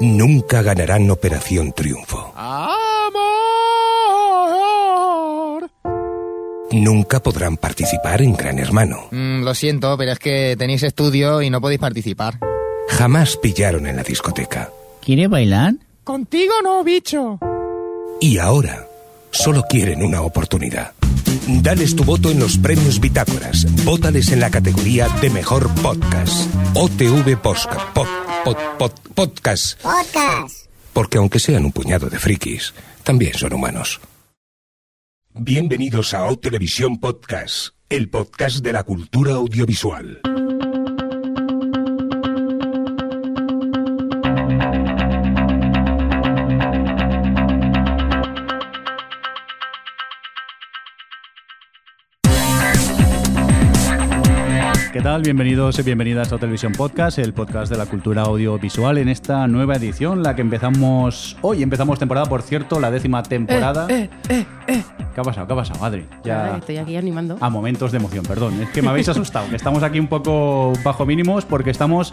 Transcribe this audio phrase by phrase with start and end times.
[0.00, 2.32] nunca ganarán Operación Triunfo.
[2.36, 2.90] ¡Amor!
[6.72, 9.08] Nunca podrán participar en Gran Hermano.
[9.10, 12.38] Mm, lo siento, pero es que tenéis estudio y no podéis participar.
[12.88, 14.70] Jamás pillaron en la discoteca.
[15.02, 15.74] ¿Quiere bailar?
[16.04, 17.38] Contigo no, bicho.
[18.20, 18.86] Y ahora
[19.30, 20.92] solo quieren una oportunidad.
[21.62, 23.66] Dales tu voto en los premios Bitácoras.
[23.84, 26.48] Vótales en la categoría de mejor podcast.
[26.74, 27.92] OTV Podcast.
[27.94, 28.06] Pod,
[28.44, 29.80] pod, pod, podcast.
[29.82, 30.66] Podcast.
[30.92, 34.00] Porque aunque sean un puñado de frikis, también son humanos.
[35.32, 40.20] Bienvenidos a O Televisión Podcast, el podcast de la cultura audiovisual.
[55.00, 55.22] ¿Qué tal?
[55.22, 59.76] Bienvenidos y bienvenidas a Televisión Podcast, el podcast de la cultura audiovisual en esta nueva
[59.76, 61.62] edición, la que empezamos hoy.
[61.62, 63.86] Empezamos temporada, por cierto, la décima temporada.
[63.88, 64.82] Eh, eh, eh.
[65.14, 65.46] ¿Qué ha pasado?
[65.46, 66.04] ¿Qué ha pasado, Adri?
[66.22, 67.38] Que estoy aquí animando.
[67.40, 68.60] A momentos de emoción, perdón.
[68.60, 69.48] Es que me habéis asustado.
[69.48, 72.12] que estamos aquí un poco bajo mínimos porque estamos.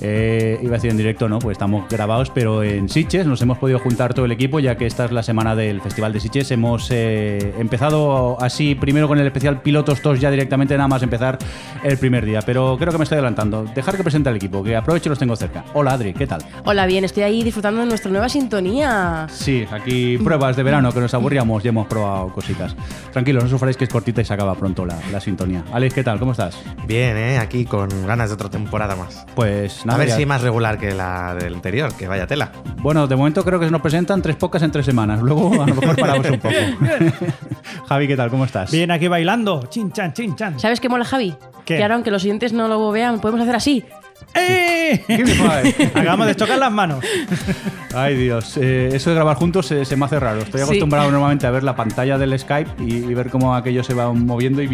[0.00, 1.38] Eh, iba a decir en directo, ¿no?
[1.38, 4.86] Pues estamos grabados, pero en Sitges nos hemos podido juntar todo el equipo, ya que
[4.86, 6.50] esta es la semana del Festival de Sitges.
[6.50, 11.38] Hemos eh, empezado así, primero con el especial Pilotos TOS, ya directamente, nada más empezar
[11.82, 12.40] el primer día.
[12.44, 13.64] Pero creo que me estoy adelantando.
[13.74, 15.64] Dejar que presente al equipo, que aprovecho y los tengo cerca.
[15.74, 16.42] Hola, Adri, ¿qué tal?
[16.64, 19.26] Hola, bien, estoy ahí disfrutando de nuestra nueva sintonía.
[19.30, 22.76] Sí, aquí pruebas de verano que nos aburríamos y hemos probado cositas.
[23.12, 25.64] Tranquilos, no sufráis que es cortita y se acaba pronto la, la sintonía.
[25.72, 26.18] Alex, ¿qué tal?
[26.18, 26.58] ¿Cómo estás?
[26.86, 27.38] Bien, ¿eh?
[27.38, 29.26] Aquí con ganas de otra temporada más.
[29.34, 29.98] Pues A nada.
[29.98, 32.52] ver ya- si más regular que la del anterior, que vaya tela.
[32.78, 35.20] Bueno, de momento creo que se nos presentan tres pocas en tres semanas.
[35.20, 36.54] Luego a lo mejor paramos un poco.
[37.88, 38.30] Javi, ¿qué tal?
[38.30, 38.70] ¿Cómo estás?
[38.70, 39.66] Bien, aquí bailando.
[39.68, 40.58] Chin, chan, chin, chan.
[40.58, 41.34] ¿Sabes qué mola, Javi?
[41.64, 41.76] ¿Qué?
[41.76, 43.84] Que ahora, aunque los oyentes no lo vean, podemos hacer así.
[44.38, 45.04] ¡Eh!
[45.94, 47.04] Acabamos de chocar las manos.
[47.94, 48.56] Ay, Dios.
[48.60, 50.40] Eh, eso de grabar juntos se, se me hace raro.
[50.40, 50.64] Estoy Sí.
[50.66, 54.12] acostumbrado normalmente a ver la pantalla del Skype y, y ver cómo aquello se va
[54.12, 54.66] moviendo y,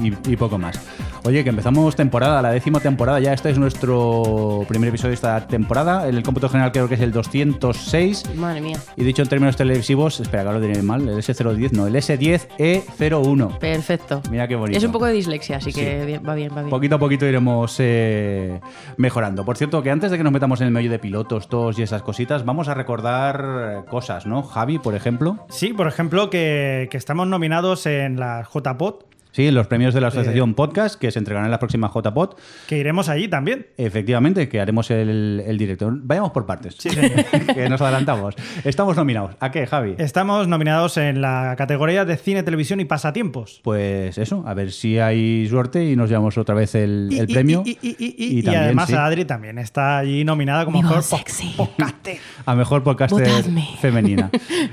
[0.00, 0.80] y- y poco más.
[1.24, 3.32] Oye, que empezamos temporada, la décima temporada ya.
[3.34, 6.08] Este es nuestro primer episodio de esta temporada.
[6.08, 8.34] En el cómputo general creo que es el 206.
[8.36, 8.78] Madre mía.
[8.96, 13.58] Y dicho en términos televisivos, espera, que lo diré mal, el S010, no, el S10E01.
[13.58, 14.22] Perfecto.
[14.30, 14.78] Mira qué bonito.
[14.78, 16.06] Es un poco de dislexia, así que Sí.
[16.06, 16.70] bien, va bien, va bien.
[16.70, 18.60] Poquito a poquito iremos eh,
[18.96, 19.09] mejorando.
[19.44, 21.82] Por cierto, que antes de que nos metamos en el medio de pilotos, todos y
[21.82, 24.42] esas cositas, vamos a recordar cosas, ¿no?
[24.42, 25.46] Javi, por ejemplo.
[25.48, 30.08] Sí, por ejemplo, que, que estamos nominados en la JPod, Sí, los premios de la
[30.08, 32.30] Asociación Podcast, que se entregarán en la próxima JPod.
[32.66, 33.66] que iremos allí también.
[33.76, 35.90] Efectivamente, que haremos el, el directo.
[35.92, 36.74] Vayamos por partes.
[36.78, 36.88] Sí,
[37.54, 38.34] que nos adelantamos.
[38.64, 39.36] Estamos nominados.
[39.40, 39.94] ¿A qué, Javi?
[39.98, 43.60] Estamos nominados en la categoría de cine, televisión y pasatiempos.
[43.62, 47.30] Pues eso, a ver si hay suerte y nos llevamos otra vez el, Y- el
[47.30, 47.62] y- premio.
[47.64, 51.02] Y, y- y- y- y también, además sí, Adri también está allí nominada como mejor
[51.08, 52.18] podcaster.
[52.46, 53.68] a mejor podcaster Votadme.
[53.80, 54.30] femenina.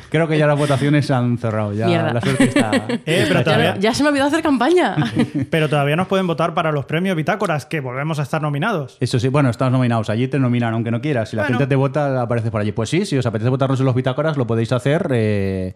[0.09, 1.73] Creo que ya las votaciones se han cerrado.
[1.73, 2.13] Ya Mierda.
[2.13, 2.71] la suerte está.
[3.05, 4.95] Eh, pero Ya, todavía- ya se me ha olvidado hacer campaña.
[5.49, 8.97] Pero todavía nos pueden votar para los premios Bitácoras, que volvemos a estar nominados.
[8.99, 10.09] Eso sí, bueno, estamos nominados.
[10.09, 11.29] Allí te nominan, aunque no quieras.
[11.29, 11.57] Si la Bueno.
[11.57, 12.71] gente te vota, apareces por allí.
[12.71, 15.07] Pues sí, si os apetece votarnos en los bitácoras, lo podéis hacer.
[15.11, 15.75] eh,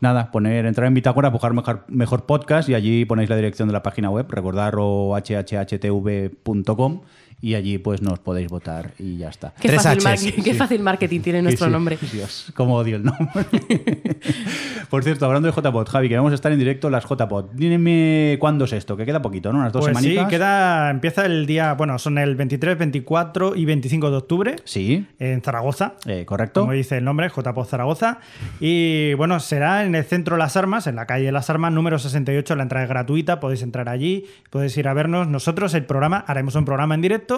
[0.00, 3.72] nada, poner, entrar en bitácora, buscar mejor, mejor podcast y allí ponéis la dirección de
[3.72, 7.00] la página web, recordar o hhhtv.com
[7.46, 9.52] y allí pues nos podéis votar y ya está.
[9.60, 11.72] qué, fácil mar- sí, qué fácil marketing tiene nuestro Sí, sí.
[11.72, 11.98] nombre.
[12.12, 13.44] Dios, cómo odio el nombre.
[14.88, 17.50] Por cierto, hablando de JPod, Javi, que vamos a estar en directo las JPod.
[17.52, 19.58] Dime cuándo es esto, que queda poquito, ¿no?
[19.58, 20.28] Unas dos Pues sí, semanitas.
[20.30, 25.42] queda, empieza el día, bueno, son el 23, 24 y 25 de octubre Sí, en
[25.42, 25.94] Zaragoza.
[26.06, 26.60] eh, correcto.
[26.60, 28.20] Como dice el nombre, JPO Zaragoza.
[28.60, 32.56] Y bueno, será en el centro Las Armas, en la calle Las Armas, número 68.
[32.56, 35.28] La entrada es gratuita, podéis entrar allí, podéis ir a vernos.
[35.28, 37.33] Nosotros, el programa, haremos un programa en directo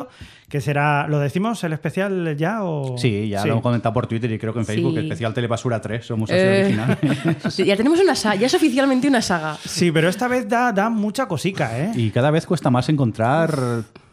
[0.48, 2.62] que será, ¿lo decimos el especial ya?
[2.64, 2.96] O...
[2.98, 3.48] Sí, ya Sí.
[3.48, 5.00] lo hemos comentado por Twitter y creo que en Facebook, Sí.
[5.00, 7.56] especial Telebasura 3, somos así Eh, originales.
[7.66, 9.56] ya tenemos una saga, ya es oficialmente una saga.
[9.64, 11.90] Sí, pero esta vez da, da mucha cosica, ¿eh?
[11.96, 13.58] Y cada vez cuesta más encontrar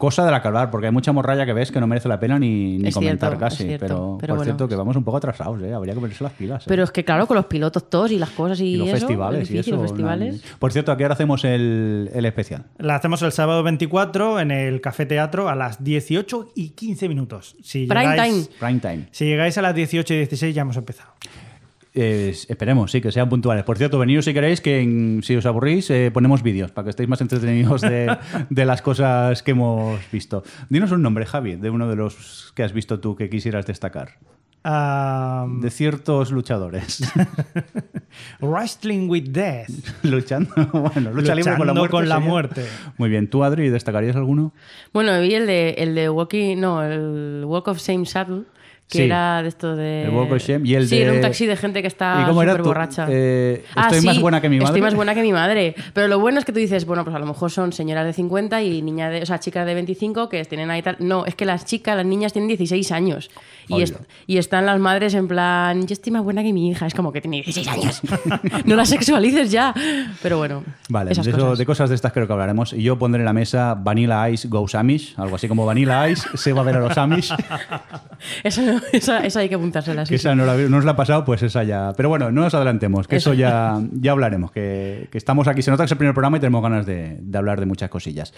[0.04, 2.20] cosa de la que hablar, porque hay mucha morralla que ves que no merece la
[2.20, 3.62] pena ni, ni Es comentar cierto, casi.
[3.62, 4.44] es cierto, pero, pero por bueno.
[4.44, 5.72] cierto, que vamos un poco atrasados, ¿eh?
[5.72, 6.62] habría que ponerse las pilas.
[6.62, 6.66] ¿eh?
[6.68, 8.98] Pero es que claro, con los pilotos todos y las cosas y, y los eso,
[8.98, 9.70] festivales es y eso.
[9.72, 10.34] los festivales.
[10.36, 12.64] no- Por cierto, ¿a qué hora hacemos el, el especial?
[12.78, 17.56] La hacemos el sábado 24 en el Café Teatro a las 18 y 15 minutos.
[17.62, 18.58] Si Prime llegáis- time.
[18.58, 19.08] Prime time.
[19.10, 21.10] Si llegáis a las 18 y 16 ya hemos empezado.
[21.96, 23.62] Eh, esperemos, sí, que sean puntuales.
[23.64, 26.90] Por cierto, venidos si queréis, que en- si os aburrís, eh, ponemos vídeos para que
[26.90, 28.16] estéis más entretenidos de,
[28.50, 30.42] de las cosas que hemos visto.
[30.68, 34.18] Dinos un nombre, Javi, de uno de los que has visto tú que quisieras destacar.
[34.66, 37.02] De ciertos luchadores.
[38.40, 39.68] Wrestling with Death.
[40.02, 41.90] Luchando, bueno, lucha libre con la muerte.
[41.90, 42.30] con la sería.
[42.30, 42.64] muerte.
[42.96, 44.52] Muy bien, ¿tú, Adri, destacarías alguno?
[44.92, 48.44] Bueno, vi el de, el de Walking, no, el Walk of Shame Saddle,
[48.88, 49.04] que Sí.
[49.04, 50.02] era de esto de...
[50.04, 52.20] El Walk of Shame y el sí, de- era un taxi de gente que está
[52.22, 53.06] ¿Y cómo era súper borracha.
[53.08, 54.66] Eh, estoy más buena que mi madre.
[54.66, 55.74] Estoy más buena que mi madre.
[55.94, 58.12] Pero lo bueno es que tú dices, bueno, pues a lo mejor son señoras de
[58.12, 60.96] 50 y niñas de, o sea, chicas de 25 que tienen ahí tal.
[60.98, 63.30] No, es que las chicas, las niñas tienen 16 años.
[63.68, 63.96] Y, est-
[64.26, 66.86] y están las madres en plan, yo estoy más buena que mi hija.
[66.86, 68.02] Es como que tiene 16 años.
[68.66, 69.72] no la sexualices ya.
[70.22, 71.58] Pero bueno, Vale, esas de, eso- cosas.
[71.58, 72.72] de cosas de estas creo que hablaremos.
[72.72, 76.28] Y yo pondré en la mesa Vanilla Ice Goes Amish, algo así como Vanilla Ice
[76.34, 77.32] se va a ver a los Amish.
[78.42, 80.06] Esa, no- esa, esa hay que apuntársela.
[80.06, 80.14] sí.
[80.14, 81.92] esa no, la, no os la ha pasado, pues esa ya.
[81.96, 83.38] Pero bueno, no nos adelantemos, que eso, Eso.
[83.40, 84.50] ya, ya hablaremos.
[84.50, 87.18] Que, que estamos aquí, se nota que es el primer programa y tenemos ganas de,
[87.20, 88.32] de hablar de muchas cosillas.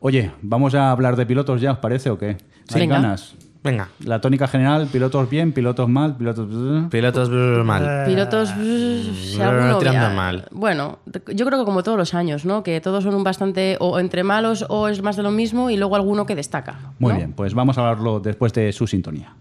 [0.00, 2.36] Oye, ¿vamos a hablar de pilotos ya, os parece o qué?
[2.72, 2.96] ¿Hay Venga.
[2.96, 3.34] ganas?
[3.62, 3.88] Venga.
[4.04, 6.48] La tónica general, pilotos bien, pilotos mal, pilotos...
[6.90, 8.04] Pilotos brr, mal.
[8.06, 10.46] Pilotos, si alguno tirando mal.
[10.50, 11.00] Bueno,
[11.34, 12.62] yo creo que como todos los años, ¿no?
[12.62, 15.76] Que todos son un bastante o entre malos o es más de lo mismo y
[15.76, 16.92] luego alguno que destaca.
[16.98, 19.34] Muy bien, pues vamos a hablarlo después de su sintonía.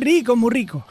[0.00, 0.84] Rico, muy rico.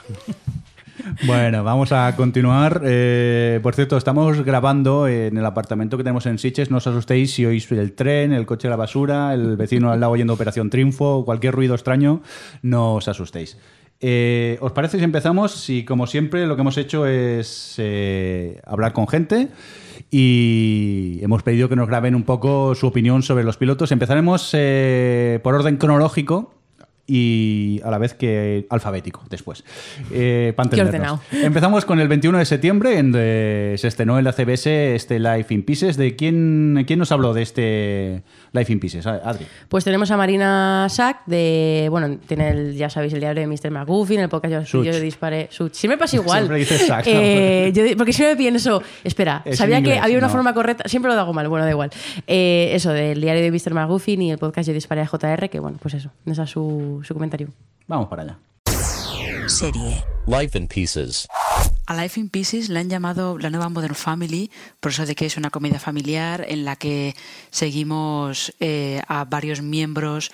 [1.26, 2.82] Bueno, vamos a continuar.
[2.84, 6.72] Eh, por cierto, estamos grabando en el apartamento que tenemos en Siches.
[6.72, 10.00] No os asustéis si oís el tren, el coche de la basura, el vecino al
[10.00, 12.22] lado oyendo Operación Triunfo, cualquier ruido extraño,
[12.62, 13.58] no os asustéis.
[14.00, 15.54] Eh, ¿Os parece si empezamos?
[15.54, 19.48] Si, como siempre, lo que hemos hecho es eh, hablar con gente
[20.12, 23.92] y hemos pedido que nos graben un poco su opinión sobre los pilotos.
[23.92, 26.57] Empezaremos por orden cronológico
[27.08, 29.64] y a la vez que alfabético después.
[30.12, 30.54] Eh.
[31.32, 35.54] Empezamos con el 21 de septiembre, en donde se estrenó en la CBS este Life
[35.54, 35.96] in Pieces.
[35.96, 39.08] ¿De quién, quién nos habló de este Life in Pieces?
[39.08, 39.46] Adri.
[39.70, 43.72] Pues tenemos a Marina Sack de, bueno, tiene el, ya sabéis, el diario de Mr.
[43.72, 44.86] McGuffin, el podcast yo, Such.
[44.86, 45.48] yo disparé.
[45.50, 45.74] Such.
[45.74, 46.40] Siempre pasa igual.
[46.40, 47.06] Siempre dices Sack.
[47.08, 50.34] Eh, yo porque siempre pienso, espera, Es sabía en que inglés, había una no.
[50.34, 51.90] forma correcta, siempre lo hago mal, bueno, da igual.
[52.28, 53.74] Eh, eso, del diario de Mr.
[53.74, 56.97] McGuffin y el podcast yo disparé a JR, que bueno, pues eso, ese es su,
[57.04, 57.50] su comentario.
[57.88, 58.40] Vamos para allá.
[59.48, 60.04] Serie.
[60.28, 61.28] Life in Pieces.
[61.86, 64.52] A Life in Pieces le han llamado la nueva Modern Family,
[64.82, 67.16] por eso de que es una comedia familiar en la que
[67.50, 70.32] seguimos eh, a varios miembros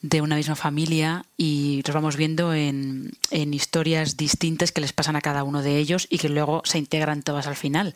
[0.00, 5.16] de una misma familia y los vamos viendo en, en historias distintas que les pasan
[5.16, 7.94] a cada uno de ellos y que luego se integran todas al final.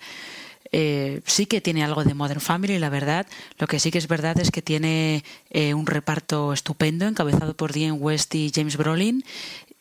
[0.72, 3.26] Eh, sí que tiene algo de Modern Family, la verdad.
[3.58, 7.72] Lo que sí que es verdad es que tiene eh, un reparto estupendo, encabezado por
[7.72, 9.25] Dean West y James Brolin.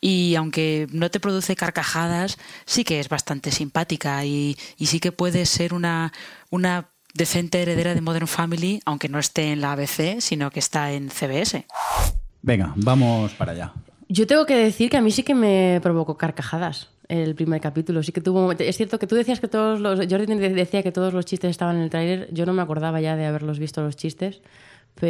[0.00, 5.12] Y aunque no te produce carcajadas, sí que es bastante simpática y, y sí que
[5.12, 6.12] puede ser una,
[6.50, 10.92] una decente heredera de Modern Family, aunque no esté en la ABC, sino que está
[10.92, 11.66] en CBS.
[12.42, 13.72] Venga, vamos para allá.
[14.08, 18.02] Yo tengo que decir que a mí sí que me provocó carcajadas el primer capítulo.
[18.02, 19.98] Sí que tuvo momentos- Es cierto que tú decías que todos los.
[20.08, 22.28] Jordi de- decía que todos los chistes estaban en el tráiler.
[22.32, 24.40] Yo no me acordaba ya de haberlos visto los chistes.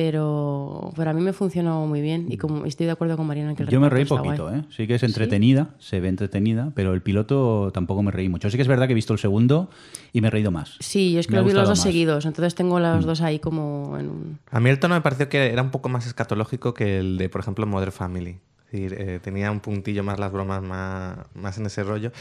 [0.03, 3.51] Pero, pero a mí me funcionó muy bien y como estoy de acuerdo con Mariana
[3.51, 4.61] en que el Yo me reí poquito, guay.
[4.61, 4.65] ¿eh?
[4.69, 8.51] Sí que es entretenida, se ve entretenida, pero el piloto tampoco me reí mucho.
[8.51, 9.71] Sí que es verdad que he visto el segundo
[10.13, 10.77] y me he reído más.
[10.81, 11.83] Sí, yo es que los vi los dos más.
[11.83, 12.83] seguidos, entonces tengo Mm.
[12.83, 14.39] los dos ahí como en un...
[14.51, 17.29] A mí el tono me pareció que era un poco más escatológico que el de,
[17.31, 18.39] por ejemplo, Modern Family.
[18.71, 22.13] Decir, eh, tenía un puntillo más las bromas más, más en ese rollo.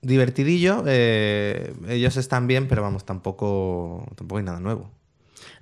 [0.00, 4.90] Divertidillo, eh, ellos están bien, pero vamos, tampoco, tampoco hay nada nuevo.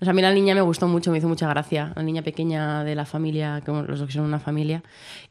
[0.00, 1.92] O sea, a mí la niña me gustó mucho, me hizo mucha gracia.
[1.96, 4.82] La niña pequeña de la familia, que los dos son una familia.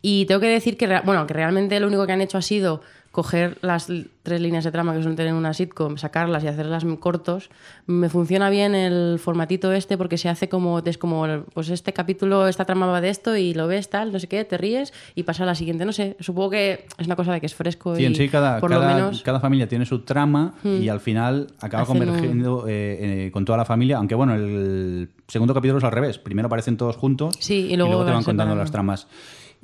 [0.01, 2.81] Y tengo que decir que, bueno, que realmente lo único que han hecho ha sido
[3.15, 3.87] coger las
[4.23, 7.49] tres líneas de trama que suelen tener una sitcom, sacarlas y hacerlas cortos.
[7.87, 12.49] Me funciona bien el formatito este porque se hace como, es como, pues este capítulo,
[12.49, 15.23] esta trama va de esto y lo ves tal, no sé qué, te ríes y
[15.23, 15.85] pasa a la siguiente.
[15.85, 18.27] No sé, supongo que es una cosa de que es fresco Sí, y en sí,
[18.27, 19.21] cada, por cada, lo menos...
[19.21, 19.23] Hmm.
[19.23, 23.45] cada familia tiene su trama y al final acaba Hacen un- convergiendo eh, eh, con
[23.45, 23.95] toda la familia.
[23.95, 26.17] Aunque bueno, el segundo capítulo es al revés.
[26.19, 29.07] Primero aparecen todos juntos Sí, y luego te van contando las tramas.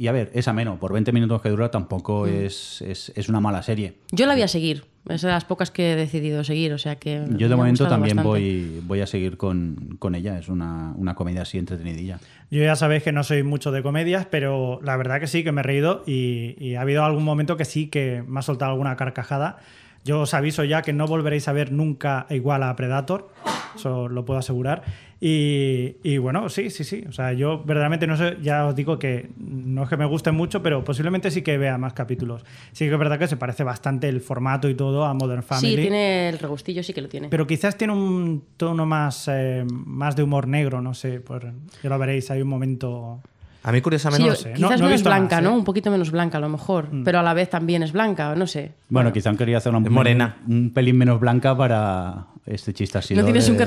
[0.02, 0.80] Y a ver, es ameno.
[0.80, 2.46] Por 20 minutos que dura tampoco Hmm.
[2.46, 3.94] es, es, es una mala serie.
[4.12, 6.96] Yo la voy a seguir, Es de las pocas que he decidido seguir, o sea
[6.96, 7.24] que...
[7.38, 8.28] Yo de momento también bastante.
[8.40, 10.40] voy, voy a seguir con, con ella.
[10.40, 12.20] Es una, una comedia así entretenidilla.
[12.50, 15.52] Yo ya sabéis que no soy mucho de comedias, pero la verdad que sí, que
[15.52, 18.72] me he reído y, y ha habido algún momento que sí que me ha soltado
[18.72, 19.60] alguna carcajada.
[20.04, 23.30] Yo os aviso ya que no volveréis a ver nunca igual a Predator,
[23.76, 24.82] eso lo puedo asegurar.
[25.24, 27.04] Y, y bueno, sí, sí, sí.
[27.08, 30.32] O sea, yo verdaderamente no sé, ya os digo que no es que me guste
[30.32, 32.44] mucho, pero posiblemente sí que vea más capítulos.
[32.72, 35.76] Sí que es verdad que se parece bastante el formato y todo a Modern Family.
[35.76, 37.30] Sí, tiene el regustillo, sí que lo tiene.
[37.30, 41.20] Pero quizás tiene un tono más, eh, más de humor negro, no sé.
[41.20, 43.22] Por, ya lo veréis, hay un momento.
[43.64, 45.50] A mí, Sí, curiosamente, yo- sé, no- quizás no he menos blanca, más, ¿no?
[45.52, 45.54] ¿eh?
[45.54, 48.48] Un poquito menos blanca a lo mejor, pero a la vez también es blanca, no
[48.48, 48.72] sé.
[48.90, 50.38] Bueno, quizá han querido hacer una Es morena.
[50.48, 53.14] Un, un pelín menos blanca para este chiste así.
[53.14, 53.58] ¿No tienes un?
[53.58, 53.66] De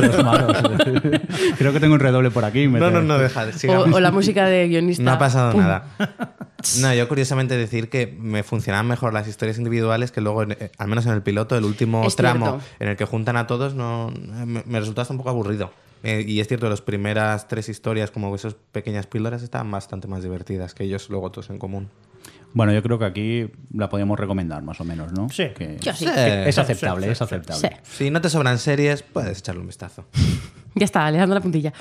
[0.00, 0.56] los malos.
[1.58, 2.68] Creo que tengo un redoble por aquí.
[2.68, 3.46] me No, no, no, deja.
[3.68, 5.02] O, o la música de guionista.
[5.02, 5.60] No ha pasado Pum.
[5.60, 5.84] nada.
[6.80, 10.88] No, yo curiosamente decir que me funcionaban mejor las historias individuales que luego, eh, al
[10.88, 12.64] menos en el piloto, el último Es tramo cierto.
[12.80, 15.70] en el que juntan a todos, no me, me resultó hasta un poco aburrido.
[16.02, 20.22] Eh, y es cierto, las primeras tres historias, como esas pequeñas píldoras, estaban bastante más
[20.22, 21.88] divertidas que ellos luego todos en común.
[22.52, 25.28] Bueno, yo creo que aquí la podíamos recomendar más o menos, ¿no?
[25.28, 25.48] Sí.
[25.56, 26.06] Que- Yo sí.
[26.06, 27.68] que es aceptable, sí, es sí, aceptable.
[27.84, 27.90] Sí.
[28.04, 30.06] Si no te sobran series, puedes echarle un vistazo.
[30.74, 31.72] Ya está, le dando la puntilla.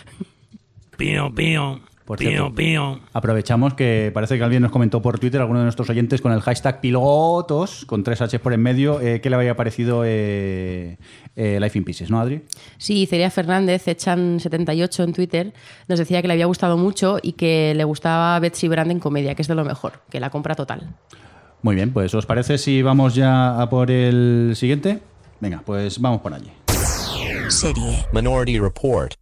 [0.98, 2.54] Pío, pío, Por pío, cierto.
[2.54, 3.00] pío.
[3.14, 6.42] Aprovechamos que parece que alguien nos comentó por Twitter, alguno de nuestros oyentes, con el
[6.42, 10.98] hashtag pilotos, con tres H por en medio, eh, que le había parecido eh,
[11.36, 12.44] eh, Life in Pieces, ¿no, Adri?
[12.78, 15.54] Sí, Celia Fernández, Echan78 en Twitter,
[15.88, 19.34] nos decía que le había gustado mucho y que le gustaba Betsy Brand en comedia,
[19.34, 20.96] que es de lo mejor, que la compra total.
[21.64, 25.00] Muy bien, pues ¿os parece si vamos ya a por el siguiente?
[25.40, 26.52] Venga, pues vamos por allí.
[27.50, 28.06] Serie.
[28.14, 29.16] Minority Report.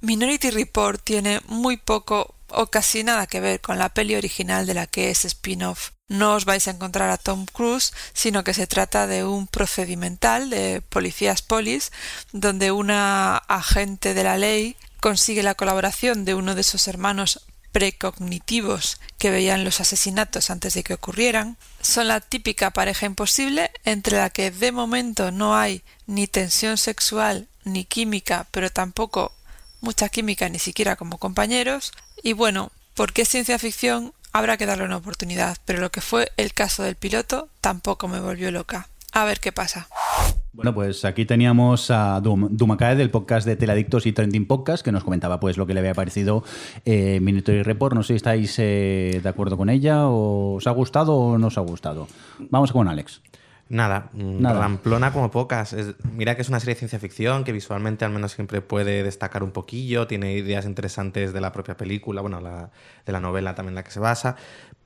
[0.00, 4.74] Minority Report tiene muy poco o casi nada que ver con la peli original de
[4.74, 5.90] la que es spin-off.
[6.08, 10.50] No os vais a encontrar a Tom Cruise, sino que se trata de un procedimental
[10.50, 11.90] de policías polis,
[12.32, 17.40] donde una agente de la ley consigue la colaboración de uno de sus hermanos
[17.72, 21.56] precognitivos que veían los asesinatos antes de que ocurrieran.
[21.80, 27.48] Son la típica pareja imposible entre la que de momento no hay ni tensión sexual
[27.64, 29.32] ni química, pero tampoco
[29.80, 31.92] mucha química ni siquiera como compañeros.
[32.22, 36.30] Y bueno, porque es ciencia ficción, habrá que darle una oportunidad, pero lo que fue
[36.36, 38.88] el caso del piloto tampoco me volvió loca.
[39.12, 39.88] A ver qué pasa.
[40.52, 44.92] Bueno, pues aquí teníamos a Dum- Dumakae del podcast de Teladictos y Trending Podcast, que
[44.92, 46.44] nos comentaba pues lo que le había parecido
[46.84, 47.94] eh, Minatory Report.
[47.94, 51.46] No sé si estáis eh, de acuerdo con ella, o os ha gustado o no
[51.48, 52.08] os ha gustado.
[52.38, 53.20] Vamos con Alex.
[53.68, 54.60] Nada, Nada.
[54.60, 55.72] ramplona como pocas.
[55.72, 59.02] Es- mira que es una serie de ciencia ficción que visualmente al menos siempre puede
[59.02, 62.70] destacar un poquillo, tiene ideas interesantes de la propia película, bueno, la,
[63.04, 64.36] de la novela también en la que se basa,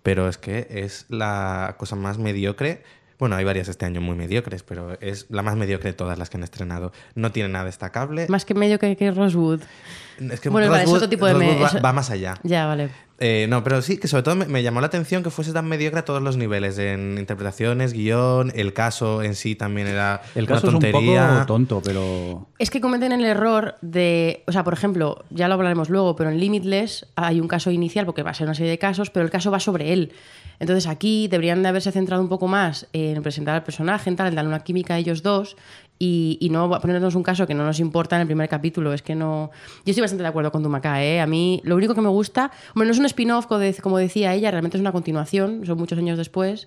[0.03, 2.83] pero es que es la cosa más mediocre.
[3.19, 6.31] Bueno, hay varias este año muy mediocres, pero es la más mediocre de todas las
[6.31, 6.91] que han estrenado.
[7.15, 8.27] No tiene nada destacable.
[8.31, 9.61] Más que medio que, Rosewood.
[10.19, 12.39] Es que Bueno, vale, es otro tipo de Rosewood va, eso- va más allá.
[12.45, 12.89] Ya, vale.
[13.23, 15.69] Eh, no, pero sí, que sobre todo me, me llamó la atención que fuese tan
[15.69, 20.45] mediocre a todos los niveles, en interpretaciones, guion, el caso en sí también era El
[20.45, 21.29] una caso es un tontería.
[21.29, 22.49] poco tonto, pero...
[22.59, 26.31] Es que cometen el error de, o sea, por ejemplo, ya lo hablaremos luego, pero
[26.31, 29.23] en Limitless hay un caso inicial porque va a ser una serie de casos, pero
[29.25, 30.13] el caso va sobre él.
[30.59, 34.29] Entonces aquí deberían de haberse centrado un poco más en presentar al personaje, en tal,
[34.29, 35.57] en darle una química a ellos dos
[36.03, 38.95] y, no ponernos un caso que no nos importa en el primer capítulo.
[38.95, 39.51] Es que no.
[39.85, 41.21] Yo estoy bastante de acuerdo con Dumaka, ¿eh?
[41.21, 44.51] A mí lo único que me gusta, bueno, no es un spin-off, como decía ella,
[44.51, 46.67] realmente es una continuación, son muchos años después.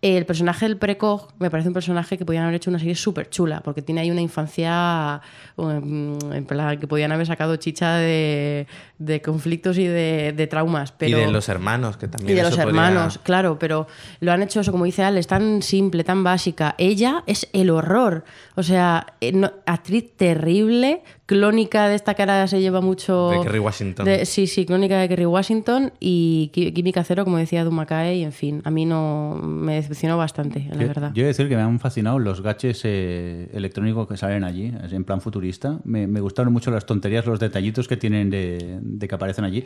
[0.00, 3.28] El personaje del Precog me parece un personaje que podían haber hecho una serie súper
[3.30, 5.20] chula, porque tiene ahí una infancia
[5.56, 10.92] um, en plan que podían haber sacado chicha de, de conflictos y de, de traumas.
[10.92, 11.18] Pero...
[11.18, 13.88] Y de los hermanos, que también Y de los podría- hermanos, claro, pero
[14.20, 16.76] lo han hecho eso, como dice Alex, tan simple, tan básica.
[16.78, 18.22] Ella es el horror.
[18.54, 23.28] O sea, eh, actriz terrible, clónica de esta cara se lleva mucho.
[23.28, 24.06] De Kerry Washington.
[24.06, 28.32] de- sí, sí, clónica de Kerry Washington y química cero, como decía Dumakae, y en
[28.32, 31.10] fin, a mí no me decepcionó bastante, la Yo, verdad.
[31.14, 34.72] yo he de decir que me han fascinado los gaches eh, electrónicos que salen allí,
[34.90, 35.78] en plan futurista.
[35.84, 39.62] Me, me gustaron mucho las tonterías, los detallitos que tienen de, de que aparecen allí.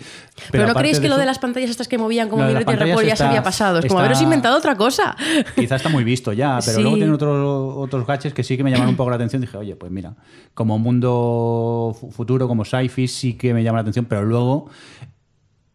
[0.50, 2.78] pero, no creéis que lo eso- de las pantallas estas que movían como Minority Report
[2.88, 3.78] pantallas ya se había pasado?
[3.78, 5.14] Es como está- haberos inventado otra cosa.
[5.54, 6.83] Quizás está muy visto ya, pero Sí.
[6.83, 9.40] luego tienen otros otros gaches que sí que me llaman un poco la atención.
[9.40, 10.16] Dije, oye, pues mira,
[10.54, 11.50] como mundo
[11.99, 14.69] fu- futuro, como sci-fi, sí que me llama la atención, pero luego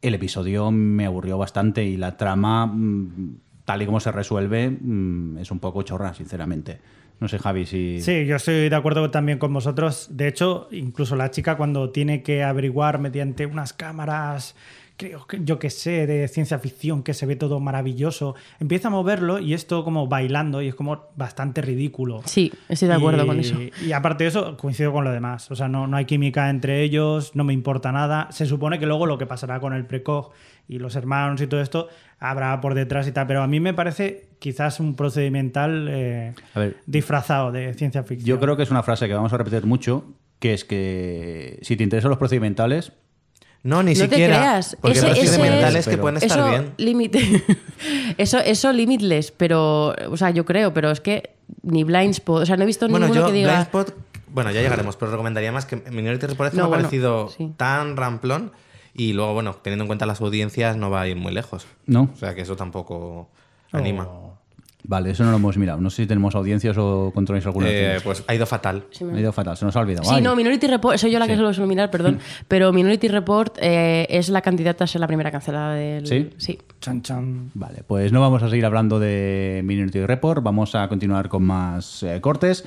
[0.01, 5.37] el episodio me aburrió bastante y la trama, mm, tal y como se resuelve, mm,
[5.39, 6.79] es un poco chorra, sinceramente.
[7.19, 7.99] No sé, Javi, si...
[7.99, 10.09] Sí, yo estoy de acuerdo también con vosotros.
[10.11, 14.55] De hecho, incluso la chica cuando tiene que averiguar mediante unas cámaras
[14.97, 18.91] creo que yo que sé, de ciencia ficción, que se ve todo maravilloso, empieza a
[18.91, 22.21] moverlo y esto como bailando y es como bastante ridículo.
[22.25, 23.55] Sí, estoy de acuerdo Y- con eso.
[23.85, 25.49] Y aparte de eso, coincido con lo demás.
[25.51, 28.27] O sea, no, no hay química entre ellos, no me importa nada.
[28.31, 30.31] Se supone que luego lo que pasará con el precog
[30.67, 31.87] y los hermanos y todo esto
[32.19, 36.59] habrá por detrás y tal, pero a mí me parece quizás un procedimental eh, A
[36.59, 38.27] ver, disfrazado de ciencia ficción.
[38.27, 40.05] yo creo que es una frase que vamos a repetir mucho,
[40.39, 42.91] que es que si te interesan los procedimentales,
[43.63, 44.35] No, ni no siquiera.
[44.35, 44.77] te creas.
[44.79, 46.73] Porque ese, hay ese- procedimentales que pero- pueden estar eso, bien.
[46.77, 47.43] límite.
[48.17, 51.31] eso, eso limitless, pero, o sea, yo creo, pero es que
[51.63, 53.51] ni Blindspot, o sea, no he visto Bueno, ninguno yo, que diga.
[53.53, 53.93] Blindspot,
[54.29, 57.51] bueno, ya llegaremos, pero recomendaría más que Minority Report No, me ha bueno, parecido sí.
[57.57, 58.51] tan ramplón
[58.93, 61.65] y luego, bueno, teniendo en cuenta las audiencias, no va a ir muy lejos.
[61.85, 62.09] ¿no?
[62.13, 63.29] O sea que eso tampoco
[63.71, 64.07] anima.
[64.87, 65.81] Vale, eso no lo hemos mirado.
[65.81, 68.85] No sé si tenemos audiencias o controláis alguna Eh, pues ha ido fatal.
[69.13, 70.05] Ha ido fatal, se nos ha olvidado.
[70.05, 70.21] Sí, Ay.
[70.21, 72.19] no, Minority Report, soy yo la que se lo mirar, perdón.
[72.47, 76.07] Pero Minority Report eh, es la candidata a ser la primera cancelada del.
[76.07, 76.29] ¿Sí?
[76.37, 76.57] Sí.
[76.79, 77.51] Chan, chan.
[77.53, 82.03] Vale, pues no vamos a seguir hablando de Minority Report, vamos a continuar con más
[82.03, 82.63] eh, cortes.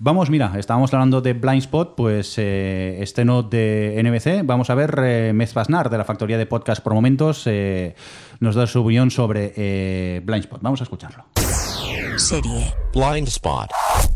[0.00, 4.46] Vamos, mira, estábamos hablando de Blind Spot, pues eh, estreno de NBC.
[4.46, 7.96] Vamos a ver, eh, Mez Pasnar, de la factoría de podcast por momentos, eh,
[8.38, 10.62] nos da su opinión sobre eh, Blind Spot.
[10.62, 11.24] Vamos a escucharlo.
[12.16, 12.74] Serie.
[12.94, 13.70] Blind Spot.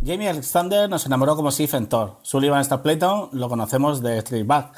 [0.05, 2.17] Jamie Alexander nos enamoró como Sif en Thor.
[2.23, 4.73] Sullivan Stapleton lo conocemos de Street Back.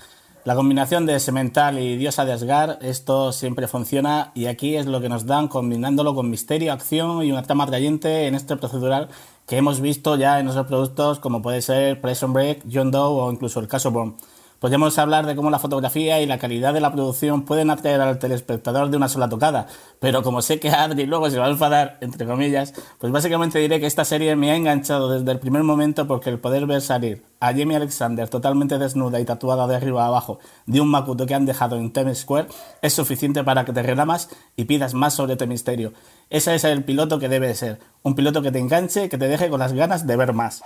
[0.44, 5.00] La combinación de Semental y Diosa de Asgard, esto siempre funciona y aquí es lo
[5.00, 9.08] que nos dan combinándolo con misterio, acción y una trama atrayente en este procedural
[9.46, 13.32] que hemos visto ya en otros productos como puede ser Prison Break, John Doe o
[13.32, 14.16] incluso el caso Bourne.
[14.64, 18.18] Podríamos hablar de cómo la fotografía y la calidad de la producción pueden atraer al
[18.18, 19.66] telespectador de una sola tocada,
[20.00, 23.78] pero como sé que Adri luego se va a enfadar, entre comillas, pues básicamente diré
[23.78, 27.26] que esta serie me ha enganchado desde el primer momento porque el poder ver salir
[27.40, 31.34] a Jamie Alexander totalmente desnuda y tatuada de arriba a abajo de un Makuto que
[31.34, 32.48] han dejado en Times Square
[32.80, 35.92] es suficiente para que te relamas y pidas más sobre este misterio.
[36.30, 39.28] Ese es el piloto que debe de ser, un piloto que te enganche, que te
[39.28, 40.62] deje con las ganas de ver más.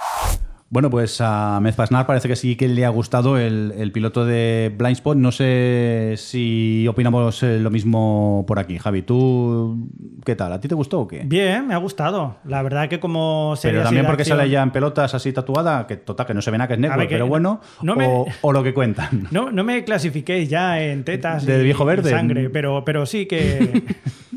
[0.71, 4.27] Bueno, pues a Mez Pasnar parece que sí que le ha gustado el, el piloto
[4.27, 5.17] de Blind Spot.
[5.17, 8.77] No sé si opinamos eh, lo mismo por aquí.
[8.77, 9.89] Javi, ¿tú
[10.27, 10.53] qué tal?
[10.53, 11.23] ¿A ti te gustó o qué?
[11.25, 12.37] Bien, me ha gustado.
[12.45, 15.87] La verdad que como serie Pero también porque acción- sale ya en pelotas así tatuada,
[15.87, 17.61] que total, que no se ve nada que es negro, ver, que pero no- bueno,
[17.81, 19.27] no me- o, o lo que cuentan.
[19.31, 22.11] No, no me clasifiquéis ya en tetas De y, viejo y verde.
[22.11, 23.85] sangre, pero, pero sí que.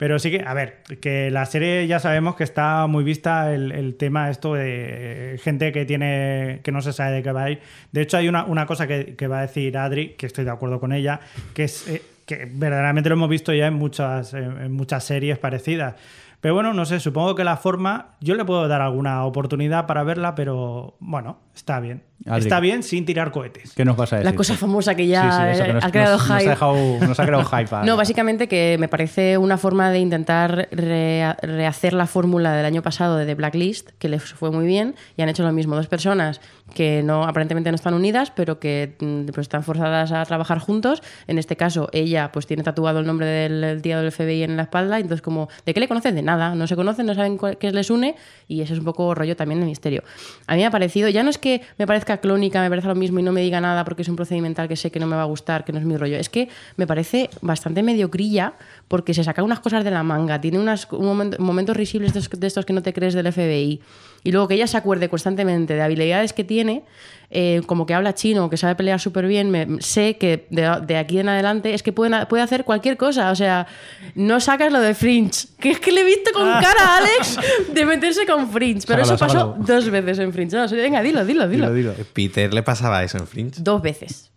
[0.00, 3.70] pero sí que, a ver, que la serie ya sabemos que está muy vista el,
[3.70, 6.60] el tema esto de gente que tiene.
[6.64, 7.60] que no se sabe de qué va a ir.
[7.92, 10.52] De hecho, hay una, una cosa que, que va a decir Adri, que estoy de
[10.52, 11.20] acuerdo con ella,
[11.52, 15.96] que es eh, que verdaderamente lo hemos visto ya en muchas, en muchas series parecidas.
[16.40, 20.02] Pero bueno, no sé, supongo que la forma, yo le puedo dar alguna oportunidad para
[20.04, 22.02] verla, pero bueno, está bien.
[22.26, 22.40] Adri.
[22.42, 23.72] Está bien sin tirar cohetes.
[23.74, 24.30] ¿Qué nos vas a decir?
[24.30, 26.38] La cosa famosa que ya Sí, sí, eso, que nos- ha creado nos- nos ha
[26.40, 26.50] hype.
[26.50, 30.68] dejado- nos ha creado hype a- No, básicamente que me parece una forma de intentar
[30.70, 34.94] rea- rehacer la fórmula del año pasado de The Blacklist, que les fue muy bien,
[35.16, 35.76] y han hecho lo mismo.
[35.76, 36.40] Dos personas
[36.74, 41.02] que no aparentemente no están unidas, pero que mm, pues, están forzadas a trabajar juntos.
[41.26, 44.62] En este caso, ella pues tiene tatuado el nombre del, tío del FBI en la
[44.64, 46.14] espalda, entonces como, ¿de qué le conocen?
[46.14, 48.14] De nada, no se conocen, no saben qué les une,
[48.48, 50.02] y ese es un poco rollo también de misterio.
[50.46, 52.94] A mí me ha parecido, ya no es que me parezca clónica, me parece lo
[52.94, 55.16] mismo y no me diga nada porque es un procedimental que sé que no me
[55.16, 56.16] va a gustar, que no es mi rollo.
[56.16, 58.54] Es que me parece bastante mediocrilla
[58.88, 62.46] porque se saca unas cosas de la manga, tiene unas, un momento- momentos risibles de
[62.46, 63.80] estos que no te crees del FBI.
[64.22, 66.82] Y luego que ella se acuerde constantemente de habilidades que tiene,
[67.30, 70.96] eh, como que habla chino, que sabe pelear súper bien, me- sé que de, de
[70.98, 73.30] aquí en adelante es que pueden- puede hacer cualquier cosa.
[73.30, 73.66] O sea,
[74.14, 77.38] no sacas lo de Fringe, que es que le he visto con cara a Alex
[77.72, 78.82] de meterse con Fringe.
[78.86, 79.64] Pero Sácalo, eso pasó sácalo.
[79.66, 80.56] dos veces en Fringe.
[80.56, 81.94] No, venga, dilo, dilo, dilo.
[82.12, 83.60] Peter le pasaba eso en Fringe.
[83.62, 84.30] Dos veces.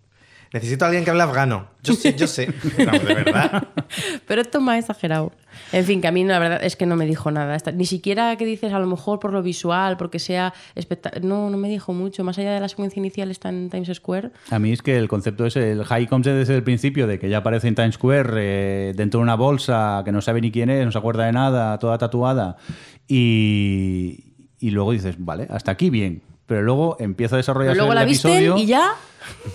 [0.54, 1.66] Necesito a alguien que hable afgano.
[1.82, 2.48] Yo sé, yo sé.
[2.86, 3.70] Vamos, de verdad.
[4.28, 5.32] Pero esto es más exagerado.
[5.72, 7.58] En fin, que a mí la verdad es que no me dijo nada.
[7.74, 11.26] Ni siquiera que dices a lo mejor por lo visual, porque sea espectacular.
[11.26, 12.24] No, no me dijo mucho.
[12.24, 14.30] Más allá de la secuencia inicial está en Times Square.
[14.52, 17.30] A mí es que el concepto es el high concept desde el principio, de que
[17.30, 20.70] ya aparece en Times Square eh, dentro de una bolsa que no sabe ni quién
[20.70, 22.58] es, no se acuerda de nada, toda tatuada.
[23.08, 26.22] Y, y luego dices, vale, hasta aquí bien.
[26.46, 28.58] Pero luego empieza a Pero desarrollarse luego el la visten episodio.
[28.62, 28.92] y ya.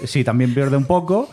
[0.05, 1.29] Sí, también pierde un poco.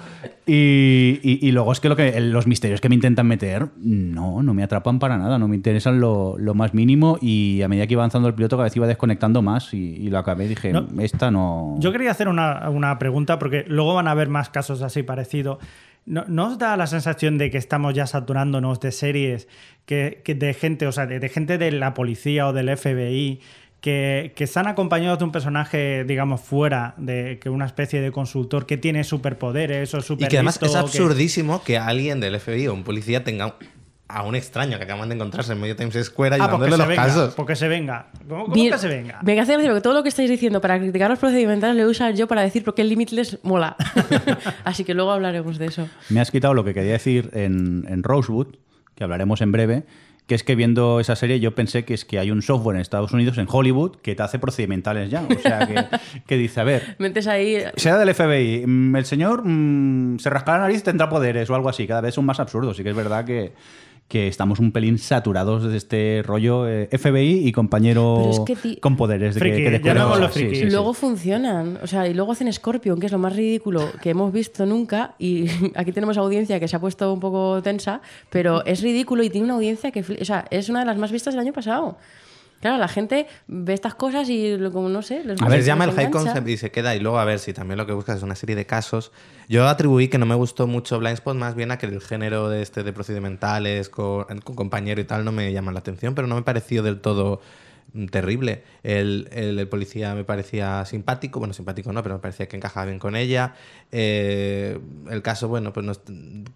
[0.46, 4.44] Y, y- y luego es que, lo que los misterios que me intentan meter, no,
[4.44, 7.18] no me atrapan para nada, no me interesan lo, lo más mínimo.
[7.22, 9.74] Y a medida que iba avanzando el piloto, cada vez iba desconectando más.
[9.74, 10.86] Y, y lo acabé, dije, No.
[11.00, 11.78] esta no.
[11.80, 15.60] Yo quería hacer una, una pregunta porque luego van a haber más casos así parecidos.
[16.06, 19.48] ¿No, no os da la sensación de que estamos ya saturándonos de series
[19.88, 23.40] que, que de gente, o sea, de, de gente de la policía o del FBI
[23.86, 28.66] que, que están acompañados de un personaje, digamos, fuera de que una especie de consultor
[28.66, 31.78] que tiene superpoderes o super Y que además es que- absurdísimo que...
[31.78, 33.54] alguien del FBI o un policía tenga
[34.08, 36.78] a un extraño que acaban de encontrarse en medio Times Square Ah, porque ayudándole se
[36.80, 37.04] los venga.
[37.06, 37.36] casos.
[37.36, 38.08] Porque se venga.
[38.28, 39.20] ¿Cómo, cómo Mira, que se venga?
[39.22, 41.90] Me hace gracia porque todo lo que estáis diciendo para criticar los procedimentales lo voy
[41.90, 43.76] a usar yo para decir por qué el Limitless mola.
[44.64, 45.88] Así que luego hablaremos de eso.
[46.10, 48.48] Me has quitado lo que quería decir en, en Rosewood,
[48.96, 49.84] que hablaremos en breve,
[50.28, 52.82] que es que viendo esa serie yo pensé que es que hay un software en
[52.82, 55.24] Estados Unidos, en Hollywood, que te hace procedimentales ya.
[55.24, 55.86] O sea, que,
[56.26, 57.64] que dice, a ver, Metes ahí.
[57.76, 61.56] sea del FBI, mm, el señor mm, se rascará la nariz y tendrá poderes o
[61.56, 61.86] algo así.
[61.86, 62.78] Cada vez son más absurdos.
[62.78, 63.54] Sí que es verdad que,
[64.08, 68.76] que estamos un pelín saturados de este rollo eh, FBI y compañero es que ti-
[68.78, 69.34] con poderes.
[69.34, 70.34] De que- Friki, que llamemos los.
[70.34, 70.66] Sí, sí, sí.
[70.70, 71.80] Luego funcionan.
[71.82, 75.16] O sea, y luego hacen Scorpion, que es lo más ridículo que hemos visto nunca.
[75.18, 79.30] Y aquí tenemos audiencia que se ha puesto un poco tensa, pero es ridículo y
[79.32, 80.02] tiene una audiencia que.
[80.02, 81.98] O sea, es una de las más vistas del año pasado.
[82.66, 85.24] Claro, la gente ve estas cosas y, como no sé.
[85.24, 86.10] les A ver, llama el High.
[86.10, 86.96] Concept y se queda.
[86.96, 89.12] Y luego, a ver, si también lo que buscas es una serie de casos.
[89.48, 92.50] Yo atribuí que no me gustó mucho Blind Spot, más bien a que el género
[92.50, 96.28] de este de procedimentales con, con compañero y tal no me llama la atención, pero
[96.28, 97.40] no me pareció del todo
[97.94, 98.64] mm, terrible.
[98.82, 102.88] El, el- el policía me parecía simpático, bueno, simpático no, pero me parecía que encajaba
[102.88, 103.54] bien con ella.
[103.92, 104.80] Eh,
[105.12, 106.02] el caso, bueno, pues no es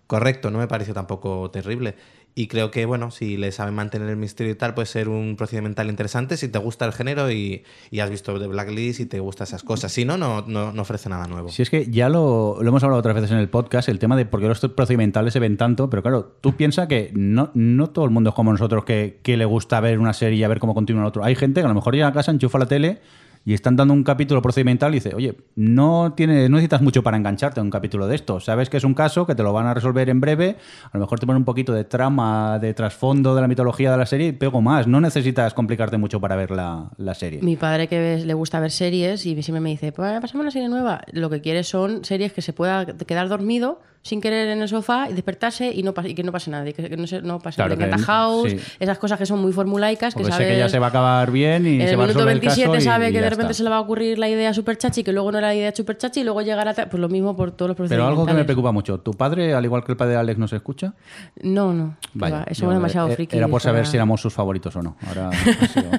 [0.07, 1.93] correcto, no me pareció tampoco terrible.
[2.35, 5.35] Y creo que, bueno, si le saben mantener el misterio y tal, puede ser un
[5.35, 9.19] procedimental interesante si te gusta el género y, y has visto The Blacklist y te
[9.19, 9.91] gustan esas cosas.
[9.91, 11.49] Si no, no, no, no ofrece nada nuevo.
[11.49, 14.15] Si es que ya lo, lo hemos hablado otras veces en el podcast, el tema
[14.15, 17.89] de por qué los procedimentales se ven tanto, pero claro, tú piensas que no, no
[17.89, 20.47] todo el mundo es como nosotros que, que le gusta ver una serie y a
[20.47, 21.23] ver cómo continúa el otro.
[21.23, 23.01] Hay gente que a lo mejor llega a casa, enchufa la tele
[23.49, 27.17] y están dando un capítulo procedimental y dice, oye, no, tiene, no necesitas mucho para
[27.17, 28.39] engancharte a un capítulo de esto.
[28.39, 30.57] Sabes que es un caso, que te lo van a resolver en breve,
[30.91, 33.97] a lo mejor te ponen un poquito de trama, de trasfondo de la mitología de
[33.97, 34.85] la serie y pego más.
[34.85, 37.41] No necesitas complicarte mucho para ver la, la serie.
[37.41, 40.51] Mi padre que ves- le gusta ver series y siempre me dice, pues pasamos una
[40.51, 41.01] serie nueva.
[41.11, 45.07] Lo que quiere son series que se pueda quedar dormido sin querer en el sofá
[45.09, 47.39] y despertarse y, no y que no pase nada, y que, que no, se, no
[47.39, 47.97] pase Claro nada.
[47.97, 48.57] que House, sí.
[48.79, 50.53] esas cosas que son muy formulaicas, que Porque sé sabes...
[50.53, 52.33] que ya se va a acabar bien y en se el va a minuto resolver
[52.35, 53.57] el 27 caso y- sabe y que de repente está.
[53.57, 55.75] se le va a ocurrir la idea super chachi, que luego no era la idea
[55.75, 56.73] super chachi y luego llegará...
[56.73, 58.11] Pues lo mismo por todos los Pero procedimientos.
[58.19, 58.99] algo que me preocupa mucho.
[59.01, 60.93] ¿Tu padre, al igual que el padre de Alex, nos escucha?
[61.41, 61.97] No, no.
[62.13, 63.37] Vaya, va, eso es demasiado eh, friki.
[63.37, 64.95] Era por saber para- si éramos sus favoritos o no.
[65.07, 65.29] Ahora
[65.73, 65.89] sido-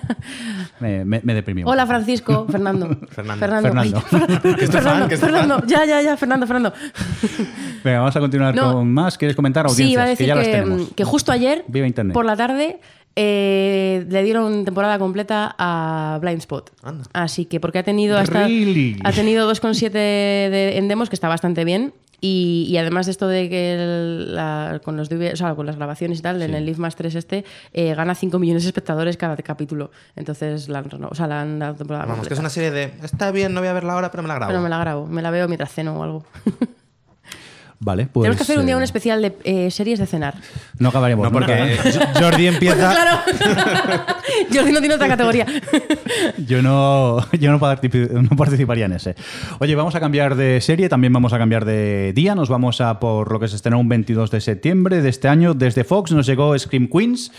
[0.80, 1.66] me, me, me deprimió.
[1.66, 2.88] Hola Francisco, Fernando.
[3.10, 3.40] Fernando.
[3.46, 4.00] Fernando.
[4.00, 5.62] Fernando.
[5.66, 6.72] Ya, ya, ya, Fernando, Fernando.
[7.90, 8.72] Venga, vamos a continuar No.
[8.74, 9.18] con más.
[9.18, 9.86] ¿Quieres comentar audiencias?
[9.88, 10.88] Sí, iba a que decir ya las que, tenemos.
[10.94, 12.14] que justo ayer, Viva Internet.
[12.14, 12.80] por la tarde,
[13.16, 16.70] eh, le dieron temporada completa a Blind Spot.
[16.82, 17.04] Anda.
[17.12, 18.44] Así que, porque ha tenido hasta.
[18.46, 18.98] Really?
[19.04, 19.90] Ha tenido 2,7
[20.50, 21.92] de- en demos, que está bastante bien.
[22.22, 25.64] Y, y además de esto de que el- la- con, los DV o sea, con
[25.64, 28.68] las grabaciones y tal, en el Live Más 3 este, eh, gana 5 millones de
[28.68, 29.90] espectadores cada capítulo.
[30.16, 32.40] Entonces, la, han o sea, la han dado temporada Vamos, que es completa.
[32.42, 32.92] una serie de.
[33.04, 34.50] Está bien, no voy a verla ahora, pero me la grabo.
[34.50, 36.24] Pero me la grabo, me la veo mientras ceno o algo.
[37.82, 38.24] Vale, pues.
[38.24, 40.34] Tenemos que hacer un día eh, un especial de eh, series de cenar.
[40.78, 41.24] No acabaremos.
[41.24, 41.78] No, porque nunca, ¿eh?
[41.82, 42.92] eh, Jordi empieza.
[42.92, 43.20] Claro.
[44.52, 45.46] Jordi no tiene otra categoría.
[46.46, 47.58] Yo no, yo no
[48.36, 49.14] participaría en ese.
[49.60, 52.34] Oye, vamos a cambiar de serie, también vamos a cambiar de día.
[52.34, 55.54] Nos vamos a por lo que se estrenó un 22 de septiembre de este año.
[55.54, 57.32] Desde Fox nos llegó Scream Queens.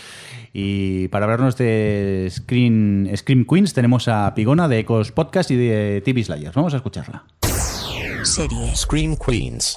[0.52, 6.02] Y para hablarnos de Scream, Scream Queens tenemos a Pigona de Ecos Podcast y de
[6.04, 6.54] TV Slayers.
[6.54, 7.24] Vamos a escucharla.
[8.24, 8.76] Serie.
[8.76, 9.76] Scream Queens.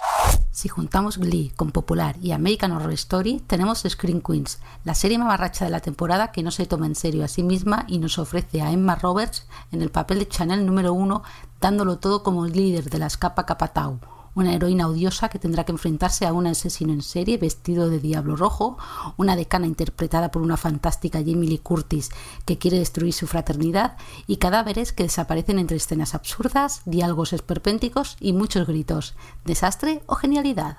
[0.51, 5.65] Si juntamos Glee con Popular y American Horror Story, tenemos Screen Queens, la serie mamarracha
[5.65, 8.61] de la temporada que no se toma en serio a sí misma y nos ofrece
[8.61, 11.23] a Emma Roberts en el papel de Chanel número uno,
[11.59, 13.99] dándolo todo como líder de la escapa Capatau,
[14.35, 18.35] una heroína odiosa que tendrá que enfrentarse a un asesino en serie vestido de diablo
[18.35, 18.77] rojo,
[19.17, 22.09] una decana interpretada por una fantástica Jamie Lee Curtis
[22.45, 28.33] que quiere destruir su fraternidad y cadáveres que desaparecen entre escenas absurdas, diálogos esperpénticos y
[28.33, 29.15] muchos gritos.
[29.45, 30.77] ¿Desastre o genialidad?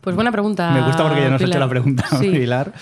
[0.00, 0.70] Pues buena pregunta.
[0.72, 2.30] Me gusta porque ya nos ha hecho la pregunta, Sí.
[2.32, 2.72] Pilar.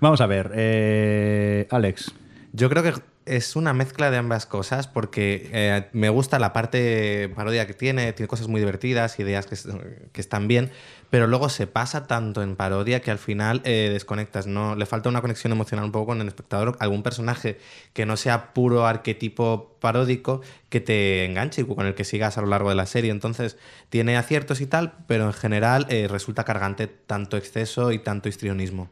[0.00, 0.52] Vamos a ver.
[0.54, 2.12] eh, Alex.
[2.52, 2.94] Yo creo que
[3.26, 8.12] es una mezcla de ambas cosas porque eh, me gusta la parte parodia que tiene,
[8.12, 9.68] tiene cosas muy divertidas, ideas que, es-
[10.12, 10.70] que están bien,
[11.10, 14.76] pero luego se pasa tanto en parodia que al final eh, desconectas, ¿no?
[14.76, 17.58] Le falta una conexión emocional un poco con el espectador, algún personaje
[17.92, 22.40] que no sea puro arquetipo paródico que te enganche y con el que sigas a
[22.42, 23.10] lo largo de la serie.
[23.10, 23.56] Entonces
[23.90, 28.90] tiene aciertos y tal, pero en general eh, resulta cargante tanto exceso y tanto histrionismo.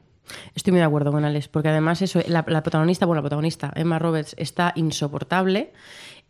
[0.55, 3.99] Estoy muy de acuerdo con Alex, porque además eso, la, protagonista, bueno, la protagonista, Emma
[3.99, 5.73] Roberts, está insoportable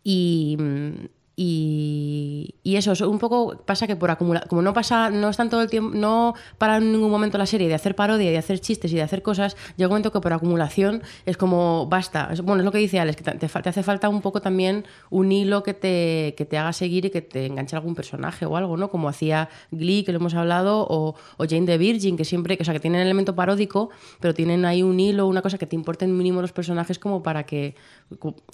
[0.03, 0.93] y, mm,
[1.35, 5.49] Y, y eso, es un poco pasa que por acumular, como no pasa, no están
[5.49, 8.59] todo el tiempo, no para en ningún momento la serie de hacer parodia, de hacer
[8.59, 12.29] chistes y de hacer cosas, llega un que por acumulación es como basta.
[12.43, 15.63] Bueno, es lo que dice Alex, que te, hace falta un poco también un hilo
[15.63, 18.89] que te, que te haga seguir y que te enganche algún personaje o algo, ¿no?
[18.89, 22.73] Como hacía Glee, que lo hemos hablado, o, Jane the Virgin, que siempre, o sea,
[22.73, 26.41] que tienen elemento paródico, pero tienen ahí un hilo, una cosa que te importen mínimo
[26.41, 27.75] los personajes como para que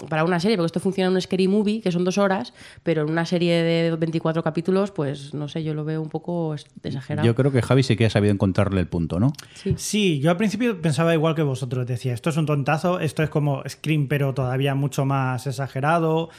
[0.09, 3.03] para una serie, porque esto funciona en un scary movie, que son dos horas, pero
[3.03, 7.25] en una serie de 24 capítulos, pues no sé, yo lo veo un poco exagerado.
[7.25, 9.33] Yo creo que Javi sí que ha sabido encontrarle el punto, ¿no?
[9.77, 10.19] Sí.
[10.19, 11.85] yo al principio pensaba igual que vosotros.
[11.85, 16.29] Decía, esto es un tontazo, esto es como Scream, pero todavía mucho más exagerado.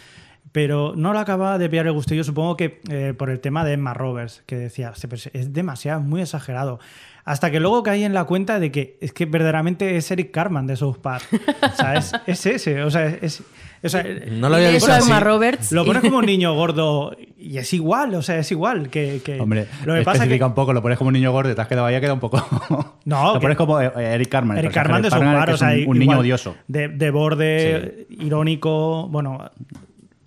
[0.52, 2.14] Pero no lo acababa de pillar el gusto.
[2.14, 5.52] Yo supongo que eh, por el tema de Emma Roberts, que decía, "Hostia, pues es
[5.52, 6.80] demasiado, muy exagerado.
[7.31, 10.66] Hasta que luego caí en la cuenta de que es que verdaderamente es Eric Carman
[10.66, 11.23] de South Park.
[11.62, 12.83] O sea, es, es ese.
[12.83, 13.43] O sea, es.
[13.85, 15.09] o sea, No lo había visto así.
[15.09, 15.71] Emma Roberts.
[15.71, 19.21] Lo pones como un niño gordo y es igual, o sea, es igual que.
[19.25, 21.31] que- Hombre, lo que pasa es especifica que un poco, lo pones como un niño
[21.31, 22.97] gordo y te has quedado ahí, ha quedado un poco.
[23.05, 24.59] No, lo que- pones como eh, Eric Carman.
[24.59, 26.57] Eric Carman de South Park, o es sea, un, un niño odioso.
[26.69, 29.51] De, de borde, irónico, bueno,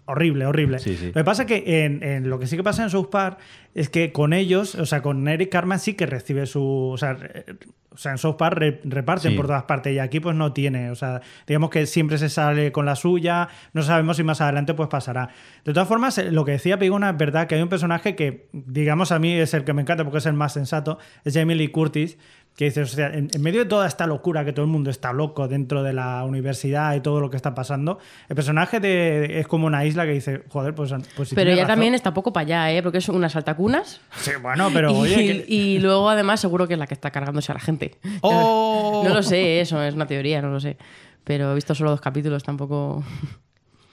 [0.05, 0.79] horrible, horrible.
[0.79, 1.07] Sí, sí.
[1.07, 3.39] Lo que pasa que en, en lo que sí que pasa en South Park
[3.73, 6.63] es que con ellos, o sea, con Eric Carman sí que recibe su.
[6.93, 7.45] O sea, re-
[7.89, 9.37] o sea en South Park re- reparten Sí.
[9.37, 10.89] por todas partes y aquí pues no tiene.
[10.89, 14.73] O sea, digamos que siempre se sale con la suya, no sabemos si más adelante
[14.73, 15.29] pues pasará.
[15.63, 18.47] De todas formas, eh, lo que decía Pigona es verdad que hay un personaje que,
[18.51, 21.55] digamos, a mí es el que me encanta porque es el más sensato, es Jamie
[21.55, 22.17] Lee Curtis,
[22.55, 24.91] que dices, o sea, en, en medio de toda esta locura que todo el mundo
[24.91, 27.97] está loco dentro de la universidad y todo lo que está pasando,
[28.29, 31.63] el personaje de, es como una isla que dice, joder, pues, pues si Pero ella
[31.63, 31.73] razón.
[31.75, 32.83] también está poco para allá, ¿eh?
[32.83, 34.01] Porque es una saltacunas.
[34.17, 37.09] Sí, bueno, pero y, oye, que- y luego además seguro que es la que está
[37.09, 37.95] cargándose a la gente.
[38.21, 39.01] ¡Oh!
[39.07, 40.77] No lo sé, eso es una teoría, no lo sé.
[41.23, 43.03] Pero he visto solo dos capítulos, tampoco...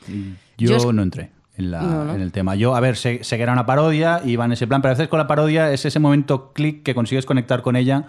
[0.09, 2.15] Yo, Yo es- no entré en, la- No, ¿no?
[2.15, 2.55] en el tema.
[2.55, 4.93] Yo, a ver, sé, sé que era una parodia y va en ese plan, pero
[4.93, 8.05] a veces con la parodia es ese momento clic que consigues conectar con ella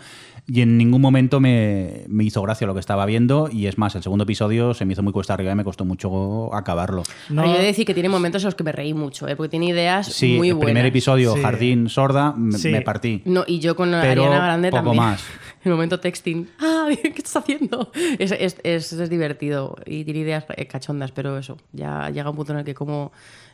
[0.47, 3.95] y en ningún momento me, me hizo gracia lo que estaba viendo y es más,
[3.95, 7.03] el segundo episodio se me hizo muy cuesta arriba y me costó mucho acabarlo.
[7.29, 9.35] No- yo he de decir que tiene momentos en los que me reí mucho, ¿eh?
[9.35, 10.65] Porque tiene ideas Sí, muy el buenas.
[10.73, 11.41] primer episodio, Sí.
[11.41, 12.69] Jardín Sorda, me, Sí.
[12.69, 13.21] me partí.
[13.25, 15.03] No, y yo con Pero Ariana Grande poco también.
[15.03, 15.23] más.
[15.63, 16.49] El momento texting.
[16.59, 17.91] Ah, ¿qué estás haciendo?
[18.17, 22.35] Es, es, es- es divertido y tiene ideas eh, cachondas, pero eso, ya llega un
[22.35, 23.11] punto en el que como...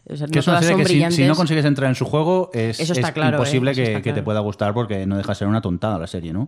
[0.09, 2.49] o sea, Que no es una serie que si, no consigues entrar en su juego
[2.53, 3.73] es, Eso está es claro, imposible ¿eh?
[3.73, 6.07] Eso que, está que te pueda gustar porque no deja de ser una tontada la
[6.07, 6.47] serie, ¿no?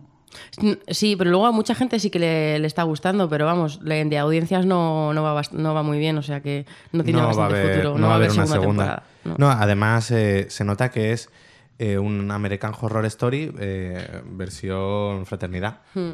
[0.88, 4.18] Sí, pero luego a mucha gente sí que le, le está gustando, pero vamos, de
[4.18, 7.54] audiencias no, no, va, no va muy bien, o sea que no tiene no bastante
[7.56, 7.98] haber, futuro.
[7.98, 8.84] no va a haber una segunda segunda.
[8.84, 9.34] temporada, no.
[9.38, 11.30] No, además eh, se nota que es
[11.78, 15.78] eh, un American Horror Story eh, versión fraternidad.
[15.94, 16.10] Hmm.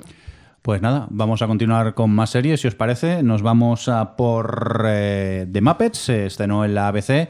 [0.66, 3.22] Pues nada, vamos a continuar con más series, si os parece.
[3.22, 7.28] Nos vamos a por eh, The Muppets, se estrenó en la ABC.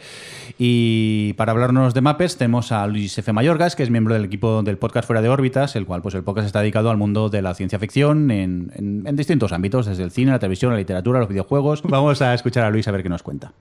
[0.56, 3.30] Y para hablarnos de Muppets tenemos a Luis F.
[3.34, 6.22] Mayorgas, que es miembro del equipo del podcast Fuera de órbitas, el cual pues el
[6.24, 10.02] podcast está dedicado al mundo de la ciencia ficción en, en- en distintos ámbitos, desde
[10.04, 11.82] el cine, la televisión, la literatura, los videojuegos.
[11.82, 13.52] Vamos a escuchar a Luis a ver qué nos cuenta.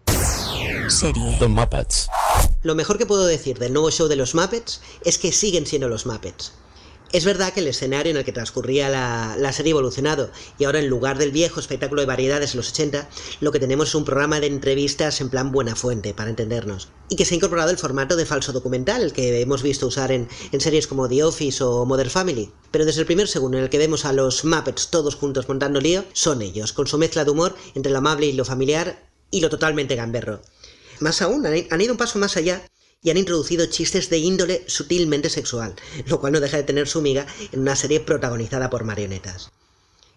[0.87, 1.35] Serie.
[1.37, 2.07] The Muppets.
[2.63, 5.89] Lo mejor que puedo decir del nuevo show de los Muppets es que siguen siendo
[5.89, 6.53] los Muppets.
[7.11, 10.65] Es verdad que el escenario en el que transcurría la, la serie ha evolucionado y
[10.65, 13.07] ahora en lugar del viejo espectáculo de variedades en los 80,
[13.39, 16.89] lo que tenemos es un programa de entrevistas en plan buena fuente, para entendernos.
[17.09, 20.27] Y que se ha incorporado el formato de falso documental, que hemos visto usar en,
[20.51, 22.51] en series como The Office o Modern Family.
[22.71, 25.79] Pero desde el primer segundo en el que vemos a los Muppets todos juntos montando
[25.79, 29.41] lío, son ellos, con su mezcla de humor entre lo amable y lo familiar y
[29.41, 30.41] lo totalmente gamberro.
[30.99, 32.65] Más aún, han ido un paso más allá
[33.05, 35.75] y han introducido chistes de índole sutilmente sexual,
[36.07, 39.51] lo cual no deja de tener su miga en una serie protagonizada por marionetas.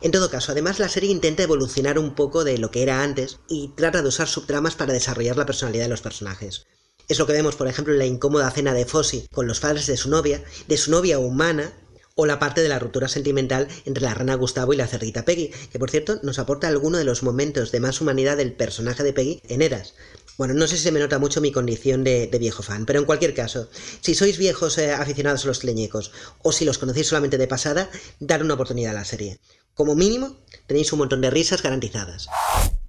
[0.00, 3.40] En todo caso, además la serie intenta evolucionar un poco de lo que era antes
[3.46, 6.66] y trata de usar subtramas para desarrollar la personalidad de los personajes.
[7.08, 9.86] Es lo que vemos, por ejemplo, en la incómoda cena de Fossi con los padres
[9.86, 11.74] de su novia, de su novia humana,
[12.14, 15.52] o la parte de la ruptura sentimental entre la rana Gustavo y la cerdita Peggy,
[15.70, 19.12] que por cierto nos aporta alguno de los momentos de más humanidad del personaje de
[19.12, 19.94] Peggy en Eras.
[20.38, 23.06] Bueno, no sé si se me nota mucho mi condición de, viejo fan, pero en
[23.06, 23.68] cualquier caso,
[24.00, 26.12] si sois viejos eh, aficionados a los teleñecos
[26.44, 29.40] o si los conocéis solamente de pasada, dar una oportunidad a la serie.
[29.74, 30.36] Como mínimo,
[30.68, 32.28] tenéis un montón de risas garantizadas.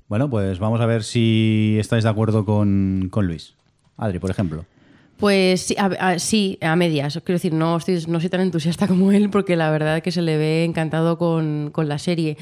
[0.07, 3.55] Bueno, pues vamos a ver si estáis de acuerdo con Luis.
[3.97, 4.65] Adri, por ejemplo.
[5.19, 7.19] Pues sí a, sí, a medias.
[7.25, 10.13] Quiero decir, no, estoy, no soy tan entusiasta como él porque la verdad es que
[10.13, 12.37] se le ve encantado con, con la serie.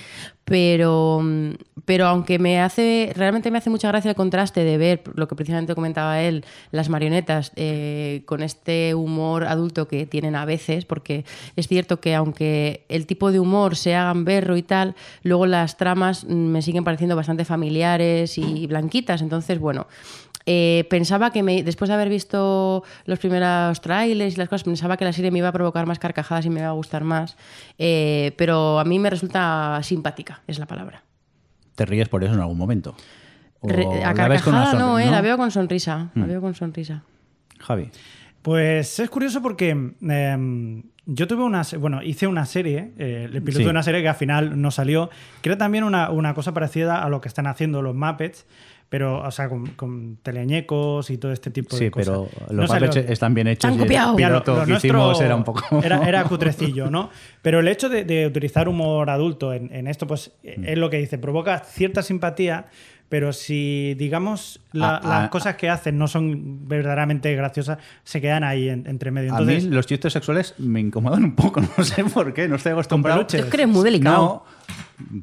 [0.45, 1.53] pero, mm,
[1.85, 5.35] pero aunque me hace, realmente me hace mucha gracia el contraste de ver lo que
[5.35, 11.25] precisamente comentaba él, las marionetas eh, con este humor adulto que tienen a veces, porque
[11.55, 16.25] es cierto que aunque el tipo de humor sea gamberro y tal, luego las tramas
[16.25, 19.87] mm, me siguen pareciendo bastante familiares y blanquitas, entonces bueno.
[20.49, 24.97] Eh, pensaba que me, después de haber visto los primeros trailers y las cosas, pensaba
[24.97, 27.37] que la serie me iba a provocar más carcajadas y me iba a gustar más.
[27.77, 31.03] Eh, pero a mí me resulta simpática, es la palabra.
[31.75, 32.95] ¿Te ríes por eso en algún momento?
[33.59, 36.09] ¿O Re- a la ves con una carcajada no, eh, la veo con sonrisa.
[36.15, 36.27] La Mm.
[36.27, 37.03] veo con sonrisa.
[37.59, 37.91] Javi.
[38.41, 41.63] Pues es curioso porque em, yo tuve una.
[41.79, 43.63] Bueno, hice una serie, eh, el piloto Sí.
[43.65, 45.09] de una serie que al final no salió,
[45.41, 48.45] que era también una, una cosa parecida a lo que están haciendo los Muppets,
[48.89, 52.07] pero, o sea, con, con teleñecos y todo este tipo Sí, de cosas.
[52.07, 53.05] pero No los salió bien.
[53.11, 53.61] están bien hechos.
[53.61, 54.17] ¡Te han y el copiado!
[54.17, 55.81] Ya, lo- piloto lo que nuestro hicimos era un poco...
[55.83, 57.09] Era, era cutrecillo, ¿no?
[57.41, 60.63] Pero el hecho de, de utilizar humor adulto en, en esto, pues Mm.
[60.65, 62.67] es lo que dice, provoca cierta simpatía,
[63.09, 68.21] pero si, digamos, la- Ah, ah, las cosas que hacen no son verdaderamente graciosas, se
[68.21, 69.33] quedan ahí en- entre medio.
[69.33, 72.55] A Entonces, mí los chistes sexuales me incomodan un poco, no sé por qué, no
[72.55, 73.19] estoy acostumbrado.
[73.19, 73.41] peluches.
[73.41, 74.17] Es que eres muy delicado.
[74.45, 74.56] No,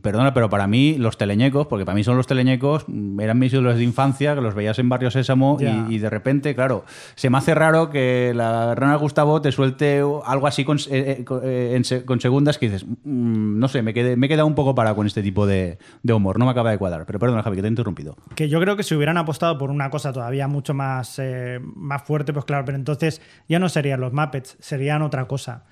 [0.03, 3.53] perdona, pero para mí los teleñecos, porque para mí son los teleñecos, mm, eran mis
[3.53, 6.85] ídolos de infancia, que los veías en Barrio Sésamo y, y de repente, claro,
[7.17, 11.25] se me hace raro que la rana Gustavo te suelte algo así con, eh, eh,
[11.25, 14.55] con- eh, con segundas que dices, mm, no sé, me, quedé, me he quedado un
[14.55, 17.05] poco para con este tipo de, de humor, no me acaba de cuadrar.
[17.07, 18.17] Pero perdona, Javi, que te he interrumpido.
[18.37, 22.03] que yo creo que si hubieran apostado por una cosa todavía mucho más, eh, más
[22.05, 25.65] fuerte, pues claro, pero entonces ya no serían los Muppets, serían otra cosa.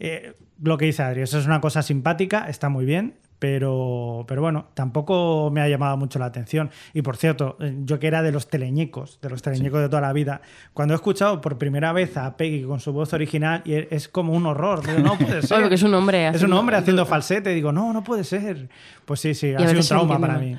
[0.00, 4.42] Eh, lo que dice Adri, eso es una cosa simpática, está muy bien, pero, pero
[4.42, 6.70] bueno, tampoco me ha llamado mucho la atención.
[6.94, 10.00] Y por cierto, eh, yo que era de los teleñecos, de los teleñecos de toda
[10.02, 10.40] la vida,
[10.74, 14.32] cuando he escuchado por primera vez a Peggy con su voz original, y es como
[14.32, 15.68] un horror, digo, no puede ser.
[15.68, 18.68] Que es un hombre Es un haciendo- hombre haciendo falsete, digo, no, no puede ser.
[19.04, 20.56] Pues sí, sí, ha sido un trauma para mí.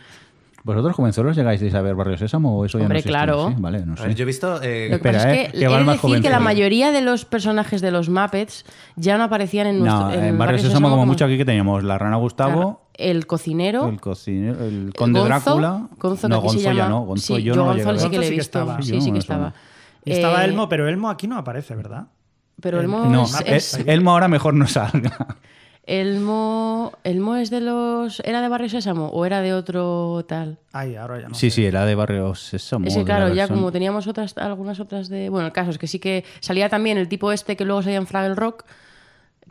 [0.64, 3.48] ¿Vosotros, jovenzuelos, llegáis a ver Barrio Sésamo o eso ya Hombre, no claro.
[3.50, 4.04] Sí, vale, no A sé.
[4.08, 4.62] ver, yo he visto.
[4.62, 6.44] eh, Lo que Espera, pasa eh, es que más decir que la yo.
[6.44, 10.60] mayoría de los personajes de los Muppets ya no aparecían en nuestro No, en Barrio
[10.60, 14.92] Sésamo como mucho aquí que teníamos la rana Gustavo, Claro, el cocinero, el cocinero, el
[14.98, 15.88] conde Gonzo, Drácula.
[15.98, 17.94] Gonzo, no, Gonzo ya llama- no, Gonzo sí, yo, yo no Gonzo sí que ver.
[17.94, 18.42] le he Gonzo sí que visto.
[18.60, 18.82] estaba.
[18.82, 19.54] Sí, sí que estaba.
[20.06, 22.08] Estaba Eh, Elmo, pero Elmo aquí no aparece, ¿verdad?
[22.62, 25.38] Pero en- Elmo No, es, es- Elmo ahora mejor no salga.
[25.90, 28.20] Elmo, Elmo es de los.
[28.20, 30.60] ¿Era de Barrio Sésamo o era de otro tal?
[30.72, 31.34] Ay, ahora ya no.
[31.34, 31.56] Sí, sé.
[31.56, 32.86] sí, era de Barrio Sésamo.
[32.88, 35.30] La claro, ya como teníamos otras, algunas otras de.
[35.30, 37.98] Bueno, el caso es que sí que salía también el tipo este que luego salía
[37.98, 38.66] en Fraggle Rock,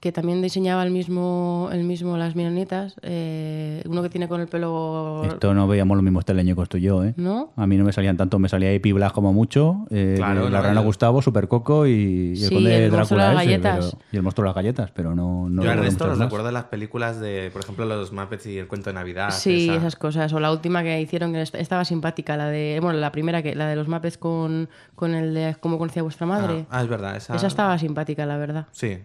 [0.01, 2.95] que también diseñaba el mismo, el mismo las marionetas.
[3.03, 5.23] eh, uno que tiene con el pelo.
[5.25, 7.15] Esto no veíamos los mismos teleñecos tú y yo, ¿eh?
[7.17, 7.53] ¿No?
[7.57, 10.59] A mí no me salían tanto, me salía Epi Blas como mucho, eh, Claro, la
[10.59, 13.43] no, rana Gustavo, Super Coco y, y el Sí, conde el monstruo de Drácula las
[13.43, 13.91] ese, galletas.
[13.95, 16.19] pero- y el monstruo de las galletas, pero no, no yo al recuerdo resto los
[16.19, 19.31] recuerdo de las películas de, por ejemplo, los Muppets y el cuento de Navidad.
[19.31, 19.75] Sí, esa.
[19.77, 20.33] esas cosas.
[20.33, 22.79] O la última que hicieron que est- estaba simpática, la de.
[22.83, 26.27] Bueno, la primera, que la de los Muppets con, con el de cómo conocía vuestra
[26.27, 26.67] madre.
[26.71, 27.17] Ah, ah, es verdad.
[27.17, 28.67] Esa, Esa estaba simpática, la verdad.
[28.73, 28.99] Sí.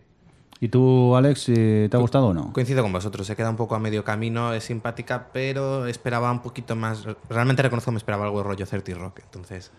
[0.64, 2.54] ¿Y tú, Alex, eh, te ha gustado o no?
[2.54, 6.40] Coincido con vosotros, se queda un poco a medio camino, es simpática, pero esperaba un
[6.42, 7.04] poquito más.
[7.30, 9.72] Realmente reconozco que me esperaba algo de rollo 30 Rock, entonces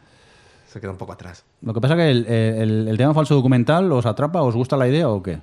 [0.68, 1.46] se queda un poco atrás.
[1.62, 4.76] Lo que pasa es que el, el- el tema falso documental os atrapa, ¿os gusta
[4.76, 5.38] la idea o qué?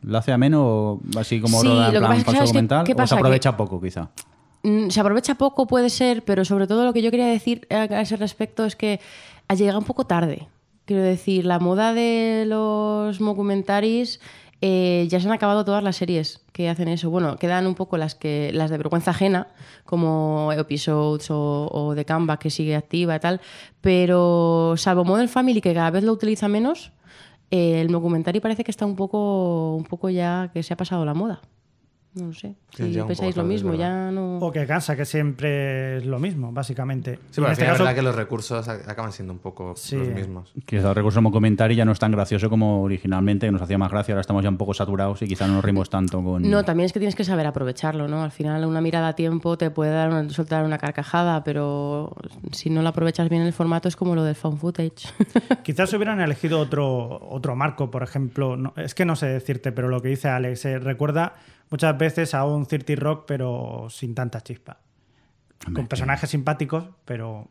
[0.00, 2.50] ¿Lo hace ameno así como Sí, roda lo que plan pasa es que, falso ¿sabes
[2.52, 2.84] qué- documental?
[2.86, 3.08] qué ¿O pasa?
[3.08, 4.08] se Que- aprovecha poco, quizá?
[4.62, 7.82] Mm, Se aprovecha poco, puede ser, pero sobre todo lo que yo quería decir a
[7.82, 9.00] a ese respecto es que
[9.48, 10.48] ha llegado un poco tarde.
[10.86, 14.20] Quiero decir, la moda de los documentaries
[14.60, 17.10] eh, ya se han acabado todas las series que hacen eso.
[17.10, 19.48] Bueno, quedan un poco las que las de vergüenza ajena,
[19.84, 23.40] como Episodes o, o The Comeback, que sigue activa y tal.
[23.80, 26.92] Pero salvo Modern Family, que cada vez lo utiliza menos,
[27.50, 31.04] eh, el documentary parece que está un poco, un poco ya que se ha pasado
[31.04, 31.40] la moda.
[32.16, 32.54] No sé.
[32.74, 34.38] Si pensáis lo mismo, ya no.
[34.38, 37.16] O que cansa, que siempre es lo mismo, básicamente.
[37.30, 39.74] Sí, pero en este final caso, es verdad que los recursos acaban siendo un poco
[39.76, 39.96] Sí.
[39.96, 40.52] los mismos.
[40.64, 43.76] Quizá el recurso como comentario ya no es tan gracioso como originalmente, que nos hacía
[43.78, 46.42] más gracia, ahora estamos ya un poco saturados y quizá no nos rimos tanto con...
[46.48, 48.22] No, también es que tienes que saber aprovecharlo, ¿no?
[48.22, 52.14] Al final una mirada a tiempo te puede dar una- soltar una carcajada, pero
[52.52, 55.06] si no lo aprovechas bien el formato es como lo del found footage.
[55.64, 58.56] Quizás hubieran elegido otro, otro marco, por ejemplo.
[58.56, 61.34] no- es que no sé decirte, pero lo que dice Alex, eh, recuerda
[61.70, 64.78] muchas veces a un 30 Rock, pero sin tanta chispa.
[65.74, 67.48] Con personajes simpáticos, pero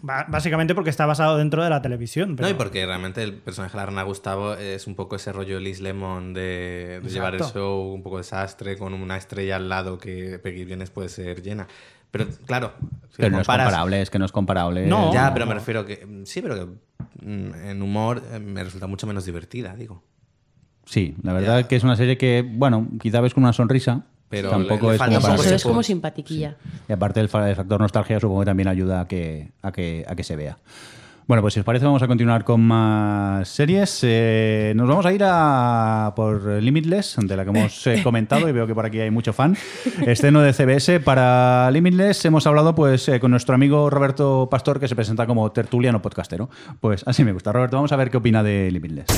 [0.00, 2.36] básicamente porque está basado dentro de la televisión.
[2.36, 5.32] pero- No, y porque realmente el personaje de la rana Gustavo es un poco ese
[5.32, 9.68] rollo Liz Lemon de, de llevar el show un poco desastre con una estrella al
[9.68, 11.66] lado que Peggy Vienes puede ser llena.
[12.12, 12.72] Pero claro,
[13.10, 14.86] si Pero no es comparable, es que no es comparable.
[14.86, 15.12] No.
[15.12, 18.86] Ya, pero me refiero que mm, sí, pero que mm, en humor eh, me resulta
[18.86, 20.02] mucho menos divertida, digo.
[20.88, 24.48] Sí, la verdad que es una serie que, bueno, quizá ves con una sonrisa, pero
[24.50, 26.56] Tampoco le- le es como para es como simpatiquilla.
[26.88, 30.04] Y aparte el, fa- el factor nostalgia supongo que también ayuda a que, a que,
[30.08, 30.56] a que se vea.
[31.28, 34.00] Bueno, pues si os parece vamos a continuar con más series.
[34.02, 38.52] Eh, nos vamos a ir a por Limitless, de la que hemos eh, comentado y
[38.52, 39.54] veo que por aquí hay mucho fan.
[40.06, 42.24] Estreno de CBS para Limitless.
[42.24, 46.48] Hemos hablado pues eh, con nuestro amigo Roberto Pastor, que se presenta como tertuliano podcastero.
[46.80, 47.52] Pues así me gusta.
[47.52, 49.08] Roberto, vamos a ver qué opina de Limitless.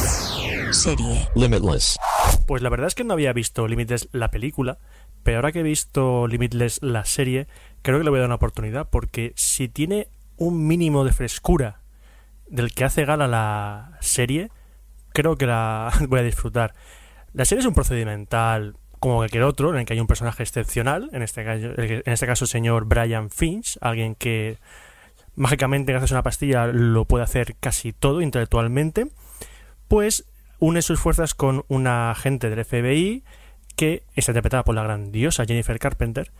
[0.73, 1.29] Serie.
[1.37, 1.97] Limitless.
[2.45, 4.79] Pues la verdad es que no había visto Limitless la película,
[5.23, 7.47] pero ahora que he visto Limitless la serie,
[7.83, 11.80] creo que le voy a dar una oportunidad porque si tiene un mínimo de frescura
[12.51, 14.51] del que hace gala la serie,
[15.13, 16.75] creo que la voy a disfrutar.
[17.33, 21.09] La serie es un procedimental como cualquier otro, en el que hay un personaje excepcional,
[21.13, 24.59] en este caso, en este caso el señor Brian Finch, alguien que
[25.35, 29.07] mágicamente gracias a una pastilla lo puede hacer casi todo intelectualmente,
[29.89, 30.27] pues
[30.59, 33.25] une sus fuerzas con una agente del FBI
[33.75, 36.31] que está interpretada por la grandiosa Jennifer Carpenter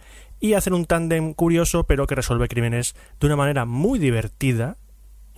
[0.41, 4.77] y hacen un tándem curioso pero que resuelve crímenes de una manera muy divertida,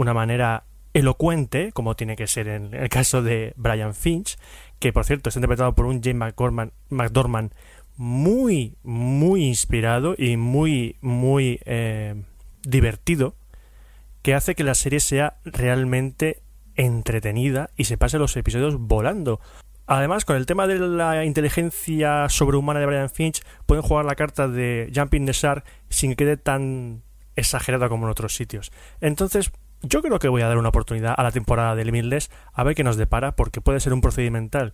[0.03, 4.37] una manera elocuente, como tiene que ser en el caso de Brian Finch,
[4.79, 7.53] que por cierto está interpretado por un James McDormand, McDormand
[7.97, 12.23] muy, muy inspirado y muy, muy eh,
[12.63, 13.35] divertido,
[14.23, 16.43] que hace que la serie sea realmente
[16.75, 19.41] entretenida y se pase los episodios volando.
[19.87, 24.49] Además, con el tema de la inteligencia sobrehumana de Brian Finch, pueden jugar la carta
[24.49, 27.03] de Jumping the Shark sin que quede tan
[27.37, 28.73] exagerada como en otros sitios.
[29.01, 29.51] Entonces,
[29.83, 32.75] yo creo que voy a dar una oportunidad a la temporada de Limitless a ver
[32.75, 34.73] qué nos depara, porque puede ser un procedimental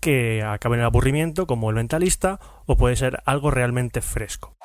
[0.00, 4.56] que acabe en el aburrimiento, como el mentalista, o puede ser algo realmente fresco.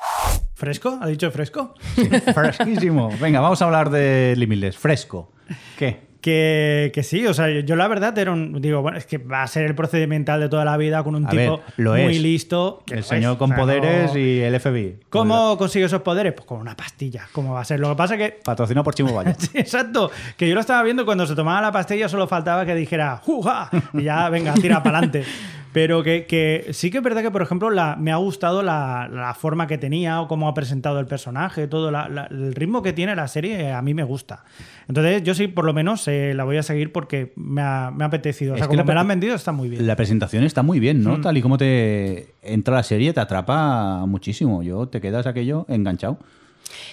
[0.54, 0.98] ¿Fresco?
[1.00, 1.74] ¿Ha dicho fresco?
[2.34, 3.10] Fresquísimo.
[3.20, 4.76] Venga, vamos a hablar de Limitless.
[4.76, 5.32] Fresco.
[5.78, 6.11] ¿Qué?
[6.22, 8.62] Que, que sí, o sea, yo la verdad era un.
[8.62, 11.26] Digo, bueno, es que va a ser el procedimental de toda la vida con un
[11.26, 12.22] A tipo ver, lo muy es.
[12.22, 12.82] listo.
[12.86, 15.00] que El lo señor es, con o sea, poderes no- y el FBI.
[15.10, 16.32] ¿Cómo consigue esos poderes?
[16.32, 17.26] Pues con una pastilla.
[17.32, 17.80] ¿Cómo va a ser?
[17.80, 18.38] Lo que pasa que.
[18.44, 19.34] Patrocinado por Chimo Valle.
[19.38, 20.12] Sí, exacto.
[20.36, 23.68] Que yo lo estaba viendo cuando se tomaba la pastilla solo faltaba que dijera ¡Juja!
[23.92, 25.24] Y ya, venga, tira para adelante.
[25.72, 29.08] Pero que, que sí que es verdad que, por ejemplo, la, me ha gustado la,
[29.10, 32.82] la forma que tenía o cómo ha presentado el personaje, todo la- la- el ritmo
[32.82, 34.44] que tiene la serie, a mí me gusta.
[34.86, 38.04] Entonces, yo sí, por lo menos, eh, la voy a seguir porque me ha, me
[38.04, 38.52] ha apetecido.
[38.52, 39.86] O Es sea, que como la me la han vendido, está muy bien.
[39.86, 41.16] La presentación está muy bien, ¿no?
[41.16, 41.22] Mm.
[41.22, 44.62] Tal y como te entra la serie, te atrapa muchísimo.
[44.62, 46.18] Yo te quedas aquello enganchado.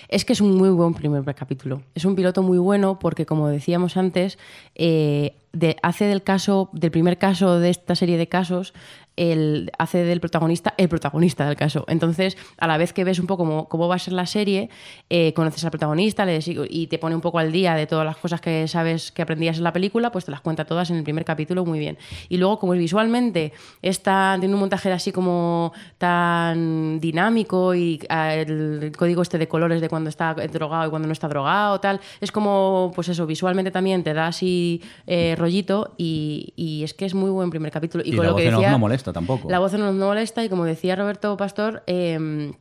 [0.10, 1.82] Es que es un muy buen primer capítulo.
[1.96, 4.38] Es un piloto muy bueno porque, como decíamos antes,
[4.76, 8.74] eh, de- hace del caso, del primer caso de esta serie de casos,
[9.20, 11.84] el, hace del protagonista el protagonista del caso.
[11.88, 14.70] Entonces, a la vez que ves un poco cómo, cómo va a ser la serie,
[15.10, 18.06] eh, conoces al protagonista le des- y te pone un poco al día de todas
[18.06, 20.98] las cosas que sabes que aprendías en la película, pues te las cuenta todas en
[20.98, 21.98] el primer capítulo muy bien.
[22.30, 28.34] Y luego, como es visualmente, está, tiene un montaje así como tan dinámico y ah,
[28.36, 32.00] el código este de colores de cuando está drogado y cuando no está drogado, tal.
[32.22, 37.06] Es como, pues eso, visualmente también te da así eh, rollito y, y es que
[37.06, 38.04] es muy buen primer capítulo.
[38.06, 39.50] Y, Y con la lo que voz decía, no molesta tampoco.
[39.50, 42.52] La voz no molesta y como decía Roberto Pastor, eh,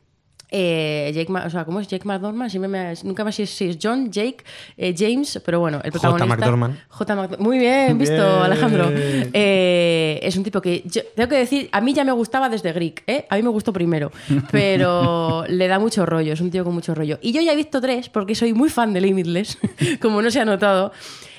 [0.50, 2.50] eh, Jake, Ma- o sea, ¿cómo es Jake McDormand?
[2.50, 4.38] Siempre me- nunca más sé si es John, Jake,
[4.78, 6.00] eh, James, pero bueno, el J.
[6.00, 6.36] protagonista.
[6.36, 6.78] McDormand.
[6.88, 7.14] J.
[7.16, 7.42] McDormand.
[7.46, 8.26] Muy bien, visto, Bien.
[8.44, 8.90] Alejandro.
[9.34, 12.72] Eh, es un tipo que, yo- tengo que decir, a mí ya me gustaba desde
[12.72, 13.26] Greek, ¿eh?
[13.28, 14.10] A mí me gustó primero,
[14.50, 17.18] pero le da mucho rollo, es un tío con mucho rollo.
[17.20, 19.58] Y yo ya he visto tres, porque soy muy fan de Limitless,
[20.00, 20.92] como no se ha notado.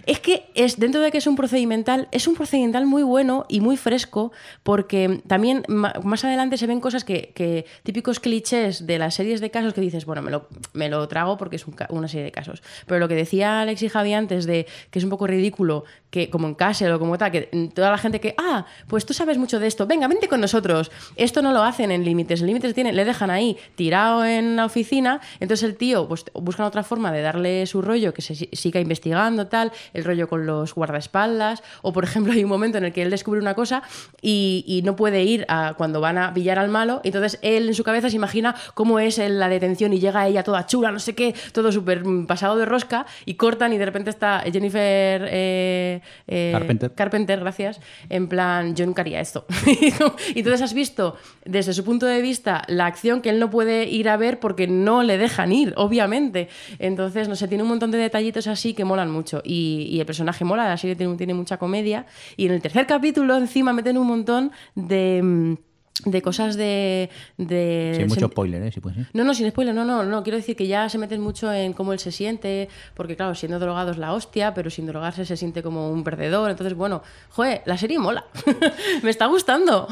[0.06, 3.62] Es que es, dentro de que es un procedimental, es un procedimental muy bueno y
[3.62, 4.32] muy fresco,
[4.64, 9.74] porque también más adelante se ven cosas que, típicos clichés de las series de casos
[9.74, 12.62] que dices, bueno, me lo, me lo trago porque es una serie de casos.
[12.86, 16.30] Pero lo que decía Alex y Javi antes de que es un poco ridículo, que
[16.30, 17.42] como en Castle o como tal, que
[17.74, 20.92] toda la gente que, ah, pues tú sabes mucho de esto, venga, vente con nosotros.
[21.16, 22.42] Esto no lo hacen en límites.
[22.42, 26.66] En límites tienen, le dejan ahí tirado en la oficina, entonces el tío, pues buscan
[26.66, 30.46] otra forma de darle su rollo, que se si- siga investigando, tal, el rollo con
[30.46, 33.84] los guardaespaldas, o por ejemplo hay un momento en el que él descubre una cosa
[34.22, 35.46] y, no puede ir
[35.78, 39.18] cuando van a pillar al malo, entonces él en su cabeza se imagina cómo es
[39.18, 43.06] la detención y llega ella toda chula, no sé qué, todo súper pasado de rosca,
[43.26, 46.94] y cortan y de repente está Jennifer eh, eh, Carpenter.
[46.94, 47.80] Carpenter, gracias,
[48.10, 49.46] en plan, yo nunca haría esto.
[49.66, 53.86] y entonces has visto desde su punto de vista la acción que él no puede
[53.86, 56.50] ir a ver porque no le dejan ir, obviamente.
[56.80, 59.42] Entonces, no sé, tiene un montón de detallitos así que molan mucho.
[59.44, 62.06] Y, y el personaje mola, la serie tiene, tiene mucha comedia.
[62.38, 65.58] Y en el tercer capítulo, encima, meten un montón de.
[66.06, 67.10] De cosas de...
[67.38, 68.72] de Sí, mucho spoiler, ¿eh?
[68.72, 69.08] Si puede ser.
[69.14, 70.24] no, no, sin spoiler, no, no, no.
[70.24, 73.60] Quiero decir que ya se meten mucho en cómo él se siente, porque claro, siendo
[73.60, 76.52] drogado es la hostia, pero sin drogarse se siente como un perdedor.
[76.52, 78.26] Entonces, bueno, joder, la serie mola.
[79.04, 79.88] me está gustando.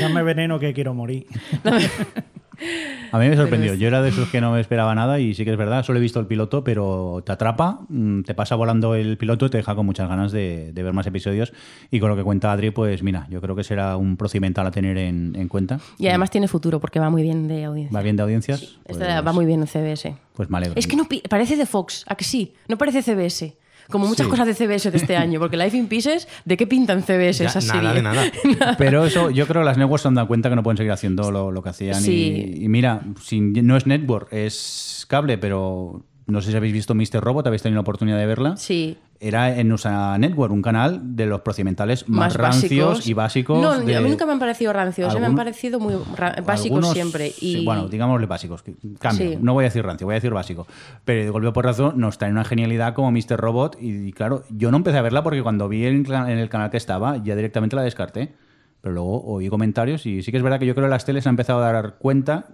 [0.00, 1.26] Dame veneno que quiero morir.
[3.10, 3.74] A mí me sorprendió.
[3.74, 5.98] Yo era de esos que no me esperaba nada y sí que es verdad, solo
[5.98, 9.58] he visto el piloto, pero te atrapa, mm, te pasa volando el piloto y te
[9.58, 11.52] deja con muchas ganas de, de ver más episodios.
[11.90, 14.70] Y con lo que cuenta Adri, pues mira, yo creo que será un procedimental a
[14.70, 15.78] tener en, en cuenta.
[15.98, 17.94] Y además tiene futuro, porque va muy bien de audiencia.
[17.96, 18.62] Va bien de audiencias.
[18.84, 20.14] Esta pues, va muy bien en CBS.
[20.32, 20.74] pues me alegro.
[20.78, 22.54] Es que no parece de Fox, ¿a que sí?
[22.68, 23.56] No parece CBS.
[23.92, 24.30] Como muchas Sí.
[24.30, 27.50] cosas de CBS de este año, porque Life in Pieces, ¿de qué pintan CBS Ya,
[27.50, 27.94] esa nada serie?
[27.94, 28.02] de
[28.58, 28.76] nada.
[28.78, 30.90] Pero eso, yo creo que las networks se han dado cuenta que no pueden seguir
[30.92, 32.00] haciendo lo, lo que hacían.
[32.00, 32.54] y- Sí.
[32.62, 37.20] Y, mira, sin- no es network, es cable, pero no sé si habéis visto Mr.
[37.20, 38.56] Robot, habéis tenido la oportunidad de verla.
[38.56, 38.96] Sí.
[39.18, 43.06] Era en USA Network, un canal de los procedimentales más, Más rancios básicos.
[43.06, 43.62] y básicos.
[43.62, 46.34] No, de- a mí nunca me han parecido rancios, eh, me han parecido muy ra-
[46.44, 47.28] básicos algunos, siempre.
[47.28, 47.54] Y...
[47.58, 48.64] sí, bueno, digámosle básicos.
[48.98, 49.30] Cambio.
[49.30, 49.38] Sí.
[49.40, 50.66] No voy a decir rancio, voy a decir básico.
[51.04, 53.36] Pero de golpe por razón nos trae una genialidad como Mr.
[53.38, 53.76] Robot.
[53.80, 57.16] Y, claro, yo no empecé a verla porque cuando vi en el canal que estaba,
[57.22, 58.32] ya directamente la descarté.
[58.80, 61.24] Pero luego oí comentarios y sí que es verdad que yo creo que las teles
[61.28, 62.48] han empezado a dar cuenta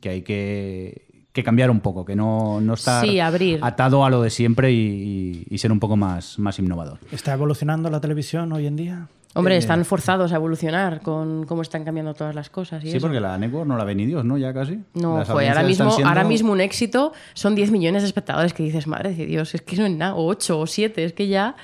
[0.00, 3.60] que hay que, que cambiar un poco, que no, no estar Sí, abrir.
[3.62, 6.98] atado a lo de siempre y, y- y ser un poco más, más innovador.
[7.12, 9.06] ¿Está evolucionando la televisión hoy en día?
[9.34, 12.82] Hombre, Eh, están forzados a evolucionar con cómo están cambiando todas las cosas.
[12.82, 13.06] Y Sí, eso.
[13.06, 14.36] porque la network no la ve ni Dios, ¿no?
[14.38, 14.80] Ya casi.
[14.94, 18.64] No, joder, ahora mismo, siendo- ahora mismo un éxito son 10 millones de espectadores que
[18.64, 21.28] dices, madre de Dios, es que no es nada, o 8 o 7, es que
[21.28, 21.54] ya.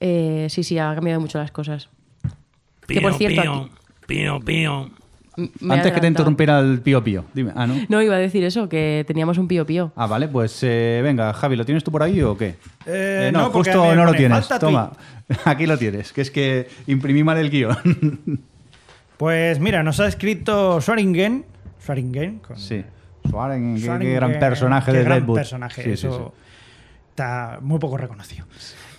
[0.00, 1.88] eh, sí, sí, ha cambiado mucho las cosas.
[2.86, 3.70] Que por Pío, cierto, pío, aquí-
[4.06, 4.90] pío, pío.
[5.60, 7.24] Me Antes que te interrumpiera el pío pío.
[7.34, 7.52] Dime.
[7.56, 7.74] Ah, ¿no?
[7.88, 9.92] No, iba a decir eso, que teníamos un pío pío.
[9.96, 12.56] Ah, vale, pues eh, venga, Javi, ¿lo tienes tú por ahí o qué?
[12.86, 14.38] Eh, no, no, justo no lo tienes.
[14.46, 14.92] "Falta Toma,
[15.44, 17.76] aquí lo tienes, que es que imprimí mal el guion.
[19.16, 21.44] Pues mira, nos ha escrito Swaringen.
[21.78, 22.40] Swaringen.
[22.40, 22.84] Con sí.
[23.30, 25.36] Swaringen, qué, gran personaje qué de gran Deadwood.
[25.36, 26.34] personaje, Sí, sí, eso
[27.10, 28.44] está muy poco reconocido.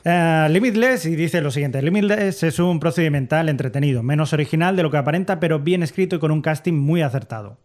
[0.08, 4.92] Eh, Limitless y dice lo siguiente: Limitless es un procedimental entretenido, menos original de lo
[4.92, 7.58] que aparenta, pero bien escrito y con un casting muy acertado.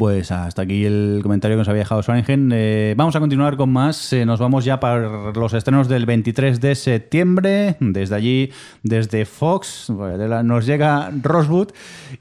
[0.00, 2.52] Pues hasta aquí el comentario que nos había dejado Swaringen.
[2.54, 4.14] Eh, vamos a continuar con más.
[4.14, 7.76] Eh, nos vamos ya para los estrenos del 23 de septiembre.
[7.80, 8.50] Desde allí,
[8.82, 11.72] desde Fox, nos llega Rosewood.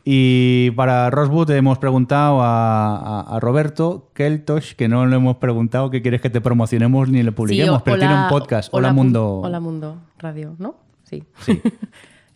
[0.04, 5.90] Y para Rosewood hemos preguntado a, a- a Roberto Keltosh, que no le hemos preguntado
[5.90, 8.68] qué quieres que te promocionemos ni le publiquemos, Sí, o- pero tiene un podcast.
[8.74, 9.40] Hola, Hola Mundo.
[9.42, 10.76] Hola Mundo Radio, ¿no?
[11.04, 11.24] Sí.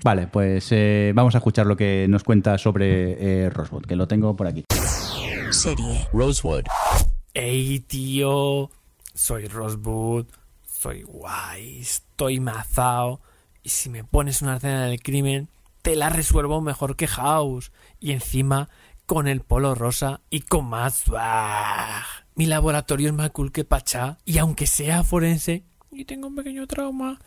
[0.06, 4.34] Vale, pues eh, vamos a escuchar lo que nos cuenta sobre Rosewood, que lo tengo
[4.38, 4.64] por aquí.
[5.54, 6.08] Serie.
[6.12, 6.66] Rosewood.
[7.34, 8.72] Ey, tío.
[9.14, 10.26] Soy Rosewood.
[10.66, 11.80] Soy guay.
[11.80, 13.22] Estoy mazao.
[13.62, 15.50] Y si me pones una escena del crimen,
[15.84, 17.72] te la resuelvo mejor que House.
[18.00, 18.70] Y encima,
[19.06, 22.04] con el polo rosa y con más swag.
[22.36, 24.18] Mi laboratorio es más cool que Pachá.
[24.26, 27.20] Y aunque sea forense, y tengo un pequeño trauma,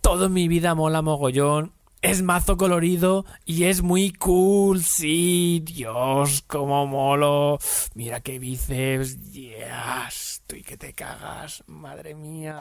[0.00, 1.72] todo mi vida mola mogollón.
[2.00, 7.58] Es mazo colorido y es muy cool, sí, Dios, cómo molo.
[7.94, 12.60] Mira qué bíceps, yeah, estoy que te cagas, madre mía.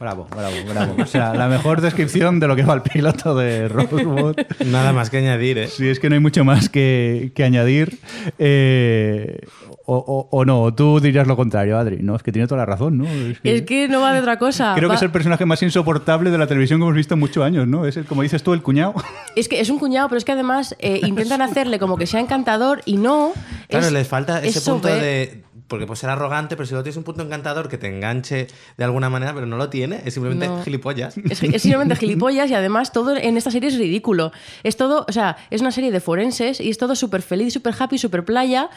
[0.00, 0.94] Bravo, bravo, bravo.
[1.02, 4.36] O sea, la mejor descripción de lo que va el piloto de Rosewood.
[4.66, 5.68] Nada más que añadir, ¿eh?
[5.68, 7.98] Sí, es que no hay mucho más que, que añadir.
[8.38, 9.38] Eh,
[9.86, 11.98] o, o- o no, o tú dirías lo contrario, Adri.
[12.00, 13.04] No, es que tiene toda la razón, ¿no?
[13.06, 14.72] Es que- Es que no va de otra cosa.
[14.74, 17.20] Creo va- que es el personaje más insoportable de la televisión que hemos visto en
[17.20, 17.86] muchos años, ¿no?
[17.86, 18.94] Es el, como dices tú, el cuñado.
[19.36, 22.20] Es que es un cuñado, pero es que además eh, intentan hacerle como que sea
[22.20, 23.32] encantador y no.
[23.68, 25.43] Claro, es- le falta es ese punto sober- de.
[25.66, 28.84] Porque puede ser arrogante, pero si luego tienes un punto encantador que te enganche de
[28.84, 30.62] alguna manera, pero no lo tiene, es simplemente No.
[30.62, 31.16] gilipollas.
[31.16, 34.30] Es, es simplemente gilipollas y además todo en esta serie es ridículo.
[34.62, 37.74] Es todo, o sea, es una serie de forenses y es todo súper feliz, súper
[37.78, 38.68] happy, súper playa,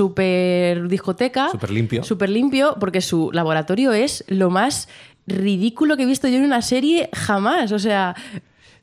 [0.00, 1.48] súper discoteca.
[1.50, 2.04] Súper limpio.
[2.04, 4.88] Súper limpio porque su laboratorio es lo más
[5.26, 7.72] ridículo que he visto yo en una serie jamás.
[7.72, 8.14] O sea,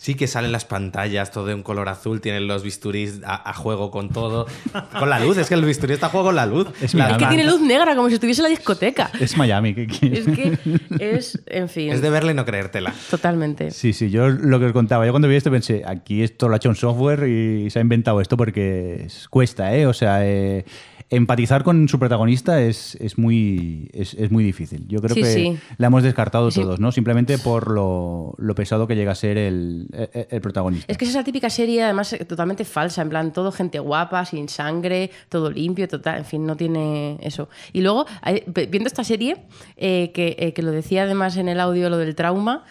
[0.04, 3.54] Sí, que salen las pantallas, todo de un color azul, tienen los bisturís a, a
[3.54, 4.48] juego con todo.
[5.00, 6.68] Con la luz, es que el bisturí está a juego con la luz.
[6.82, 9.10] Es La- es que tiene luz negra como si estuviese en la discoteca.
[9.22, 9.74] Es Miami.
[9.74, 10.28] ¿qué quieres?
[10.28, 10.58] Es que
[11.00, 11.94] es, en fin.
[11.94, 12.94] Es de verla y no creértela.
[13.10, 13.72] Totalmente.
[13.72, 16.56] Sí, sí, yo lo que os contaba, yo cuando vi esto pensé, aquí esto lo
[16.56, 19.86] ha hecho un software y se ha inventado esto porque es- cuesta, ¿eh?
[19.88, 20.66] O sea, eh,
[21.16, 24.86] empatizar con su protagonista es, es muy, es, es muy difícil.
[24.88, 25.58] Yo creo Sí, que sí.
[25.78, 26.62] la hemos descartado Sí.
[26.62, 26.92] todos, ¿no?
[26.92, 30.92] Simplemente por lo, lo pesado que llega a ser el, el- el protagonista.
[30.92, 34.26] Es que es esa típica serie, además, eh, totalmente falsa, en plan, todo gente guapa,
[34.26, 37.50] sin sangre, todo limpio, total, en fin, no tiene eso.
[37.72, 38.06] Y luego,
[38.70, 39.38] viendo esta serie,
[39.78, 42.64] eh, que, eh, que lo decía además en el audio, lo del trauma,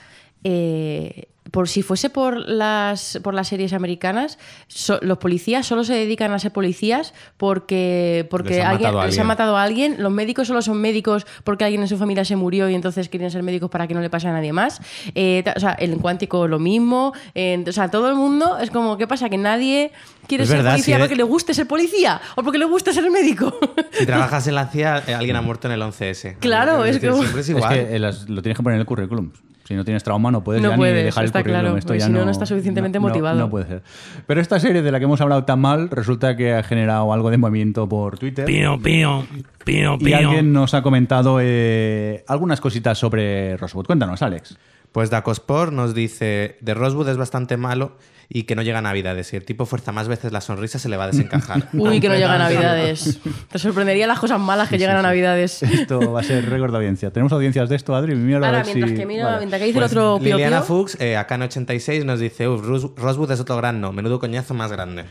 [0.44, 4.38] eh, por si fuese por las, por las series americanas,
[4.68, 9.06] so- los policías solo se dedican a ser policías porque, porque Les alguien, matado a
[9.06, 9.26] les ha alguien.
[9.26, 9.96] matado a alguien.
[9.98, 13.30] Los médicos solo son médicos porque alguien en su familia se murió y entonces quieren
[13.30, 14.80] ser médicos para que no le pase a nadie más.
[15.14, 17.12] Eh, o sea, en cuántico lo mismo.
[17.34, 19.28] O sea, todo el mundo es como, ¿qué pasa?
[19.28, 19.90] Que nadie
[20.28, 22.64] quiere Es ser verdad, policía si eres- porque le guste ser policía o porque le
[22.66, 23.52] gusta ser médico.
[23.92, 26.36] Si trabajas en la CIA, eh, alguien ha muerto en el 11S.
[26.38, 27.74] Claro, es como- Siempre es igual.
[27.74, 29.30] que eh, las- lo tienes que poner en el currículum.
[29.72, 31.60] Si no tienes trauma, no puedes No ya puedes, ni dejar el está currículum.
[31.62, 33.38] claro, Esto porque ya si no, no estás suficientemente no- motivado.
[33.38, 33.82] No, puede ser.
[34.26, 37.30] Pero esta serie de la que hemos hablado tan mal resulta que ha generado algo
[37.30, 38.44] de movimiento por Twitter.
[38.44, 39.24] Pío, pío,
[39.64, 40.16] pío, Y pío.
[40.18, 43.86] alguien nos ha comentado eh, algunas cositas sobre Rosewood.
[43.86, 44.58] Cuéntanos, Alex.
[44.92, 47.96] Pues Dacospor nos dice, de Rosewood es bastante malo
[48.34, 49.26] y que no llega a Navidades.
[49.26, 51.68] Si el tipo fuerza más veces la sonrisa, se le va a desencajar.
[51.74, 53.18] Uy, que no llega a Navidades.
[53.50, 55.62] Te sorprendería las cosas malas que llegan a Navidades.
[55.62, 57.10] Esto va a ser récord de audiencia.
[57.10, 58.14] ¿Tenemos audiencias de esto, Adri?
[58.14, 59.38] Míralo a Ahora, ver mientras si- que miro, Vale.
[59.38, 62.20] mientras que dice Pues el otro pío Liliana pío, Fuchs, eh, acá en 86, nos
[62.20, 65.02] dice, "Uf, Ros- Rosewood es otro gran no, menudo coñazo más grande.
[65.02, 65.06] Es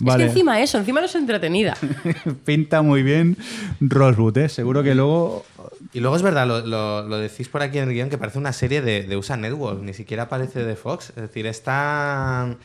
[0.00, 0.24] Vale.
[0.24, 1.76] que encima eso, encima no es entretenida.
[2.44, 3.36] Pinta muy bien
[3.80, 4.48] Rosewood, ¿eh?
[4.48, 5.44] Seguro que luego...
[5.92, 8.38] Y luego es verdad, lo, lo- lo decís por aquí en el guion, que parece
[8.38, 11.10] una serie de, de USA Network, ni siquiera parece de Fox.
[11.10, 12.56] Es decir, está...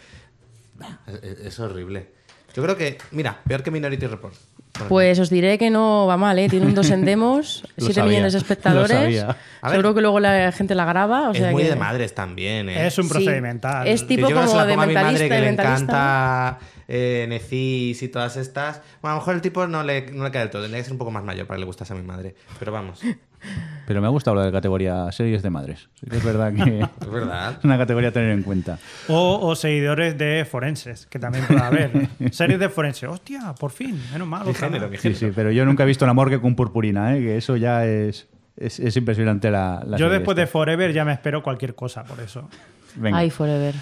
[1.08, 2.08] Es, es horrible.
[2.56, 4.34] Yo creo que, mira, peor que Minority Report.
[4.74, 6.50] por Pues os diré que no va mal, ¿eh?
[6.50, 8.98] Tiene un 2 en demos, Lo 7 sabía, millones de lo espectadores.
[8.98, 9.38] sabía.
[9.62, 9.78] A ver.
[9.78, 11.30] Seguro que luego la gente la graba.
[11.30, 12.88] O es muy que- de madres también, ¿eh?
[12.88, 13.10] Es un Sí.
[13.12, 13.88] procedimental.
[13.88, 15.84] Es tipo como la de mi mentalista, madre que de le mentalista.
[15.84, 16.60] encanta
[16.94, 18.82] eh, Necis y todas estas.
[19.02, 20.62] Bueno, a lo mejor el tipo no le, no le cae del todo.
[20.62, 22.36] Tendría que ser un poco más mayor para que le gustase a mi madre.
[22.60, 23.02] Pero vamos.
[23.88, 25.90] Pero me ha gustado lo de categoría series de madres.
[26.00, 27.56] Sí que es verdad que Es verdad.
[27.58, 28.78] es una categoría a tener en cuenta.
[29.08, 31.92] O, o seguidores de forenses, que también puede haber.
[32.32, 33.10] Series de forenses.
[33.10, 34.48] Hostia, por fin, menos mal.
[34.48, 35.00] otra más.
[35.00, 37.20] Sí, sí, pero yo nunca he visto una morgue con purpurina, ¿eh?
[37.22, 38.28] que eso ya es,
[38.58, 40.42] es, es impresionante la, la Yo después esta.
[40.42, 42.48] de Forever ya me espero cualquier cosa, por eso.
[42.96, 43.18] Venga.
[43.18, 43.74] Ay, Forever.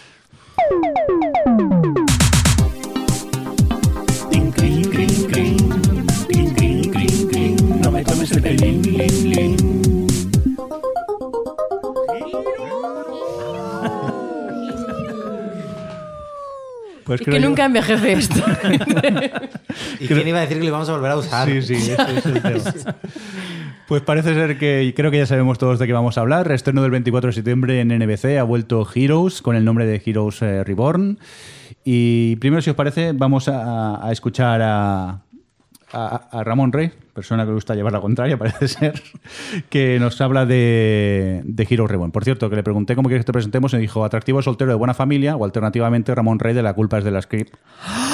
[17.06, 18.36] Pues es creo que yo- nunca envejece esto.
[20.00, 21.48] ¿Y quién iba a decir que lo íbamos a volver a usar?
[21.50, 22.96] Sí, sí, ese es el tema.
[23.88, 26.48] Pues parece ser que creo que ya sabemos todos de qué vamos a hablar.
[26.48, 30.44] Reestreno del 24 de septiembre en NBC ha vuelto Heroes con el nombre de Heroes
[30.44, 31.18] eh, Reborn.
[31.84, 35.22] Y primero, si os parece, vamos a, a escuchar a,
[35.94, 39.02] a- a Ramón Rey, persona que le gusta llevar la contraria, parece ser,
[39.70, 42.12] que nos habla de, de Heroes Reborn.
[42.12, 44.72] Por cierto, que le pregunté cómo quieres que te presentemos y me dijo atractivo soltero
[44.72, 47.56] de buena familia o alternativamente Ramón Rey de La culpa es de la script.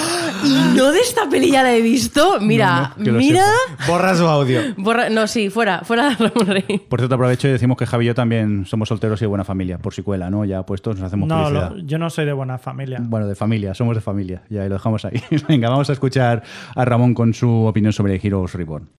[0.44, 2.40] y no de esta peli ya la he visto.
[2.42, 3.46] Mira, No, no, mira.
[3.88, 4.62] Borra su audio.
[4.78, 6.80] Borra- no, sí, fuera, fuera de Ramón Rey.
[6.90, 9.44] Por cierto, aprovecho y decimos que Javi y yo también somos solteros y de buena
[9.44, 10.46] familia, por si cuela, ¿no?
[10.46, 13.00] Ya puestos nos hacemos No, lo- yo no soy de buena familia.
[13.02, 14.44] Bueno, de familia, somos de familia.
[14.50, 15.22] Ya y lo dejamos ahí.
[15.48, 16.44] Venga, vamos a escuchar
[16.76, 18.90] a Ramón con su opinión sobre Heroes Reborn.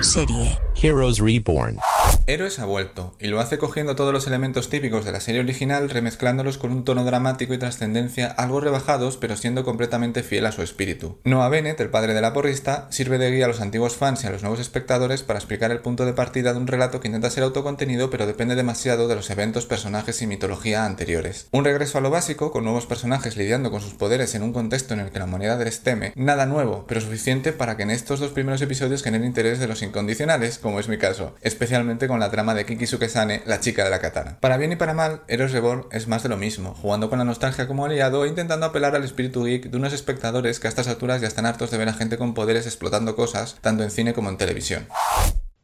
[0.00, 0.58] Serie.
[0.82, 1.78] Heroes Reborn.
[2.26, 5.90] Héroes ha vuelto, y lo hace cogiendo todos los elementos típicos de la serie original,
[5.90, 10.62] remezclándolos con un tono dramático y trascendencia algo rebajados, pero siendo completamente fiel a su
[10.62, 11.18] espíritu.
[11.24, 14.26] Noah Bennett, el padre de la porrista, sirve de guía a los antiguos fans y
[14.26, 17.28] a los nuevos espectadores para explicar el punto de partida de un relato que intenta
[17.28, 21.48] ser autocontenido, pero depende demasiado de los eventos, personajes y mitología anteriores.
[21.50, 24.94] Un regreso a lo básico, con nuevos personajes lidiando con sus poderes en un contexto
[24.94, 28.18] en el que la humanidad les teme, nada nuevo, pero suficiente para que en estos
[28.18, 32.30] dos primeros episodios genere interés de los incondicionales, como es mi caso, especialmente con la
[32.30, 34.38] trama de Kiki Sukesane, la chica de la katana.
[34.40, 37.24] Para bien y para mal, Heroes Reborn es más de lo mismo, jugando con la
[37.24, 40.88] nostalgia como aliado e intentando apelar al espíritu geek de unos espectadores que a estas
[40.88, 44.14] alturas ya están hartos de ver a gente con poderes explotando cosas, tanto en cine
[44.14, 44.86] como en televisión.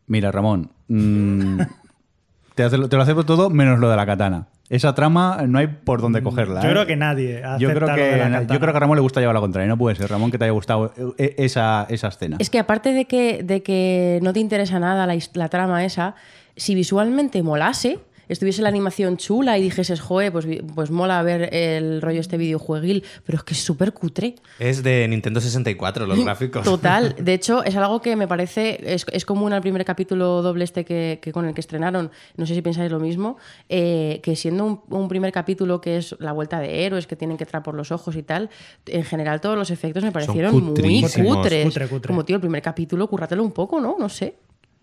[0.07, 1.61] Mira, Ramón, mm,
[2.55, 4.49] te, hace- te lo acepto todo menos lo de la katana.
[4.71, 6.63] Esa trama no hay por dónde cogerla.
[6.63, 6.71] Yo ¿eh?
[6.71, 9.01] creo que nadie Yo creo, lo que, de la yo creo que a Ramón le
[9.01, 9.69] gusta llevar la contraria.
[9.69, 12.37] No puede ser, Ramón, que te haya gustado eh, esa, esa escena.
[12.39, 16.15] Es que aparte de que, de que no te interesa nada la trama esa,
[16.61, 17.99] si visualmente molase,
[18.29, 23.03] estuviese la animación chula y dijeses, joe, pues, pues mola ver el rollo este videojueguil,
[23.25, 24.37] pero es que es súper cutre.
[24.61, 26.63] Es de Nintendo 64, los gráficos.
[26.63, 27.17] Total.
[27.19, 28.79] De hecho, es algo que me parece.
[28.95, 32.11] Es, es común al primer capítulo doble este que, que con el que estrenaron.
[32.37, 33.37] No sé si pensáis lo mismo.
[33.69, 37.37] eh, que siendo un, un primer capítulo que es la vuelta de héroes, que tienen
[37.37, 38.49] que entrar por los ojos y tal,
[38.87, 41.17] en general todos los efectos me parecieron muy cutres.
[41.65, 42.09] Cutre, cutre.
[42.09, 43.97] Como, tío, el primer capítulo, currátelo un poco, ¿no?
[43.99, 44.37] No sé.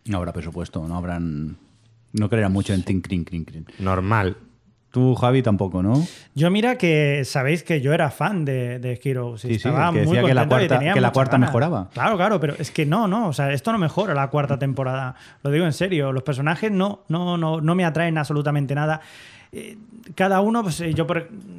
[0.05, 1.57] No habrá presupuesto, no habrán.
[2.19, 3.65] No creerán mucho en tin, crin, crin, crin.
[3.79, 4.37] Normal.
[4.89, 6.01] Tú, Javi, tampoco, ¿no?
[6.33, 9.43] Yo mira que sabéis que yo era fan de, de Heroes.
[9.45, 11.89] y Sí, sí, estaba que muy decía que la cuarta- que la cuarta mejoraba.
[11.93, 13.27] Claro, claro, pero es que no, no.
[13.27, 15.13] O sea, esto no mejora la cuarta temporada.
[15.43, 16.11] Lo digo en serio.
[16.13, 19.01] Los personajes no, no, no, no me atraen absolutamente nada.
[19.51, 19.77] Eh,
[20.15, 21.05] Cada uno, pues eh, yo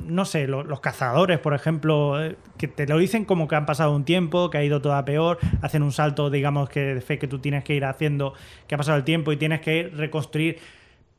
[0.07, 3.67] no sé, lo- los, cazadores, por ejemplo, eh, que te lo dicen como que han
[3.67, 7.01] pasado un tiempo, que ha ido todo a peor, hacen un salto, digamos, que de
[7.03, 8.33] fe que tú tienes que ir haciendo,
[8.67, 10.59] que ha pasado el tiempo y tienes que reconstruir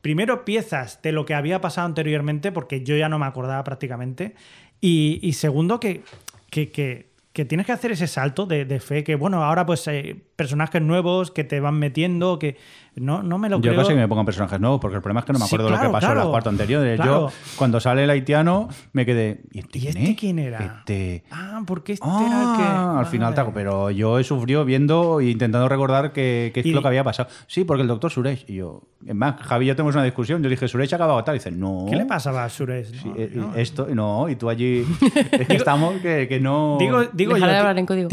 [0.02, 4.34] primero piezas de lo que había pasado anteriormente, porque yo ya no me acordaba prácticamente,
[4.82, 6.02] y, segundo que,
[6.50, 7.10] que, que-
[7.46, 9.88] tienes que hacer ese salto de, fe, que bueno, ahora pues
[10.36, 12.58] personajes nuevos que te van metiendo, que
[13.00, 13.78] no, no me lo Yo creo.
[13.82, 15.66] casi que me pongo personajes nuevos, porque el problema es que no me Sí, acuerdo
[15.66, 16.30] de lo que pasó en la claro.
[16.32, 16.98] cuarta anterior.
[17.06, 19.42] Yo, cuando sale el haitiano, me quedé.
[19.52, 20.18] ¿Y este, ¿Y quién este es?
[20.20, 20.60] quién era?
[20.80, 23.00] Este- Ah, porque este Ah, era el que...
[23.00, 23.36] al final Vale.
[23.36, 26.88] taco, pero yo he sufrido viendo e intentando recordar qué qué es Y- lo que
[26.90, 27.30] había pasado.
[27.48, 30.42] Sí, porque el doctor Suresh y yo, es más, Javi y yo tenemos una discusión.
[30.44, 31.36] Yo dije, Suresh ha acabado tal.
[31.36, 31.86] Y dice, no.
[31.90, 33.06] ¿Qué le pasaba a Suresh?
[33.06, 33.56] No, eh, no.
[33.56, 34.86] Esto, no, y tú allí.
[35.32, 36.78] es que estamos que, que no.
[36.80, 38.10] Digo, digo Dejar de yo, hablar en código.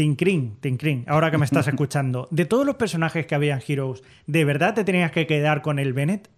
[1.07, 4.76] Ahora que me estás escuchando, de todos los personajes que había en Heroes, ¿de verdad
[4.85, 6.29] te tenías que quedar con el Bennett?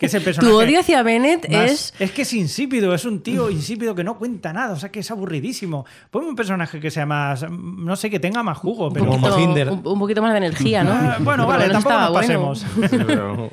[0.00, 1.94] Que es el personaje Tu odio hacia Bennett más- es...
[2.00, 5.00] Es que es insípido, es un tío insípido que no cuenta nada, o sea que
[5.00, 5.86] es aburridísimo.
[6.10, 9.06] Ponme un personaje que sea más, no sé, que tenga más jugo, Un pero...
[9.06, 9.70] poquito, Hinder.
[9.70, 10.92] un, un poquito más de energía, ¿no?
[10.92, 12.48] Ah, bueno, vale, tampoco nos estaba bueno.
[12.48, 12.66] pasemos.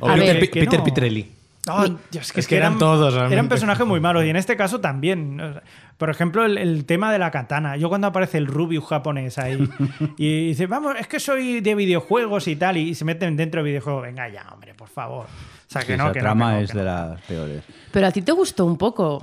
[0.00, 0.84] O A Peter, ver, Peter no.
[0.84, 1.26] Pitrelli.
[1.66, 3.34] Ay, Dios, que Es que eran todos, realmente.
[3.34, 5.60] Eran personajes muy malos y en este caso también.
[5.98, 7.76] Por ejemplo, el, el tema de la katana.
[7.76, 9.68] Yo cuando aparece el Rubius japonés ahí
[10.16, 13.68] y dice, vamos, es que soy de videojuegos y tal, y se meten dentro de
[13.70, 14.02] videojuegos.
[14.04, 15.26] Venga ya, hombre, por favor.
[15.26, 16.90] O sea, que Sí, no, esa que no, trama que no, es que de no.
[16.90, 17.62] las peores.
[17.92, 19.22] Pero a ti te gustó un poco.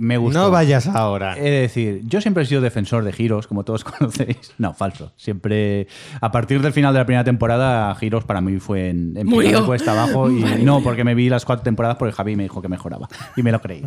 [0.00, 0.38] Me gustó.
[0.40, 1.34] No vayas ahora.
[1.34, 4.52] De decir, yo siempre he sido defensor de Giros, como todos conocéis.
[4.58, 5.12] No, falso.
[5.16, 5.86] Siempre,
[6.20, 9.48] a partir del final de la primera temporada, Giros para mí fue en, en Murió.
[9.50, 10.30] primera cuesta abajo.
[10.30, 13.08] Y no, porque me vi las cuatro temporadas porque Javi me dijo que mejoraba.
[13.36, 13.84] Y me lo creí.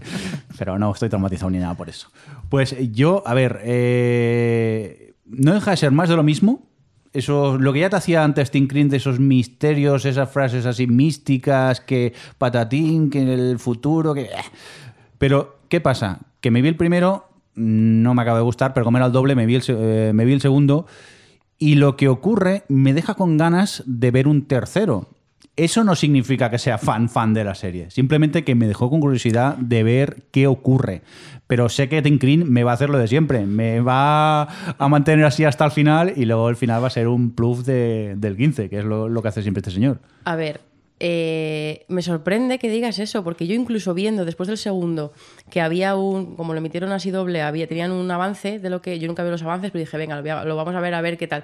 [0.57, 2.09] Pero no estoy traumatizado ni nada por eso.
[2.49, 6.67] Pues yo, a ver, eh, no deja de ser más de lo mismo.
[7.13, 11.79] Eso, lo que ya te hacía antes Tinkrin de esos misterios, esas frases así místicas,
[11.79, 14.21] que patatín, que en el futuro, que...
[14.23, 14.29] eh.
[15.19, 16.19] Pero, ¿qué pasa?
[16.39, 19.33] Que me vi el primero, no me acaba de gustar, pero como era el doble,
[19.33, 20.85] me vi el, se- eh, me vi el segundo.
[21.57, 25.09] Y lo que ocurre me deja con ganas de ver un tercero.
[25.55, 27.89] Eso no significa que sea fan fan de la serie.
[27.89, 31.01] Simplemente que me dejó con curiosidad de ver qué ocurre.
[31.47, 33.47] Pero sé que Tim me va a hacer lo de siempre.
[33.47, 37.07] Me va a mantener así hasta el final y luego el final va a ser
[37.07, 40.01] un plus de- del 15, que es lo, lo que hace siempre este señor.
[40.25, 40.61] A ver,
[40.99, 45.11] eh, me sorprende que digas eso, porque yo incluso viendo después del segundo
[45.49, 48.99] que había un, como lo emitieron así doble, había, tenían un avance de lo que
[48.99, 50.93] yo nunca veo los avances, pero dije, venga, lo, voy a- lo vamos a ver
[50.93, 51.43] a ver qué tal.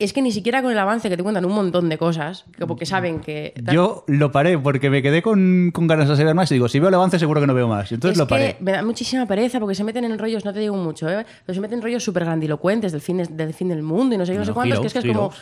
[0.00, 2.64] Es que ni siquiera con el avance que te cuentan un montón de cosas, que
[2.68, 3.52] porque saben que...
[3.72, 6.78] Yo lo paré porque me quedé con, con ganas de hacer más y digo, si
[6.78, 7.90] veo el avance seguro que no veo más.
[7.90, 8.54] Entonces es lo paré.
[8.58, 11.26] que me da muchísima pereza porque se meten en rollos, no te digo mucho, ¿eh?
[11.44, 14.18] pero se meten en rollos súper grandilocuentes del fin, de- del fin del mundo y
[14.18, 15.26] no sé qué, no sé cuántos, que es que es como...
[15.32, 15.40] Heroes,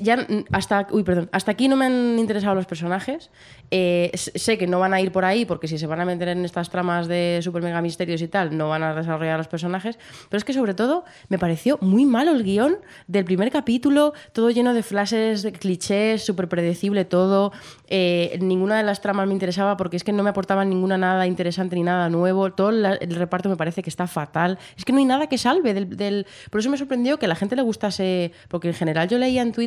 [0.00, 3.30] Ya, hasta, uy, perdón, hasta aquí no me han interesado los personajes.
[3.70, 6.28] Eh, sé que no van a ir por ahí porque si se van a meter
[6.28, 9.98] en estas tramas de super mega misterios y tal, no van a desarrollar los personajes.
[10.30, 12.76] Pero es que sobre todo me pareció muy malo el guion
[13.08, 17.52] del primer capítulo, todo lleno de flashes, de clichés, súper predecible todo.
[17.88, 21.26] Eh, ninguna de las tramas me interesaba porque es que no me aportaban ninguna nada
[21.26, 22.52] interesante ni nada nuevo.
[22.52, 24.58] Todo la- el reparto me parece que está fatal.
[24.76, 27.28] Es que no hay nada que salve del, del- Por eso me sorprendió que a
[27.28, 29.63] la gente le gustase, porque en general yo leía en Twitter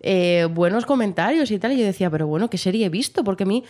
[0.00, 3.24] eh, buenos comentarios y tal, y yo decía, pero bueno, ¿qué serie he visto?
[3.24, 3.64] Porque a mí,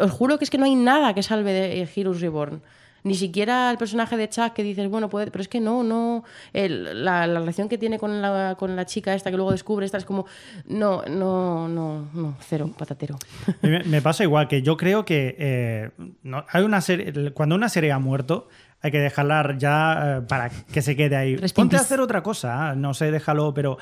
[0.00, 2.62] os juro que es que no hay nada que salve de eh, Heroes Reborn.
[3.04, 6.22] Ni siquiera el personaje de Chuck que dices, bueno, puede, pero es que no, no.
[6.52, 9.84] el- la, la relación que tiene con la, con la chica esta que luego descubre,
[9.84, 10.24] esta es como.
[10.68, 13.16] No, no, no, no, cero, patatero.
[13.60, 15.90] Me, me pasa igual que yo creo que eh,
[16.22, 18.48] no- hay una serie, cuando una serie ha muerto,
[18.80, 21.34] hay que dejarla ya eh, para que se quede ahí.
[21.34, 23.78] Rest in Ponte a hacer otra cosa, no sé, déjalo, pero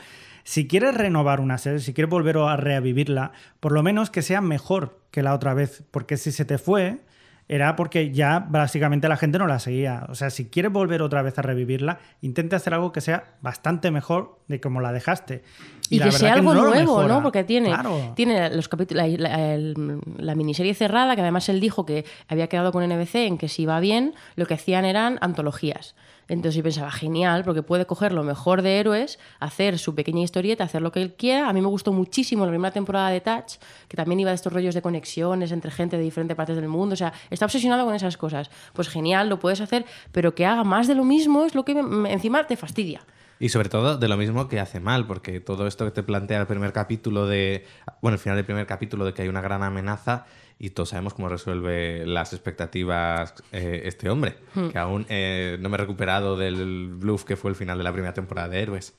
[0.50, 3.30] si quieres renovar una serie, si quieres volver a revivirla,
[3.60, 6.98] por lo menos que sea mejor que la otra vez, porque si se te fue
[7.46, 10.06] era porque ya básicamente la gente no la seguía.
[10.08, 13.90] O sea, si quieres volver otra vez a revivirla, intenta hacer algo que sea bastante
[13.90, 15.42] mejor de como la dejaste.
[15.88, 17.02] Y, la que sea algo no lo nuevo.
[17.08, 17.22] ¿no?
[17.22, 18.12] Porque tiene, Claro.
[18.16, 22.46] tiene los capítulos, la, la- el- la miniserie cerrada, que además él dijo que había
[22.48, 25.94] quedado con NBC en que si va bien, lo que hacían eran antologías.
[26.30, 30.62] Entonces yo pensaba, genial, porque puede coger lo mejor de héroes, hacer su pequeña historieta,
[30.62, 31.48] hacer lo que él quiera.
[31.48, 33.54] A mí me gustó muchísimo la primera temporada de Touch,
[33.88, 36.92] que también iba de estos rollos de conexiones entre gente de diferentes partes del mundo.
[36.92, 38.48] O sea, está obsesionado con esas cosas.
[38.74, 41.72] Pues genial, lo puedes hacer, pero que haga más de lo mismo es lo que
[41.72, 43.04] encima te fastidia.
[43.40, 46.40] Y sobre todo de lo mismo que hace mal, porque todo esto que te plantea
[46.42, 47.66] el primer capítulo de.
[48.02, 50.26] Bueno, el final del primer capítulo de que hay una gran amenaza
[50.62, 54.68] y todos sabemos cómo resuelve las expectativas eh, este hombre, Hmm.
[54.68, 57.92] que aún eh, no me he recuperado del bluff que fue el final de la
[57.92, 58.94] primera temporada de Héroes.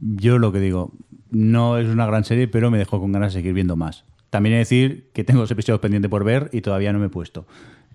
[0.00, 0.92] Yo lo que digo,
[1.30, 4.04] no es una gran serie, pero me dejó con ganas de seguir viendo más.
[4.30, 7.06] También he de decir que tengo los episodios pendientes por ver y todavía no me
[7.06, 7.46] he puesto.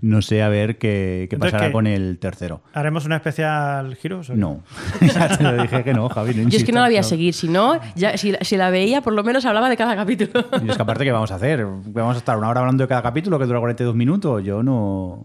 [0.03, 1.71] No sé a ver qué, qué pasará ¿qué?
[1.71, 2.59] con el tercero.
[2.73, 4.09] ¿Haremos una especial qué?
[4.35, 4.61] No.
[5.01, 6.33] ya te lo dije que no, Javi.
[6.33, 8.69] No Yo es que no la voy a seguir, si no, ya, si, si la
[8.69, 10.45] veía, por lo menos hablaba de cada capítulo.
[10.61, 11.65] Y es que aparte, ¿qué vamos a hacer?
[11.65, 14.43] ¿Vamos a estar una hora hablando de cada capítulo que dura 42 minutos?
[14.43, 15.23] Yo no...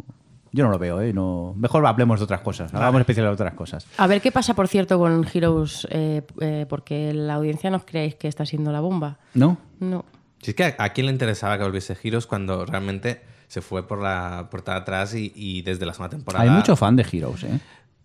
[0.53, 1.12] Yo no lo veo, ¿eh?
[1.12, 1.55] No...
[1.57, 2.72] Mejor hablemos de otras cosas.
[2.72, 3.85] Hagamos especial de otras cosas.
[3.97, 8.14] A ver qué pasa, por cierto, con Heroes, eh, eh, porque la audiencia no creéis
[8.14, 9.18] que está siendo la bomba.
[9.35, 9.59] ¿No?
[9.81, 10.05] No.
[10.41, 13.86] Si es que a, a quién le interesaba que volviese Heroes cuando realmente se fue
[13.88, 16.44] por la puerta de atrás y, y desde la segunda temporada.
[16.44, 17.59] Hay mucho fan de Heroes, ¿eh?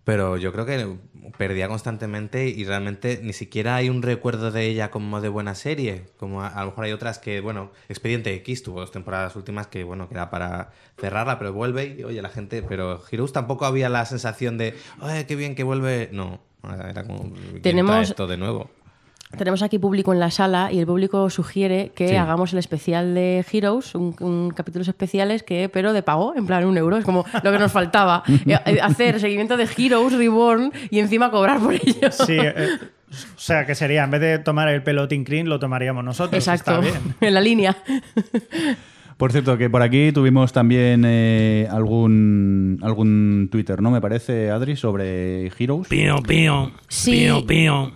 [0.05, 0.97] Pero yo creo que
[1.37, 6.07] perdía constantemente y realmente ni siquiera hay un recuerdo de ella como de buena serie.
[6.17, 9.67] Como a, a lo mejor hay otras que, bueno, Expediente X tuvo dos temporadas últimas
[9.67, 12.61] que, bueno, que era para cerrarla, pero vuelve y, oye, la gente.
[12.63, 16.09] Pero Heroes tampoco había la sensación de, oye, qué bien que vuelve.
[16.11, 18.69] No, era como, ¿quién Tenemos- esto de nuevo.
[19.38, 22.15] Tenemos aquí público en la sala y el público sugiere que Sí.
[22.15, 26.65] hagamos el especial de Heroes, un, un capítulos especiales que, pero de pago, en plan
[26.65, 28.23] un euro, es como lo que nos faltaba.
[28.45, 32.11] Eh, eh, Hacer seguimiento de Heroes Reborn y encima cobrar por ello.
[32.11, 32.67] Sí, eh,
[33.11, 36.36] o sea, que sería, en vez de tomar el pelotín clean, lo tomaríamos nosotros.
[36.36, 37.15] Exacto, Está bien.
[37.21, 37.77] en la línea.
[39.17, 43.91] Por cierto, que por aquí tuvimos también eh, algún algún Twitter, ¿no?
[43.91, 45.88] Me parece, Adri, sobre Heroes.
[45.88, 46.71] Pío, pío.
[46.88, 47.11] Sí.
[47.11, 47.91] Pío, pío.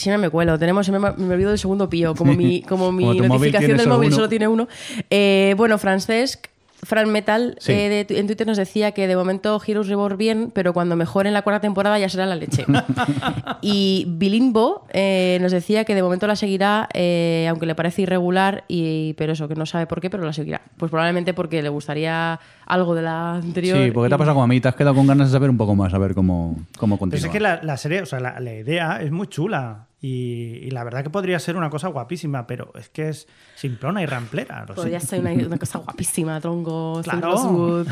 [0.00, 3.14] Siempre me cuelo, tenemos, me, me olvido del segundo pío, como mi, como mi Como
[3.14, 4.16] móvil notificación tiene del móvil uno.
[4.16, 4.68] solo tiene uno.
[5.10, 6.46] Eh, bueno, Francesc,
[6.82, 7.72] Fran Metal, Sí.
[7.72, 11.34] eh, de en Twitter nos decía que de momento Heroes Reborn bien, pero cuando mejoren
[11.34, 12.64] la cuarta temporada ya será la leche.
[13.60, 18.64] y Bilimbo eh, nos decía que de momento la seguirá, eh, aunque le parece irregular,
[18.66, 20.62] y, pero eso, que no sabe por qué, pero la seguirá.
[20.78, 23.76] Pues probablemente porque le gustaría algo de la anterior.
[23.76, 25.50] Sí, porque te ha pasado como a mí, te has quedado con ganas de saber
[25.50, 27.26] un poco más, a ver cómo, cómo Pero continúa.
[27.26, 29.86] es que la, la serie, o sea, la, la idea es muy chula.
[30.02, 34.02] Y, y la verdad que podría ser una cosa guapísima, pero es que es simplona
[34.02, 34.64] y ramplera.
[34.66, 37.32] Podría ser una, una cosa guapísima, tronco, Claro.
[37.32, 37.86] Rosewood.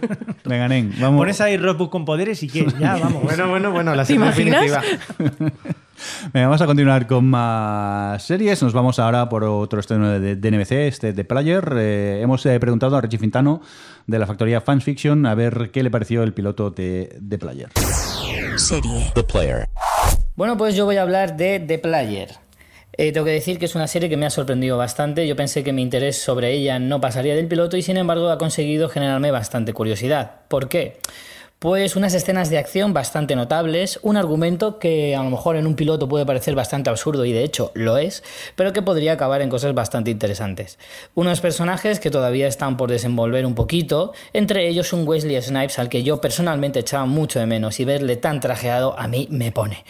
[0.44, 1.18] Venga, nen, vamos.
[1.20, 3.22] Pones ahí Rosewood con poderes y qué, ya, vamos.
[3.22, 4.82] Bueno, bueno, bueno, la ¿Te serie imaginas?
[4.82, 5.52] definitiva.
[6.34, 8.62] Venga, vamos a continuar con más series.
[8.62, 11.72] Nos vamos ahora por otro estreno de, de NBC, este de Player.
[11.78, 13.62] Eh, hemos eh, preguntado a Richie Fintano
[14.06, 17.70] de la factoría Fans Fiction a ver qué le pareció el piloto de, de Player.
[18.56, 19.10] Serie.
[19.14, 19.68] The Player.
[20.36, 22.28] Bueno, pues yo voy a hablar de The Player.
[22.96, 25.28] Eh, tengo que decir que es una serie que me ha sorprendido bastante.
[25.28, 28.36] Yo pensé que mi interés sobre ella no pasaría del piloto y sin embargo ha
[28.36, 30.40] conseguido generarme bastante curiosidad.
[30.48, 30.98] ¿Por qué?
[31.64, 35.76] Pues unas escenas de acción bastante notables, un argumento que a lo mejor en un
[35.76, 38.22] piloto puede parecer bastante absurdo y de hecho lo es,
[38.54, 40.78] pero que podría acabar en cosas bastante interesantes.
[41.14, 45.88] Unos personajes que todavía están por desenvolver un poquito, entre ellos un Wesley Snipes al
[45.88, 49.86] que yo personalmente echaba mucho de menos y verle tan trajeado a mí me pone.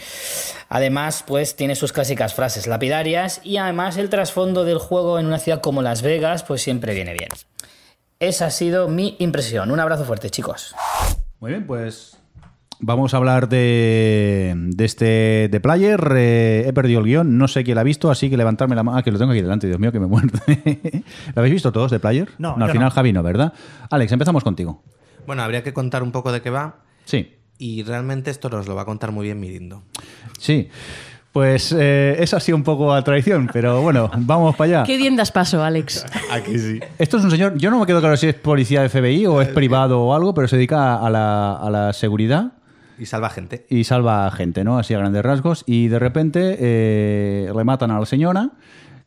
[0.68, 5.40] Además, pues tiene sus clásicas frases lapidarias y además el trasfondo del juego en una
[5.40, 7.30] ciudad como Las Vegas pues siempre viene bien.
[8.20, 9.72] Esa ha sido mi impresión.
[9.72, 10.72] Un abrazo fuerte, chicos.
[11.40, 12.18] Muy bien, pues
[12.80, 16.00] vamos a hablar de, de este de Player.
[16.16, 18.82] Eh, he perdido el guion, no sé quién la ha visto, así que levantarme la
[18.82, 18.98] mano.
[18.98, 20.38] Ah, que lo tengo aquí delante, Dios mío, que me muerde.
[21.34, 22.28] ¿Lo habéis visto todos de Player?
[22.38, 22.90] No, al yo final no.
[22.90, 23.52] Javi no, ¿verdad?
[23.90, 24.82] Alex, empezamos contigo.
[25.26, 26.76] Bueno, habría que contar un poco de qué va.
[27.04, 27.34] Sí.
[27.58, 29.82] Y realmente esto nos lo va a contar muy bien Mirindo.
[30.38, 30.68] Sí.
[31.34, 34.86] Pues eh, eso ha sido un poco a traición, pero bueno, vamos para allá.
[34.86, 36.06] Qué bien das paso, Alex.
[36.30, 36.78] Aquí sí.
[36.96, 39.42] Esto es un señor, yo no me quedo claro si es policía de FBI o
[39.42, 42.52] es privado o algo, pero se dedica a la, a la seguridad
[43.00, 43.66] Y salva gente.
[43.68, 44.78] y salva gente, ¿no?
[44.78, 45.64] Así a grandes rasgos.
[45.66, 48.50] Y de repente eh, le matan a la señora,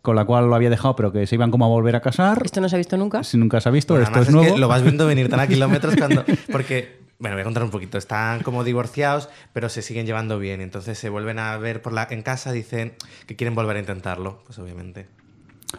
[0.02, 2.42] con la cual lo había dejado, pero que se iban como a volver a casar.
[2.44, 3.24] Esto no se ha visto nunca.
[3.24, 4.54] Si nunca se ha visto, Bueno, esto es es nuevo.
[4.54, 6.26] que lo vas viendo venir tan a kilómetros cuando.
[6.52, 6.97] Porque.
[7.20, 7.98] Bueno, voy a contar un poquito.
[7.98, 10.62] Están como divorciados, pero se siguen llevando bien.
[10.62, 12.96] Entonces se vuelven a ver por la, en casa, dicen
[13.26, 14.44] que quieren volver a intentarlo.
[14.46, 15.08] Pues obviamente.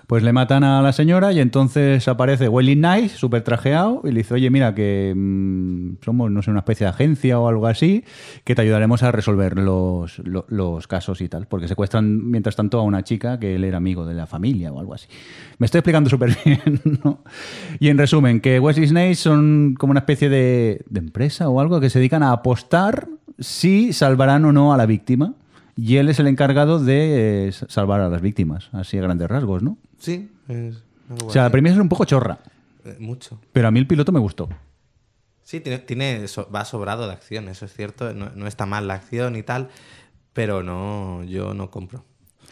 [0.07, 4.19] Pues le matan a la señora y entonces aparece Welly Nice, súper trajeado, y le
[4.19, 8.05] dice, oye, mira, que mm, somos, no sé, una especie de agencia o algo así,
[8.45, 12.79] que te ayudaremos a resolver los, lo- los casos y tal, porque secuestran mientras tanto
[12.79, 15.07] a una chica que él era amigo de la familia o algo así.
[15.59, 17.21] Me estoy explicando súper bien, ¿no?
[17.81, 21.81] Y en resumen, que Wesley Snipes son como una especie de, de empresa o algo
[21.81, 23.09] que se dedican a apostar
[23.39, 25.33] si salvarán o no a la víctima.
[25.81, 29.63] Y él es el encargado de eh, salvar a las víctimas, así a grandes rasgos,
[29.63, 29.79] ¿no?
[29.99, 30.83] Sí, es
[31.25, 32.41] O sea, la premisa es un poco chorra,
[32.85, 33.39] Eh, Mucho.
[33.53, 34.49] pero a mí el piloto me gustó.
[35.45, 38.13] Sí, tiene, tiene so- va sobrado de acción, eso es cierto.
[38.13, 39.69] No, no está mal la acción y tal.
[40.33, 42.05] pero no, yo no compro.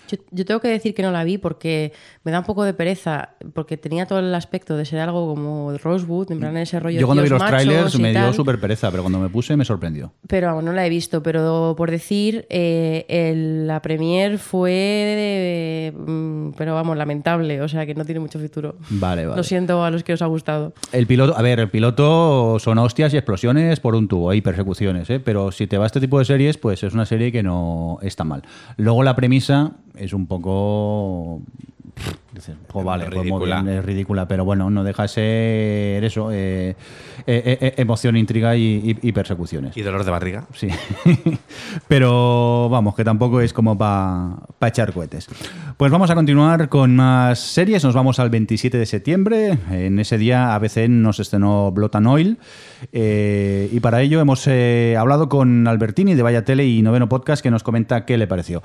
[0.09, 1.93] Yo, yo tengo que decir que no la vi porque
[2.25, 5.77] me da un poco de pereza, porque tenía todo el aspecto de ser algo como
[5.79, 9.03] Rosewood, en plan ese rollo Yo cuando vi los trailers me dio súper pereza, pero
[9.03, 10.13] cuando me puse me sorprendió.
[10.29, 15.93] Pero vamos, no la he visto, pero por decir, eh, el- la premier fue, de-
[15.97, 18.77] mm, pero vamos, lamentable, o sea que no tiene mucho futuro.
[18.91, 19.37] Vale, vale.
[19.37, 20.73] Lo siento a los que os ha gustado.
[20.93, 25.09] El piloto, a ver, el piloto son hostias y explosiones por un tubo y persecuciones,
[25.11, 25.21] ¿eh?
[25.21, 27.99] pero si te va a este tipo de series, pues es una serie que no
[28.03, 28.43] está mal.
[28.77, 31.41] Luego la premisa es un poco...
[32.35, 33.65] Dices, "Jo, vale, pues Ridícula.
[33.67, 36.77] es ridícula, pero bueno, no deja de ser eso, eh,
[37.27, 38.63] eh, eh, emoción, intriga y,
[39.03, 39.75] y- y persecuciones.
[39.75, 40.45] Y dolor de barriga.
[40.53, 40.69] Sí.
[41.89, 44.37] Pero vamos, que tampoco es como para
[44.67, 45.27] echar cohetes.
[45.79, 47.83] Pues vamos a continuar con más series.
[47.85, 49.59] Nos vamos al 27 de septiembre.
[49.71, 52.39] En ese día ABC nos estrenó Blood and Oil.
[52.93, 54.47] Eh, y para ello hemos
[54.99, 58.63] hablado con Albertini de Vaya Tele y Noveno Podcast que nos comenta qué le pareció.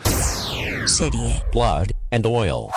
[0.87, 1.43] Serie.
[1.53, 2.67] Blood and Oil.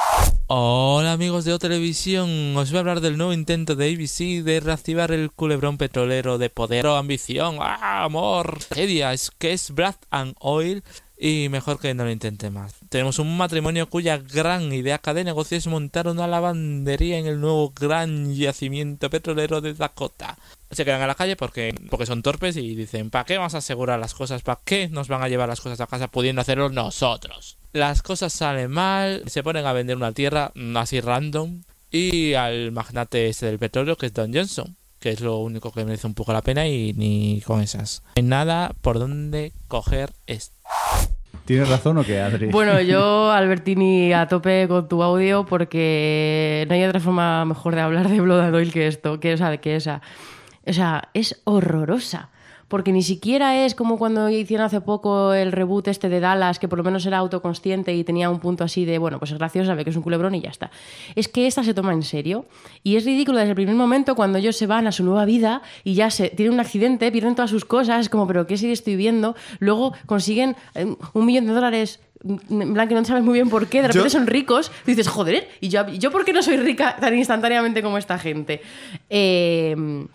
[0.47, 4.61] Hola amigos de O Televisión, os voy a hablar del nuevo intento de ABC de
[4.61, 9.95] reactivar el culebrón petrolero de poder o ambición, ¡ah, amor, tragedia, es que es Blood
[10.11, 10.85] and Oil
[11.19, 12.75] y mejor que no lo intente más.
[12.91, 17.73] Tenemos un matrimonio cuya gran idea de negocio es montar una lavandería en el nuevo
[17.75, 20.37] gran yacimiento petrolero de Dakota.
[20.75, 23.59] Se quedan a la calle porque, porque son torpes y dicen, ¿para qué vamos a
[23.59, 24.43] asegurar las cosas?
[24.43, 27.59] ¿Para qué nos van a llevar las cosas a casa pudiendo hacerlo nosotros?
[27.73, 32.73] Las cosas salen mal, se ponen a vender una tierra mm, así random y al
[32.73, 36.15] magnate este del petróleo que es Don Johnson, que es lo único que merece un
[36.15, 38.03] poco la pena y ni con esas.
[38.05, 40.55] No hay nada por donde coger esto.
[41.45, 42.47] ¿Tienes razón o qué, Adri?
[42.47, 47.83] Bueno, yo, Albertini, a tope con tu audio porque no hay otra forma mejor de
[47.83, 50.01] hablar de Blood and Oil que esto, que, o sea, que esa.
[50.67, 52.31] O sea, es horrorosa.
[52.67, 56.67] Porque ni siquiera es como cuando hicieron hace poco el reboot este de Dallas, que
[56.67, 59.67] por lo menos era autoconsciente y tenía un punto así de, bueno, pues es gracioso,
[59.69, 60.71] sabe que es un culebrón y ya está.
[61.15, 62.47] Es que esta se toma en serio.
[62.83, 65.61] Y es ridículo desde el primer momento cuando ellos se van a su nueva vida
[65.85, 68.73] y ya se tienen un accidente, pierden todas sus cosas, es como, pero ¿qué serie
[68.73, 69.37] estoy viendo?
[69.61, 72.01] Luego consiguen eh, un millón de dólares
[72.49, 75.07] en plan que no sabes muy bien por qué, de repente Yo- son ricos, dices,
[75.09, 78.63] joder, ¿y yo, ¿y yo por qué no soy rica tan instantáneamente como esta gente?
[79.11, 80.07] Eh,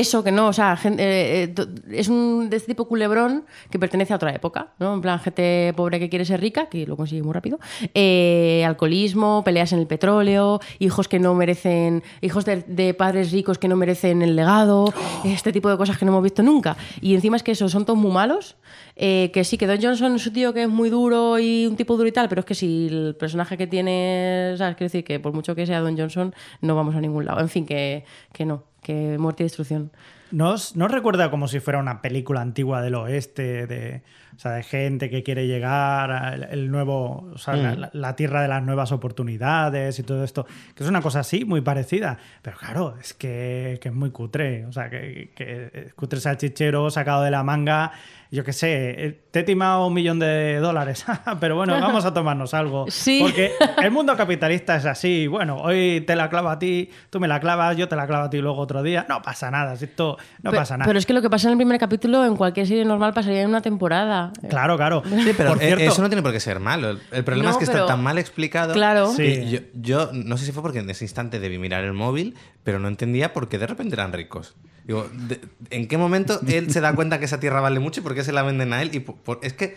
[0.00, 3.78] eso que no, o sea, gen- eh, eh, es un de este tipo culebrón que
[3.78, 4.94] pertenece a otra época, ¿no?
[4.94, 7.58] En plan, gente pobre que quiere ser rica, que lo consigue muy rápido,
[7.94, 13.58] eh, alcoholismo, peleas en el petróleo, hijos que no merecen, hijos de, de padres ricos
[13.58, 14.92] que no merecen el legado,
[15.24, 16.76] este tipo de cosas que no hemos visto nunca.
[17.00, 18.56] Y encima es que eso, son todos muy malos,
[18.96, 21.76] eh, que sí, que Don Johnson es un tío que es muy duro y un
[21.76, 24.76] tipo duro y tal, pero es que si el personaje que tiene, ¿sabes?
[24.76, 27.40] Quiero decir que por mucho que sea Don Johnson, no vamos a ningún lado.
[27.40, 29.90] En fin, que, que no, que muerte y destrucción.
[30.30, 34.02] ¿No os, recuerda como si fuera una película antigua del oeste, de,
[34.40, 37.78] sea, de gente que quiere llegar al el nuevo, o sea, Mm.
[37.78, 40.46] la, la tierra de las nuevas oportunidades y todo esto?
[40.74, 42.18] Que es una cosa así, muy parecida.
[42.42, 44.64] Pero claro, es que, que es muy cutre.
[44.66, 47.92] O sea, que, que es cutre salchichero sacado de la manga.
[48.32, 51.04] Yo qué sé, eh, te he timado un millón de dólares,
[51.40, 52.86] pero bueno, vamos a tomarnos algo.
[52.88, 53.18] Sí.
[53.22, 53.50] Porque
[53.82, 55.26] el mundo capitalista es así.
[55.26, 58.26] Bueno, hoy te la clavo a ti, tú me la clavas, yo te la clavo
[58.26, 59.04] a ti luego otro día.
[59.08, 60.86] No pasa nada, esto no pasa nada.
[60.86, 63.42] Pero es que lo que pasa en el primer capítulo, en cualquier serie normal, pasaría
[63.42, 64.29] en una temporada.
[64.48, 65.02] Claro, claro.
[65.04, 66.98] Sí, pero Por eh, cierto- eso no tiene por qué ser malo.
[67.12, 68.72] El, problema No, es que pero- está tan mal explicado.
[68.74, 69.12] Claro.
[69.14, 69.48] Sí.
[69.50, 72.78] Yo, yo no sé si fue porque en ese instante debí mirar el móvil, pero
[72.78, 74.54] no entendía por qué de repente eran ricos.
[74.84, 78.02] Digo, de- ¿en qué momento él se da cuenta que esa tierra vale mucho y
[78.02, 78.90] por qué se la venden a él?
[78.94, 79.76] Y por- por- es que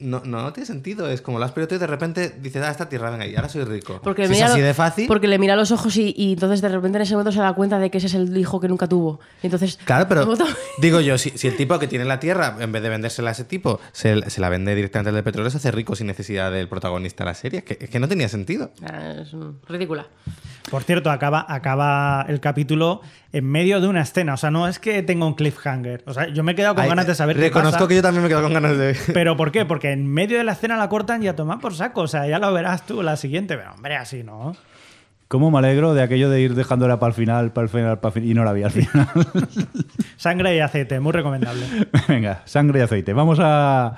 [0.00, 1.08] no, no tiene sentido.
[1.08, 3.48] Es como lo has perdido y de repente dices, ah, esta tierra, venga, y ahora
[3.48, 4.00] soy rico.
[4.02, 5.06] Porque, si es mira así lo- de fácil.
[5.06, 7.40] porque le mira a los ojos y, y entonces de repente en ese momento se
[7.40, 9.20] da cuenta de que ese es el hijo que nunca tuvo.
[9.42, 9.78] Y entonces.
[9.84, 10.46] Claro, pero ¿cómo to-
[10.80, 13.32] digo yo, si, si el tipo que tiene la tierra, en vez de vendérsela a
[13.32, 16.50] ese tipo, se, se la vende directamente al del petróleo, se hace rico sin necesidad
[16.50, 17.58] del protagonista de la serie.
[17.60, 18.70] Es que, es que no tenía sentido.
[18.82, 19.30] Ah, Es
[19.68, 20.06] ridícula.
[20.70, 23.00] Por cierto, acaba, acaba el capítulo
[23.32, 24.34] en medio de una escena.
[24.34, 26.02] O sea, no es que tenga un cliffhanger.
[26.06, 27.88] O sea, yo me he quedado con Ay, ganas de saber qué Reconozco pasa.
[27.88, 28.96] que yo también me quedo con ganas de.
[29.12, 29.64] ¿Pero por qué?
[29.64, 32.02] Porque en medio de la escena la cortan y a tomar por saco.
[32.02, 33.56] O sea, ya lo verás tú la siguiente.
[33.56, 34.56] Pero hombre, así no.
[35.28, 38.08] ¿Cómo me alegro de aquello de ir dejándola para el final, para el final, para
[38.08, 38.30] el final?
[38.30, 39.08] Y no la vi al final.
[40.16, 41.64] Sangre y aceite, muy recomendable.
[42.08, 43.12] Venga, sangre y aceite.
[43.12, 43.94] Vamos a,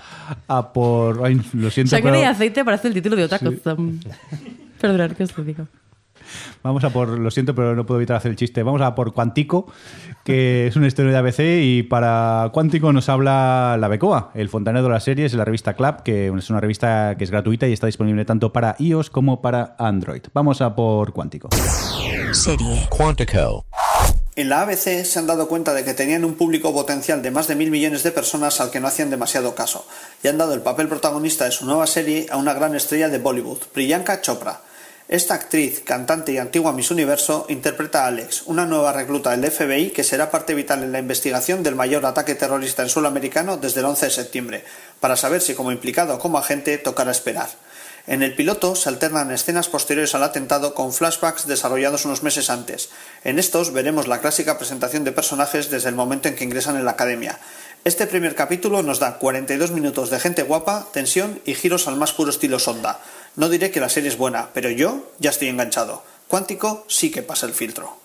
[0.47, 1.25] a por.
[1.25, 3.47] Ay, lo siento, Sangre pero y aceite parece el título de otra Sí.
[3.47, 3.77] cosa.
[4.81, 5.67] Perdonad que os lo digo.
[6.63, 7.09] Vamos a por.
[7.19, 8.63] Lo siento, pero no puedo evitar hacer el chiste.
[8.63, 9.67] Vamos a por Cuántico,
[10.25, 11.41] que es una historia de ABC.
[11.63, 16.03] Y para Cuántico nos habla la Becoa, el fontanero de las series, la revista Club,
[16.03, 19.77] que es una revista que es gratuita y está disponible tanto para iOS como para
[19.79, 20.23] Android.
[20.33, 21.49] Vamos a por Cuántico.
[22.33, 22.87] Serie.
[22.89, 23.67] Quantico.
[24.35, 27.49] En la ABC se han dado cuenta de que tenían un público potencial de más
[27.49, 29.87] de mil millones de personas al que no hacían demasiado caso,
[30.23, 33.19] y han dado el papel protagonista de su nueva serie a una gran estrella de
[33.19, 34.63] Bollywood, Priyanka Chopra.
[35.13, 39.91] Esta actriz, cantante y antigua Miss Universo interpreta a Alex, una nueva recluta del FBI
[39.91, 43.81] que será parte vital en la investigación del mayor ataque terrorista en suelo americano desde
[43.81, 44.65] el 11 de septiembre,
[45.01, 47.51] para saber si como implicado o como agente tocará esperar.
[48.07, 52.89] En el piloto se alternan escenas posteriores al atentado con flashbacks desarrollados unos meses antes.
[53.23, 56.87] En estos veremos la clásica presentación de personajes desde el momento en que ingresan en
[56.87, 57.39] la academia.
[57.85, 62.13] Este primer capítulo nos da 42 minutos de gente guapa, tensión y giros al más
[62.13, 63.01] puro estilo Sonda.
[63.35, 66.03] No diré que la serie es buena, pero yo ya estoy enganchado.
[66.29, 67.97] Cuántico sí que pasa el filtro.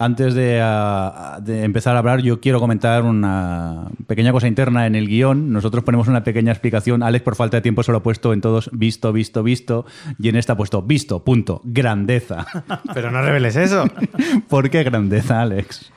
[0.00, 4.94] Antes de, ah, de empezar a hablar, yo quiero comentar una pequeña cosa interna en
[4.94, 5.52] el guion.
[5.52, 7.02] Nosotros ponemos una pequeña explicación.
[7.02, 9.86] Alex, por falta de tiempo, se lo ha puesto en todos visto, visto, visto.
[10.18, 12.46] Y en esta ha puesto visto, punto, grandeza.
[12.94, 13.84] Pero no reveles eso.
[14.48, 15.90] ¿Por qué grandeza, Alex?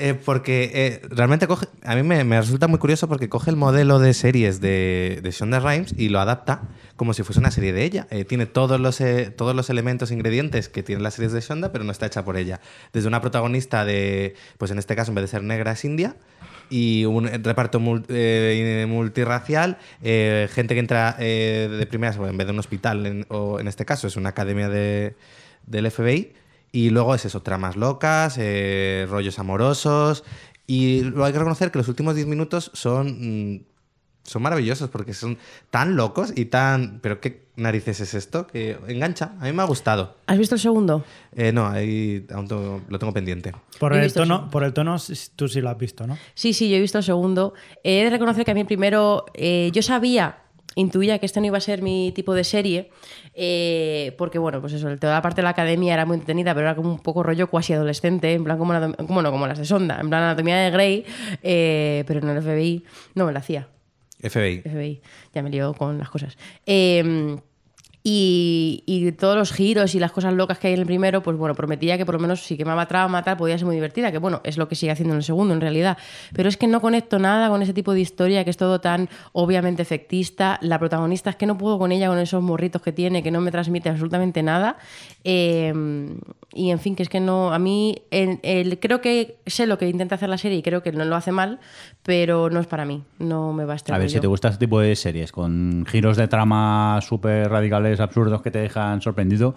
[0.00, 3.98] Eh, porque eh, realmente coge, a mí me, resulta muy curioso porque coge el modelo
[3.98, 6.62] de series de, de Shonda Rhimes y lo adapta
[6.96, 8.06] como si fuese una serie de ella.
[8.10, 9.00] Eh, tiene todos los,
[9.36, 12.36] todos los elementos, ingredientes que tienen las series de Shonda, pero no está hecha por
[12.36, 12.60] ella.
[12.92, 16.16] Desde una protagonista de, pues en este caso en vez de ser negra es india,
[16.70, 18.04] y un reparto mul-
[18.86, 23.84] multirracial, gente que entra de primeras, en vez de un hospital, en- o en este
[23.84, 25.14] caso es una academia de,
[25.66, 26.32] del FBI,
[26.72, 30.24] y luego es eso, tramas locas, eh, rollos amorosos,
[30.66, 33.54] y luego hay que reconocer que los últimos 10 minutos son...
[33.54, 33.60] mm,
[34.24, 35.38] son maravillosos porque son
[35.70, 36.98] tan locos y tan...
[37.00, 39.32] Pero qué narices es esto que engancha.
[39.40, 40.16] A mí me ha gustado.
[40.26, 41.02] ¿Has visto el segundo?
[41.34, 43.52] Eh, no, ahí aún tengo- lo tengo pendiente.
[43.80, 44.96] Por el, tono, por el tono,
[45.34, 46.18] tú sí lo has visto, ¿no?
[46.34, 47.54] Sí, sí, yo he visto el segundo.
[47.82, 50.40] He de reconocer que a mí primero, eh, yo sabía,
[50.74, 52.90] intuía que este no iba a ser mi tipo de serie,
[53.34, 56.66] eh, porque bueno, pues eso, toda la parte de la academia era muy entretenida, pero
[56.66, 59.58] era como un poco rollo cuasi adolescente, en plan como, anatom- como, no, como las
[59.58, 61.04] de Sonda, en plan anatomía de Grey,
[61.42, 63.68] eh, pero en el FBI no me la hacía.
[64.20, 64.62] FBI.
[64.62, 65.00] FBI,
[65.34, 66.36] ya me lío con las cosas.
[66.66, 67.36] Eh,
[68.10, 71.54] y, todos los giros y las cosas locas que hay en el primero, pues bueno,
[71.54, 74.40] prometía que por lo menos si quemaba trama, tal, podía ser muy divertida, que bueno,
[74.44, 75.98] es lo que sigue haciendo en el segundo en realidad.
[76.32, 79.08] Pero es que no conecto nada con ese tipo de historia, que es todo tan
[79.32, 80.58] obviamente efectista.
[80.62, 83.40] La protagonista es que no puedo con ella, con esos morritos que tiene, que no
[83.40, 84.76] me transmite absolutamente nada.
[85.24, 85.72] Eh,
[86.58, 89.78] y en fin, que es que no, a mí el- el- creo que sé lo
[89.78, 91.60] que intenta hacer la serie y creo que no lo hace mal,
[92.02, 93.94] pero no es para mí, no me va a estar.
[93.94, 98.00] A ver, si te gusta este tipo de series con giros de trama súper radicales,
[98.00, 99.54] absurdos que te dejan sorprendido,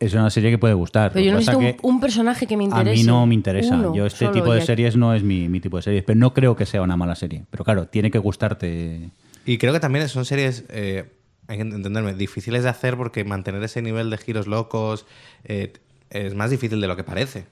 [0.00, 1.12] es una serie que puede gustar.
[1.12, 2.96] Pero yo pasa necesito un, que un personaje que me a interese.
[2.96, 3.76] mí no me interesa.
[3.76, 6.18] Uno Yo este tipo de ya- series no es mi, mi tipo de series, pero
[6.18, 7.44] no creo que sea una mala serie.
[7.50, 9.10] Pero claro, tiene que gustarte.
[9.46, 11.04] Y creo que también son series, eh,
[11.46, 15.06] hay que entenderme, difíciles de hacer porque mantener ese nivel de giros locos
[15.44, 15.72] eh,
[16.12, 17.46] es más difícil de lo que parece.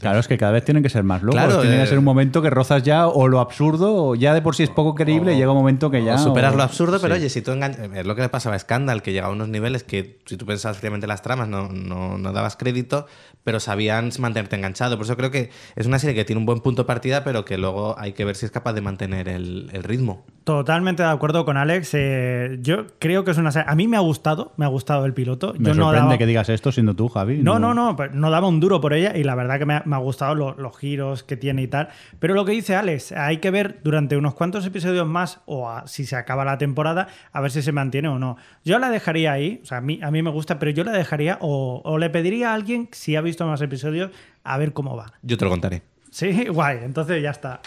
[0.00, 1.40] Claro, es que cada vez tienen que ser más locos.
[1.40, 4.34] Claro, tiene eh, que ser un momento que rozas ya o lo absurdo o ya
[4.34, 5.32] de por sí es poco creíble.
[5.32, 6.14] O- llega un momento que ya.
[6.14, 7.20] O superas o- lo absurdo, pero sí.
[7.20, 7.88] oye, si tú enganchas.
[7.94, 10.44] Es lo que le pasaba a Scandal, que llegaba a unos niveles que si tú
[10.44, 13.06] pensabas fríamente las tramas no, no, no dabas crédito,
[13.42, 14.96] pero sabían mantenerte enganchado.
[14.96, 17.44] Por eso creo que es una serie que tiene un buen punto de partida, pero
[17.44, 20.24] que luego hay que ver si es capaz de mantener el, el ritmo.
[20.44, 21.90] Totalmente de acuerdo con Alex.
[21.92, 23.66] eh, yo creo que es una serie.
[23.70, 25.52] A mí me ha gustado, me ha gustado el piloto.
[25.58, 27.38] Me yo no sorprende daba- que digas esto siendo tú, Javi.
[27.42, 29.82] No, no, no, no daba un duro por ella y la verdad que me ha,
[29.84, 31.88] me ha gustado lo- los giros que tiene y tal.
[32.18, 35.86] Pero lo que dice Alex, hay que ver durante unos cuantos episodios más o a-
[35.86, 38.36] si se acaba la temporada, a ver si se mantiene o no.
[38.64, 40.92] Yo la dejaría ahí, o sea, a mí, a mí me gusta, pero yo la
[40.92, 44.10] dejaría o, o le pediría a alguien, si ha visto más episodios,
[44.42, 45.12] a ver cómo va.
[45.22, 45.82] Yo te lo contaré.
[46.10, 47.60] Sí, guay, entonces ya está.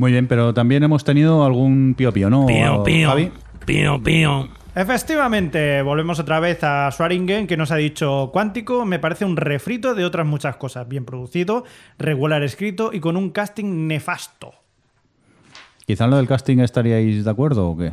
[0.00, 2.46] Muy bien, pero también hemos tenido algún pío pío, ¿no?
[2.46, 3.08] Pío, pío.
[3.10, 3.30] Javi.
[3.66, 4.48] Pío, pío.
[4.74, 9.94] Efectivamente, volvemos otra vez a Swaringen, que nos ha dicho Cuántico, me parece un refrito
[9.94, 11.64] de otras muchas cosas, bien producido,
[11.98, 14.54] regular escrito y con un casting nefasto.
[15.84, 17.92] Quizá en lo del casting estaríais de acuerdo o qué.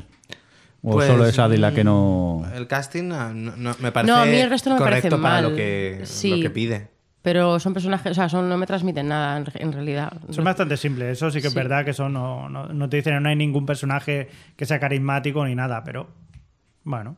[0.84, 2.46] O Pues, solo es Adi la que no.
[2.56, 5.22] El casting no, no- me parece No, a mí el resto no me correcto parece
[5.22, 5.44] para mal.
[5.52, 6.30] lo que, Sí.
[6.30, 6.88] lo que pide.
[7.28, 10.14] Pero son personajes, o sea, son, no me transmiten nada en, en realidad.
[10.30, 13.22] Son bastante simples, eso sí que es verdad que eso no, no, no te dicen,
[13.22, 16.08] no hay ningún personaje que sea carismático ni nada, pero
[16.86, 17.18] bueno.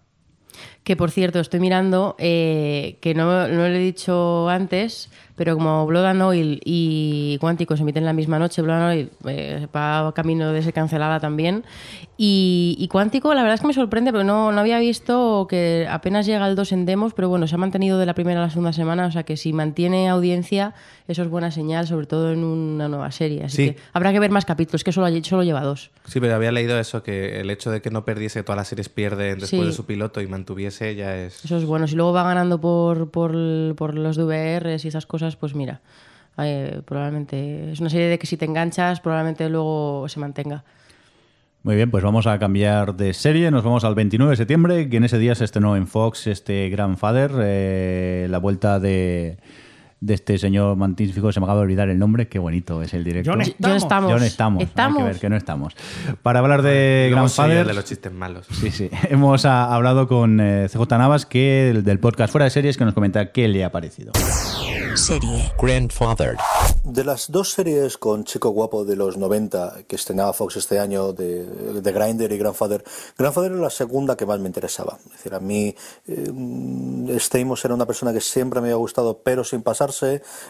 [0.84, 5.86] Que por cierto, estoy mirando, eh, que no, no lo he dicho antes, pero como
[5.86, 10.12] Blood and Oil y Cuántico se emiten la misma noche, Blood and Oil eh, va
[10.16, 11.64] camino de ser cancelada también.
[12.18, 15.88] Y, y Cuántico, la verdad es que me sorprende, porque no, no había visto que
[15.90, 18.44] apenas llega el 2 en demos, pero bueno, se ha mantenido de la primera a
[18.44, 20.74] la segunda semana, o sea que si mantiene audiencia,
[21.08, 23.44] eso es buena señal, sobre todo en una nueva serie.
[23.44, 23.72] Así Sí.
[23.74, 25.92] que habrá que ver más capítulos, que solo, solo lleva dos.
[26.06, 28.90] Sí, pero había leído eso, que el hecho de que no perdiese todas las series
[28.90, 29.66] pierden después Sí.
[29.68, 31.44] de su piloto y mantuviese ya es...
[31.44, 31.88] Eso es bueno.
[31.88, 33.32] Si luego va ganando por, por,
[33.76, 35.82] por los DVRs y esas cosas, pues mira,
[36.38, 40.64] eh, probablemente es una serie de que si te enganchas, probablemente luego se mantenga.
[41.64, 43.52] Muy bien, pues vamos a cambiar de serie.
[43.52, 46.70] Nos vamos al 29 de septiembre, que en ese día se estrenó en Fox este
[46.70, 49.38] Grandfather, eh, la vuelta de,
[50.02, 53.04] de este señor magnífico, se me acaba de olvidar el nombre, qué bonito es el
[53.04, 53.36] director.
[53.36, 54.12] John John Stamos.
[54.12, 54.64] John Stamos.
[54.64, 54.98] Estamos.
[54.98, 55.76] Hay que ver que no estamos.
[56.22, 57.68] Para hablar de Grandfather...
[57.68, 58.48] de los chistes malos.
[58.52, 58.90] Sí, sí.
[59.10, 62.86] Hemos ah, hablado con eh, CJ Navas, que, el del podcast Fuera de Series, que
[62.86, 64.14] nos comenta qué le ha parecido.
[64.96, 65.52] Serie.
[65.62, 66.38] Grandfather.
[66.84, 71.14] De las dos series con Chico Guapo de los 90 que estrenaba Fox este año,
[71.14, 72.84] de, de Grinder y Grandfather,
[73.18, 74.98] Grandfather era la segunda que más me interesaba.
[75.06, 75.76] Es decir, a mí
[76.08, 79.62] eh, Stamos era una persona que siempre me había gustado, pero sin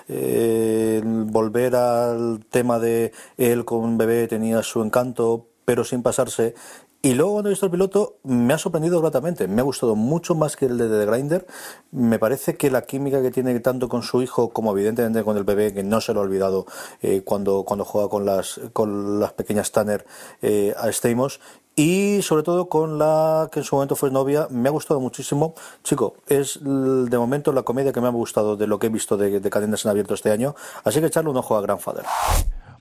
[0.07, 6.55] Eh, volver al tema de él con un bebé tenía su encanto, pero sin pasarse.
[7.01, 10.35] Y luego cuando he visto el piloto me ha sorprendido gratamente, me ha gustado mucho
[10.35, 11.47] más que el de The Grinder.
[11.91, 15.45] Me parece que la química que tiene tanto con su hijo como evidentemente con el
[15.45, 16.65] bebé, que no se lo ha olvidado
[17.01, 20.05] eh, cuando, cuando juega con las, con las pequeñas Tanner
[20.41, 21.39] eh, a Stamos.
[21.79, 25.53] Y sobre todo con la que en su momento fue novia, me ha gustado muchísimo.
[25.81, 29.15] Chico, es de momento la comedia que me ha gustado de lo que he visto
[29.15, 30.55] de, de Cadenas en Abierto este año.
[30.83, 32.03] Así que echarle un ojo a Grandfather.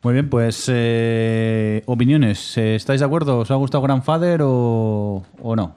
[0.03, 2.59] Muy bien, pues eh, opiniones.
[2.59, 3.39] Eh, ¿Estáis de acuerdo?
[3.39, 5.77] ¿Os ha gustado Grandfather o, o no?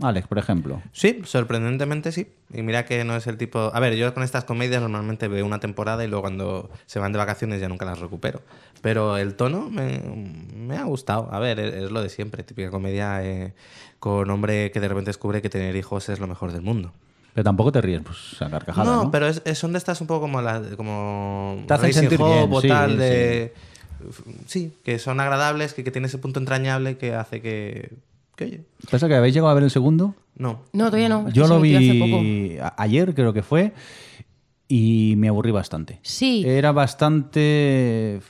[0.00, 0.80] Alex, por ejemplo.
[0.92, 2.28] Sí, sorprendentemente sí.
[2.52, 3.70] Y mira que no es el tipo...
[3.74, 7.12] A ver, yo con estas comedias normalmente veo una temporada y luego cuando se van
[7.12, 8.40] de vacaciones ya nunca las recupero.
[8.80, 10.00] Pero el tono me,
[10.54, 11.28] me ha gustado.
[11.32, 12.42] A ver, es, es lo de siempre.
[12.44, 13.54] Típica comedia eh,
[13.98, 16.92] con hombre que de repente descubre que tener hijos es lo mejor del mundo.
[17.34, 19.04] Pero tampoco te ríes, pues a carcajadas, ¿no?
[19.04, 20.40] no, pero es, es- son de estas un poco como...
[20.42, 22.96] La, como Te hacen sentir bien, sí, tal sí.
[22.96, 23.54] de...
[24.46, 27.90] Sí, que son agradables, que, que tiene ese punto entrañable que hace que...
[28.38, 28.60] que oye,
[28.90, 30.14] ¿Pasa que habéis llegado a ver el segundo?
[30.36, 30.60] no.
[30.72, 31.28] No, todavía no.
[31.30, 33.72] Yo lo hace vi ayer, creo que fue,
[34.68, 35.98] y me aburrí bastante.
[36.02, 36.44] Sí.
[36.46, 38.20] Era bastante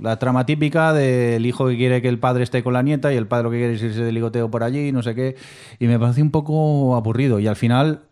[0.00, 3.16] la trama típica del hijo que quiere que el padre esté con la nieta y
[3.16, 5.36] el padre lo que quiere es irse de ligoteo por allí, no sé qué.
[5.78, 7.38] Y me pareció un poco aburrido.
[7.38, 8.02] Y al final,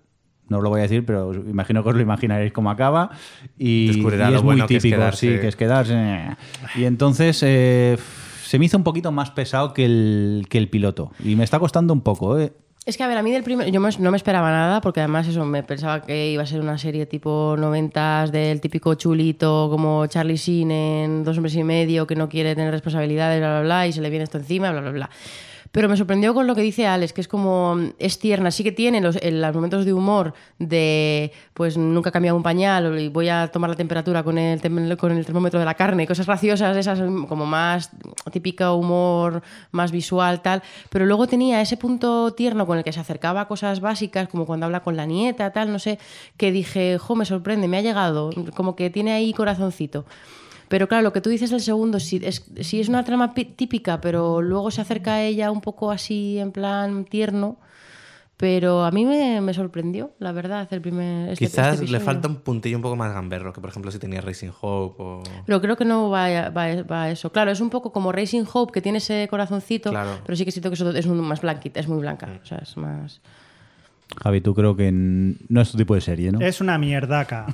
[0.49, 3.11] no os lo voy a decir, pero imagino que os lo imaginaréis cómo acaba.
[3.59, 6.37] Y, y lo es muy bueno que es típico, sí, que es quedarse.
[6.77, 7.99] Y entonces eh,
[8.53, 11.11] se me hizo un poquito más pesado que el, que el piloto.
[11.25, 12.53] Y me está costando un poco, ¿eh?
[12.85, 13.71] Es que, a ver, a mí del primer.
[13.71, 16.77] Yo no me esperaba nada, porque además, eso, me pensaba que iba a ser una
[16.77, 22.15] serie tipo noventas del típico chulito como Charlie Sheen en Dos Hombres y Medio, que
[22.15, 24.91] no quiere tener responsabilidades, bla, bla, bla, y se le viene esto encima, bla, bla,
[24.91, 25.11] bla.
[25.73, 27.79] Pero me sorprendió con lo que dice Alex, que es como.
[27.99, 31.33] Es tierna, sí que tiene los, los momentos de humor de.
[31.55, 34.61] Pues nunca he cambiado un pañal y voy a tomar la temperatura con el,
[34.99, 37.91] con el termómetro de la carne, cosas graciosas, esas como más
[38.31, 40.63] típico humor, más visual, tal.
[40.91, 44.45] Pero luego tenía ese punto tierno con el que se acercaba a cosas básicas, como
[44.45, 45.99] cuando habla con la nieta, tal, no sé,
[46.37, 50.05] que dije, jo, me sorprende, me ha llegado, como que tiene ahí corazoncito.
[50.73, 53.45] Pero claro, lo que tú dices del segundo, sí es, sí es una trama pi-
[53.45, 57.59] típica, pero luego se acerca a ella un poco así en plan tierno.
[58.39, 61.29] Pero a mí me, me sorprendió, la verdad, el primer.
[61.33, 63.99] este- Quizás este le falta un puntillo un poco más gamberro, que por ejemplo si
[63.99, 65.23] tenía Racing Hope o...
[65.47, 67.31] Pero creo que no va a, va a- va a eso.
[67.31, 70.19] Claro, es un poco como Racing Hope, que tiene ese corazoncito, Claro.
[70.25, 72.41] pero sí que siento que eso es un- más blanquita, es muy blanca.
[72.43, 73.21] O sea, es más.
[74.21, 76.41] Javi, tú creo que no es tu tipo de serie, ¿no?
[76.41, 77.47] Es una mierdaca.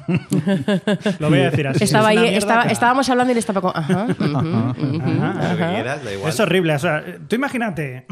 [1.18, 1.85] Lo voy a decir así.
[1.85, 2.72] Estaba es ahí, una estaba- mierdaca.
[2.72, 3.72] estábamos hablando y le estaba con.
[3.74, 5.52] Ajá, ujú, ujú, Ajá.
[5.52, 6.28] ajá.
[6.28, 6.74] Es horrible.
[6.74, 8.06] O sea, tú imagínate.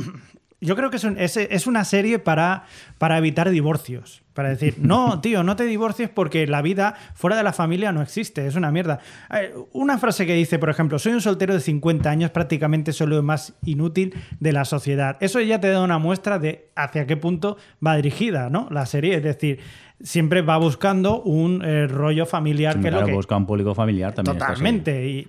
[0.61, 2.65] Yo creo que es, un- es- es una serie para,
[2.99, 4.23] para evitar divorcios.
[4.33, 8.03] Para decir, no, tío, no te divorcies porque la vida fuera de la familia no
[8.03, 8.47] existe.
[8.47, 8.99] Es una mierda.
[9.35, 13.07] Eh, Una frase que dice, por ejemplo, soy un soltero de 50 años, prácticamente soy
[13.09, 15.17] lo más inútil de la sociedad.
[15.21, 17.57] Eso ya te da una muestra de hacia qué punto
[17.87, 18.69] va dirigida, ¿no?
[18.71, 19.15] La serie.
[19.17, 19.59] Es decir,
[20.03, 24.13] siempre va buscando un eh, rollo familiar que Claro, lo que, busca un público familiar
[24.13, 24.39] también.
[24.39, 25.07] Totalmente.
[25.07, 25.29] Y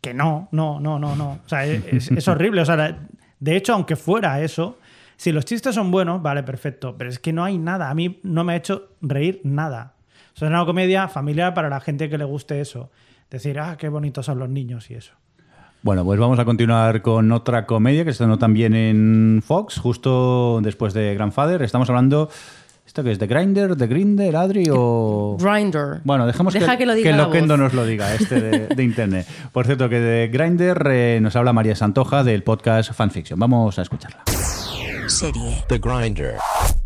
[0.00, 1.40] que no, no, no, no, no.
[1.44, 2.60] O sea, es, es horrible.
[2.60, 2.98] O sea,
[3.40, 4.78] de hecho, aunque fuera eso,
[5.16, 6.94] si los chistes son buenos, vale, perfecto.
[6.96, 7.90] Pero es que no hay nada.
[7.90, 9.94] A mí no me ha hecho reír nada.
[10.34, 12.90] O es una comedia familiar para la gente que le guste eso.
[13.30, 15.12] Decir, ah, qué bonitos son los niños y eso.
[15.82, 20.60] Bueno, pues vamos a continuar con otra comedia que se estrenó también en Fox, justo
[20.62, 21.62] después de Grandfather.
[21.62, 22.28] Estamos hablando.
[22.86, 23.18] ¿Esto qué es?
[23.18, 23.76] ¿De Grinder?
[23.76, 24.66] ¿De Grinder, Adri?
[24.70, 25.36] O.
[25.40, 26.00] Grinder.
[26.04, 27.60] Bueno, dejemos Deja que, que lo diga la Loquendo voz.
[27.64, 29.26] nos lo diga, este de, de internet.
[29.52, 33.38] Por cierto, que de Grinder eh, nos habla María Santoja del podcast Fanfiction.
[33.38, 34.22] Vamos a escucharla.
[35.08, 35.64] Serie.
[35.68, 36.36] The Grinder.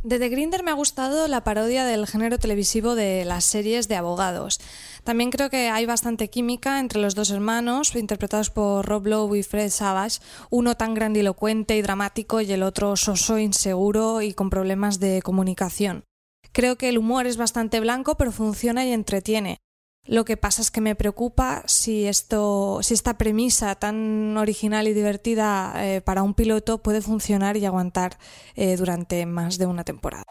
[0.03, 3.97] De The Grinder me ha gustado la parodia del género televisivo de las series de
[3.97, 4.59] abogados.
[5.05, 9.43] También creo que hay bastante química entre los dos hermanos, interpretados por Rob Lowe y
[9.43, 15.01] Fred Savage, uno tan grandilocuente y dramático y el otro soso, inseguro y con problemas
[15.01, 16.05] de comunicación.
[16.53, 19.59] Creo que el humor es bastante blanco, pero funciona y entretiene.
[20.07, 24.95] Lo que pasa es que me preocupa si esto, si esta premisa tan original y
[24.95, 28.17] divertida eh, para un piloto puede funcionar y aguantar
[28.57, 30.25] eh, durante más de una temporada.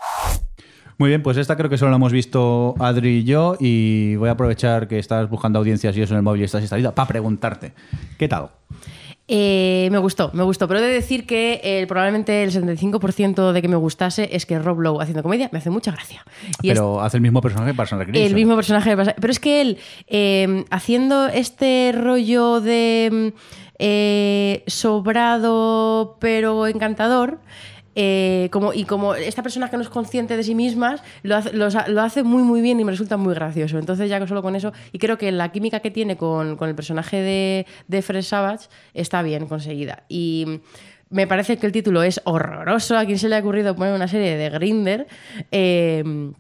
[0.98, 4.28] Muy bien, pues esta creo que solo la hemos visto Adri y yo y voy
[4.28, 7.08] a aprovechar que estás buscando audiencias y eso en el móvil y estás instalada para
[7.08, 7.74] preguntarte,
[8.18, 8.50] ¿qué tal?
[9.32, 13.62] Eh, me gustó, me gustó, pero he de decir que eh, probablemente el 75% de
[13.62, 16.26] que me gustase es que Rob Lowe haciendo comedia me hace mucha gracia.
[16.64, 18.96] Y Pero hace el mismo personaje para San el mismo personaje.
[18.96, 19.78] de Pero es que él,
[20.08, 23.38] eh, haciendo este rollo de mm,
[23.82, 27.40] eh, sobrado pero encantador,
[27.95, 31.53] eh, como, y como esta persona que no es consciente de sí misma, lo hace,
[31.53, 33.78] lo, hace muy muy bien y me resulta muy gracioso.
[33.78, 36.76] Entonces ya solo con eso, y creo que la química que tiene con, con el
[36.76, 40.03] personaje de, de Fred Savage está bien conseguida.
[40.07, 40.61] Y
[41.10, 42.98] me parece que el título es horroroso.
[42.98, 45.07] ¿A quién se le ha ocurrido poner una serie de Grinder?
[45.52, 46.32] Eh,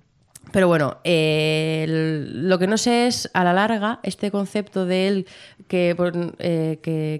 [0.51, 5.27] pero bueno, eh, lo que no sé es a la larga este concepto de él
[5.67, 5.95] que,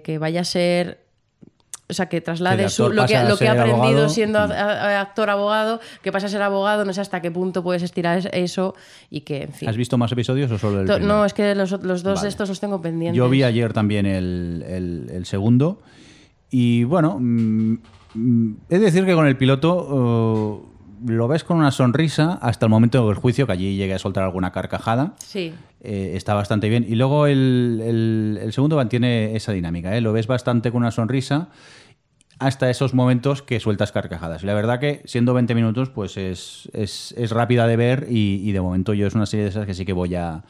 [0.04, 1.09] que vaya a ser.
[1.90, 4.08] O sea, que Que de traslade su- lo, que, lo que ha aprendido abogado.
[4.08, 7.62] siendo a- a- actor abogado, que pasa a ser abogado, no sé hasta qué punto
[7.62, 8.74] puedes estirar es- eso
[9.10, 9.68] y que, en fin.
[9.68, 11.14] ¿Has visto más episodios o solo el To- primero?
[11.18, 12.22] no, es que los, los dos Vale.
[12.22, 13.16] de estos los tengo pendientes.
[13.18, 15.80] Yo vi ayer también el, el- el segundo
[16.50, 17.78] y bueno, mm,
[18.14, 20.66] mm, he de decir que con el piloto eh,
[21.12, 24.24] lo ves con una sonrisa hasta el momento del juicio, que allí llegue a soltar
[24.24, 25.14] alguna carcajada.
[25.18, 25.52] Sí.
[25.82, 26.84] Eh, está bastante bien.
[26.86, 29.96] Y luego el, el- el segundo mantiene esa dinámica.
[29.96, 30.02] ¿eh?
[30.02, 31.48] Lo ves bastante con una sonrisa
[32.40, 34.42] hasta esos momentos que sueltas carcajadas.
[34.42, 38.40] Y la verdad que siendo 20 minutos, pues es, es, es rápida de ver y,
[38.42, 40.42] y de momento yo es una serie de esas que sí que voy a,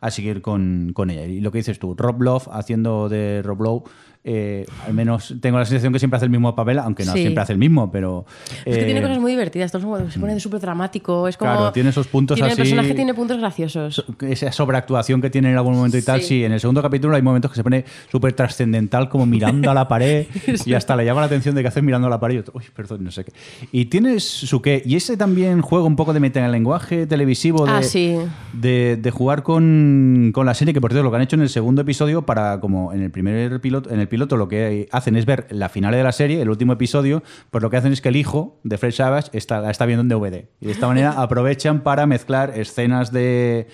[0.00, 1.26] a seguir con, con ella.
[1.26, 3.84] Y lo que dices tú, Rob Love haciendo de Rob Lowe,
[4.24, 7.20] eh, al menos tengo la sensación que siempre hace el mismo papel, aunque no Sí.
[7.20, 8.24] siempre hace el mismo, pero...
[8.64, 11.28] Es que eh, tiene cosas muy divertidas, todo se pone súper dramático.
[11.28, 11.50] Es como.
[11.52, 14.04] Claro, tiene esos puntos tiene así- El personaje tiene puntos graciosos.
[14.22, 16.26] esa sobreactuación que tiene en algún momento y tal, Sí.
[16.28, 16.44] sí.
[16.44, 19.86] En el segundo capítulo hay momentos que se pone súper trascendental, como mirando a la
[19.88, 20.26] pared,
[20.66, 22.54] y hasta le llama la atención de que haces mirando a la pared y otro,
[22.56, 23.32] uy, perdón, no sé qué.
[23.72, 27.06] Y tienes su qué, y ese también juega un poco de meter en el lenguaje
[27.06, 28.16] televisivo de, Ah, sí.
[28.54, 31.42] de, de jugar con, con la serie, que por cierto lo que han hecho en
[31.42, 35.16] el segundo episodio, para como en el primer piloto, en el piloto lo que hacen
[35.16, 38.00] es ver la final de la serie, el último episodio, pues lo que hacen es
[38.00, 40.44] que el hijo de Fred Savage está, la está viendo en DVD.
[40.60, 43.66] Y de esta manera aprovechan para mezclar escenas de,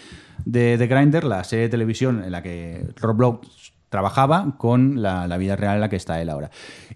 [0.44, 3.40] de, de Grindr, la serie de televisión en la que Rob Lowe
[3.90, 6.50] trabajaba, con la, la vida real en la que está él ahora.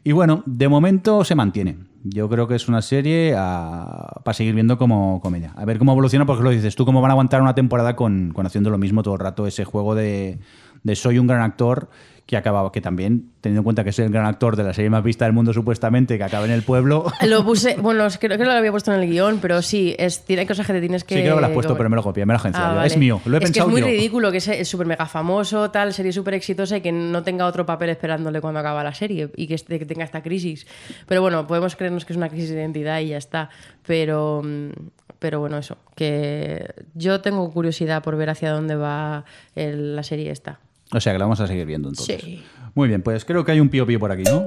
[0.05, 1.77] Y bueno, de momento se mantiene.
[2.05, 5.53] Yo creo que es una serie a- para seguir viendo como comedia.
[5.57, 8.31] A ver cómo evoluciona, porque lo dices tú, cómo van a aguantar una temporada con,
[8.33, 10.39] con haciendo lo mismo todo el rato, ese juego de,
[10.85, 11.89] de soy un gran actor
[12.27, 14.89] que acababa, que también, teniendo en cuenta que soy el gran actor de la serie
[14.89, 17.05] más vista del mundo supuestamente, que acaba en el pueblo.
[17.27, 20.47] Lo puse, bueno, creo que lo había puesto en el guion, pero sí, es, tiene
[20.47, 21.17] cosas que te tienes que.
[21.17, 22.71] sí, creo que lo has puesto, pero me lo copié, me lo he agenciado.
[22.73, 22.87] Ah, vale.
[22.87, 23.87] Es mío, lo he es pensado que es muy yo.
[23.95, 27.67] ridículo que es súper mega famoso, tal, serie súper exitosa y que no tenga otro
[27.67, 30.67] papel esperándole cuando acaba la serie y que, este- que tenga esta crisis.
[31.07, 33.51] Pero bueno, podemos creernos que es una crisis de identidad y ya está.
[33.87, 34.71] Pero, mm,
[35.19, 39.25] pero bueno, eso, que yo tengo curiosidad por ver hacia dónde va
[39.55, 40.59] el- la serie esta.
[40.95, 42.23] O sea, que la vamos a seguir viendo entonces.
[42.23, 42.43] Sí.
[42.75, 44.47] Muy bien, pues creo que hay un pío pío por aquí, ¿no?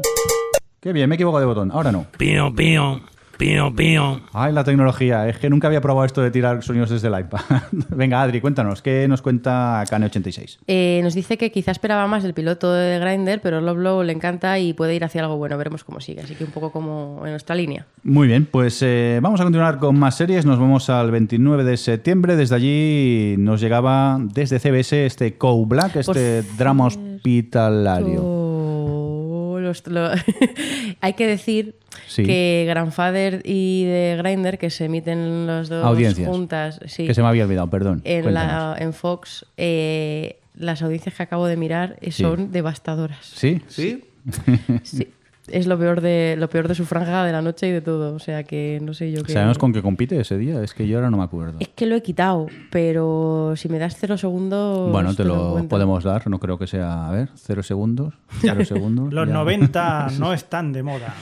[0.79, 1.71] Qué bien, me he equivocado de botón.
[1.71, 2.05] Ahora no.
[2.17, 3.01] Pío, pío,
[3.37, 4.21] pío, pío.
[4.33, 5.27] Ay, la tecnología.
[5.29, 7.39] Es que nunca había probado esto de tirar sonidos desde el iPad.
[7.89, 8.81] Venga, Adri, cuéntanos.
[8.81, 10.57] ¿Qué nos cuenta Kane86?
[10.67, 14.13] Eh, nos dice que quizá esperaba más el piloto de Grindr, pero Love Low le
[14.13, 15.57] encanta y puede ir hacia algo bueno.
[15.57, 16.21] Veremos cómo sigue.
[16.21, 17.85] Así que un poco como en nuestra línea.
[18.03, 20.45] Muy bien, pues eh, vamos a continuar con más series.
[20.45, 22.35] Nos vamos al 29 de septiembre.
[22.35, 28.21] Desde allí nos llegaba desde CBS este Co Black, este drama hospitalario.
[28.23, 30.09] Oh, los- lo-
[31.01, 31.75] Hay que decir
[32.17, 32.25] Sí.
[32.25, 36.27] que Grandfather y de Grindr, que se emiten los dos Audiencias.
[36.27, 38.01] juntas, sí, Que se me había olvidado, perdón.
[38.03, 42.23] en, la, en Fox, eh, las audiencias que acabo de mirar eh, Sí.
[42.23, 43.25] son devastadoras.
[43.25, 43.61] ¿Sí?
[43.67, 44.03] ¿Sí?
[44.83, 45.07] Sí.
[45.49, 48.13] Es lo peor de lo peor de su franja de la noche y de todo.
[48.13, 49.31] O sea que no sé yo qué.
[49.31, 50.61] ¿Sabemos con qué compite ese día?
[50.61, 51.55] Es que yo ahora no me acuerdo.
[51.61, 54.91] Es que lo he quitado, pero si me das cero segundos.
[54.91, 56.27] Bueno, te lo podemos dar.
[56.29, 57.07] No creo que sea.
[57.07, 58.13] A ver, cero segundos.
[58.41, 59.13] Cero segundos.
[59.13, 59.33] Los ya.
[59.35, 61.15] 90 no están de moda.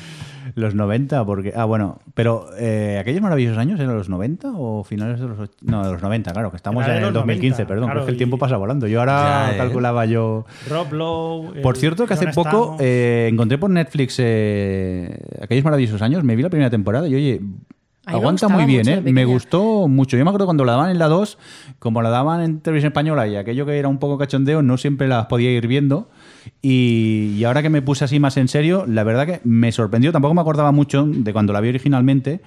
[0.53, 1.53] Los 90, porque.
[1.55, 5.39] Ah, bueno, pero eh, ¿aquellos maravillosos años eran los 90 o finales de los.
[5.39, 7.99] och- No, de los 90, claro, que estamos en el los 2015, 90, perdón, claro,
[8.01, 8.85] que es que el y- tiempo pasa volando.
[8.88, 9.57] Yo ahora Ya, ¿eh?
[9.57, 10.45] calculaba yo.
[10.69, 11.61] Rob Lowe.
[11.61, 16.35] Por el cierto, que hace poco eh, encontré por Netflix eh, aquellos maravillosos años, me
[16.35, 17.41] vi la primera temporada y oye,
[18.05, 19.01] aguanta muy bien, ¿eh?
[19.01, 20.15] me gustó mucho.
[20.17, 21.38] Yo me acuerdo cuando la daban en la 2,
[21.80, 25.07] como la daban en televisión española y aquello que era un poco cachondeo, no siempre
[25.07, 26.07] las podía ir viendo.
[26.61, 30.34] Y, ahora que me puse así más en serio, la verdad que me sorprendió, tampoco
[30.34, 32.41] me acordaba mucho de cuando la vi originalmente.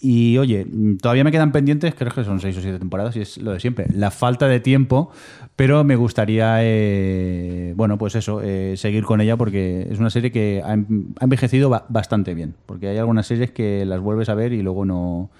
[0.00, 0.66] Y oye,
[1.00, 3.60] todavía me quedan pendientes, creo que son seis o siete temporadas y es lo de
[3.60, 3.86] siempre.
[3.94, 5.10] La falta de tiempo,
[5.56, 10.30] pero me gustaría, eh, bueno, pues eso, eh, seguir con ella porque es una serie
[10.30, 12.54] que ha, em- ha envejecido ba- bastante bien.
[12.66, 15.30] Porque hay algunas series que las vuelves a ver y luego no,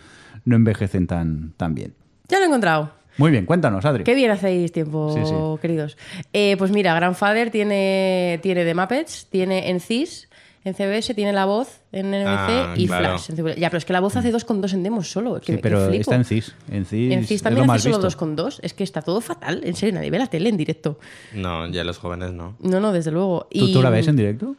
[0.47, 1.93] no envejecen tan, tan bien.
[2.28, 2.90] Ya lo he encontrado.
[3.19, 4.05] Muy bien, cuéntanos, Adri.
[4.05, 5.35] Qué bien hacéis tiempo, Sí, sí.
[5.62, 5.97] queridos.
[6.32, 10.28] Eh, pues mira, Grandfather tiene, tiene The Muppets, tiene en CIS,
[10.65, 13.19] en CBS, tiene La Voz en NBC Ah, y claro.
[13.19, 13.39] Flash.
[13.39, 13.55] en.
[13.57, 15.35] Ya, pero es que La Voz hace 2,2 en demos solo.
[15.39, 16.01] Que, Sí, que pero flipo.
[16.01, 16.55] está en CIS.
[16.70, 18.24] En CIS, En CIS es también hace solo visto.
[18.27, 18.61] 2,2.
[18.62, 19.61] Es que está todo fatal.
[19.62, 20.99] En serio, nadie ve la tele en directo.
[21.35, 22.57] No, ya los jóvenes no.
[22.61, 23.47] No, no, desde luego.
[23.51, 24.57] ¿Tú, Y tú la ves en directo?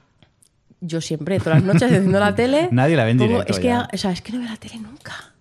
[0.80, 2.70] Yo siempre, todas las noches, haciendo la tele.
[2.72, 3.90] Nadie la ve en directo Es que, ya.
[3.92, 5.34] o sea, es que no veo la tele nunca.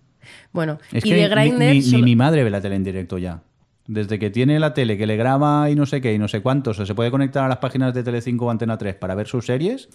[0.55, 1.59] Bueno, Es y que de Grindr.
[1.59, 3.41] ni, ni solo- mi madre ve la tele en directo ya.
[3.87, 6.41] Desde que tiene la tele que le graba y no sé qué y no sé
[6.41, 9.27] cuántos, o se puede conectar a las páginas de Telecinco o Antena 3 para ver
[9.27, 9.89] sus series,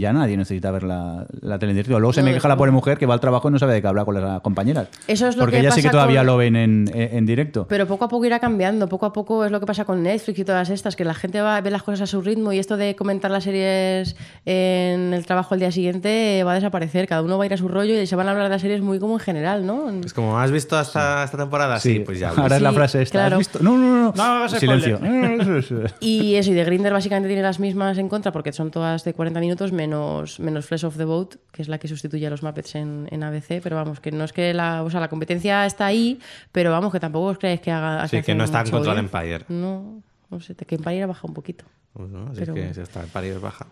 [0.00, 1.98] ya nadie necesita ver la, la tele en directo.
[1.98, 3.74] Luego se No, me queja la pobre mujer que va al trabajo y no sabe
[3.74, 4.88] de qué hablar con las compañeras.
[5.08, 7.16] Eso es lo Porque que ellas sí que pasa todavía con- lo ven en, en-
[7.16, 7.66] en directo.
[7.68, 10.38] Pero poco a poco irá cambiando, poco a poco es lo que pasa con Netflix
[10.38, 12.58] y todas estas, que la gente va a ver las cosas a su ritmo y
[12.58, 17.22] esto de comentar las series en el trabajo el día siguiente va a desaparecer, cada
[17.22, 18.80] uno va a ir a su rollo y se van a hablar de las series
[18.82, 19.90] muy como en general, ¿no?
[20.04, 21.80] Es como, ¿has visto hasta esta temporada?
[21.80, 22.30] Sí, pues ya.
[22.36, 23.18] Ahora es la frase esta.
[23.20, 23.36] claro.
[23.36, 23.58] ¿Has visto?
[23.62, 24.12] No, no, no.
[24.14, 24.98] No Silencio.
[26.00, 29.12] Y eso, y de Grinder básicamente tiene las mismas en contra porque son todas de
[29.14, 32.42] 40 minutos menos, menos Flesh of the Boat, que es la que sustituye a los
[32.42, 35.64] Muppets en, en ABC, pero vamos, que no es que la, o sea, la competencia
[35.66, 36.18] está ahí,
[36.52, 38.06] pero vamos, que tampoco os creáis que haga...
[38.08, 39.04] Sí, que no está en Control bien.
[39.12, 39.44] Empire.
[39.48, 41.64] No, no sé, que Empire ha bajado un poquito.
[41.92, 42.74] Pues no, así Pero que bueno.
[42.74, 43.66] si está en París baja.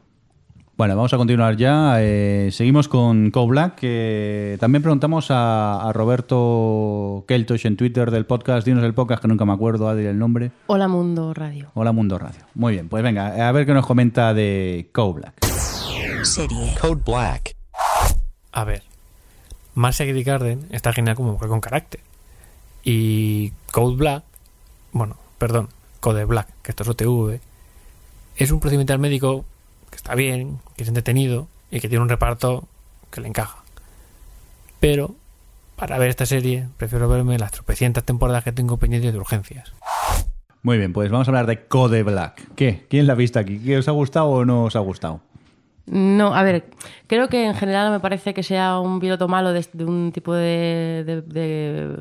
[0.77, 1.99] Bueno, vamos a continuar ya.
[2.01, 3.77] Eh, seguimos con Co Black.
[3.77, 8.67] que también preguntamos a, a Roberto Keltosh en Twitter del podcast.
[8.67, 10.51] Dinos el podcast, que nunca me acuerdo, Adri, el nombre.
[10.67, 11.71] Hola Mundo Radio.
[11.75, 12.41] Hola Mundo Radio.
[12.55, 15.54] Muy bien, pues venga, a ver qué nos comenta de Co Black.
[16.25, 16.75] Serie.
[16.81, 17.55] Code Black.
[18.53, 18.83] A ver,
[19.75, 22.01] Marcia Gary Garden está genial como mujer con carácter.
[22.83, 24.25] Y Code Black,
[24.93, 25.69] bueno, perdón,
[26.01, 27.41] Code Black, que esto es OTV,
[28.37, 29.45] es un procedimental médico
[29.91, 32.69] que está bien, que es entretenido y que tiene un reparto
[33.11, 33.63] que le encaja.
[34.81, 35.15] Pero,
[35.77, 39.73] para ver esta serie, prefiero verme las tropecientas temporadas que tengo pendientes de urgencias.
[40.63, 42.55] Muy bien, pues vamos a hablar de Code Black.
[42.57, 42.87] ¿Qué?
[42.89, 43.59] ¿Quién la ha visto aquí?
[43.59, 45.21] ¿Qué os ha gustado o no os ha gustado?
[45.87, 46.65] No, a ver,
[47.07, 50.33] creo que en general me parece que sea un piloto malo de, de un tipo
[50.35, 51.97] de, de, de-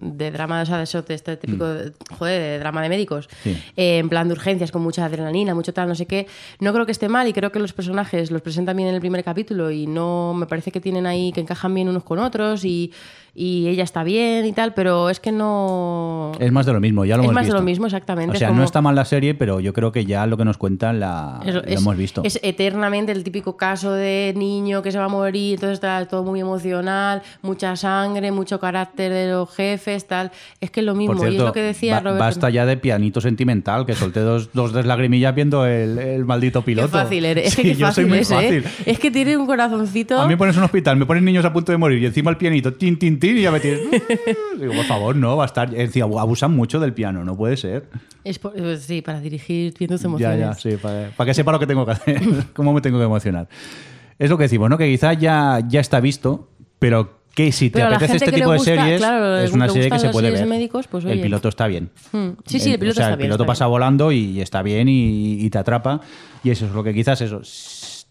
[0.00, 3.28] de drama, o sea, de, eso, de este típico, de- joder, de drama de médicos,
[3.42, 3.60] Sí.
[3.76, 6.28] eh, en plan de urgencias, con mucha adrenalina, mucho tal, no sé qué.
[6.60, 9.00] No creo que esté mal y creo que los personajes los presentan bien en el
[9.00, 12.64] primer capítulo y no me parece que tienen ahí, que encajan bien unos con otros
[12.64, 12.92] y,
[13.40, 16.32] y ella está bien y tal, pero es que no...
[16.40, 17.58] Es más de lo mismo, ya lo Es hemos más de visto.
[17.58, 18.30] lo mismo, exactamente.
[18.30, 20.36] O es sea, como- no está mal la serie, pero yo creo que ya lo
[20.36, 22.22] que nos cuentan la, lo es, hemos visto.
[22.24, 26.24] es eternamente el típico caso de niño que se va a morir, entonces está todo
[26.24, 30.32] muy emocional, mucha sangre, mucho carácter de los jefes, tal.
[30.60, 32.18] Es que es lo mismo, Por y es lo que decía ba- Robert.
[32.20, 36.66] basta ya de pianito sentimental, que solté dos, dos deslagrimillas viendo el, el maldito Qué
[36.66, 36.88] piloto.
[36.88, 37.46] fácil eres.
[37.46, 38.34] Es que Sí, qué yo soy muy es, ¿eh?
[38.34, 38.64] fácil.
[38.84, 40.18] Es que tiene un corazoncito.
[40.18, 42.30] A mí me pones un hospital, me ponen niños a punto de morir y encima
[42.32, 43.80] el pianito, tin, tin, tin, y ya me tienes...
[44.58, 45.74] Digo, por favor, no, va a estar...
[45.74, 47.88] Encima, abusan mucho del piano, no puede ser.
[48.24, 50.38] Es por- pues sí, para dirigir tus Ya, emociones.
[50.40, 52.20] ya, sí, para, para que sepa lo que tengo que hacer,
[52.54, 53.48] cómo me tengo que emocionar.
[54.18, 54.78] Es lo que decimos, ¿no?
[54.78, 56.48] Que quizás ya, ya está visto,
[56.78, 59.90] pero que si te Pero apetece este tipo de gusta, series, claro, es una serie
[59.90, 60.40] que se puede ver.
[60.40, 61.90] de médicos, pues, el piloto está bien.
[62.10, 62.30] Mm.
[62.44, 63.70] Sí, sí, el piloto o sea, está el bien, piloto está pasa bien.
[63.70, 66.00] volando y está bien y, y te atrapa.
[66.42, 67.40] Y eso es lo que quizás eso.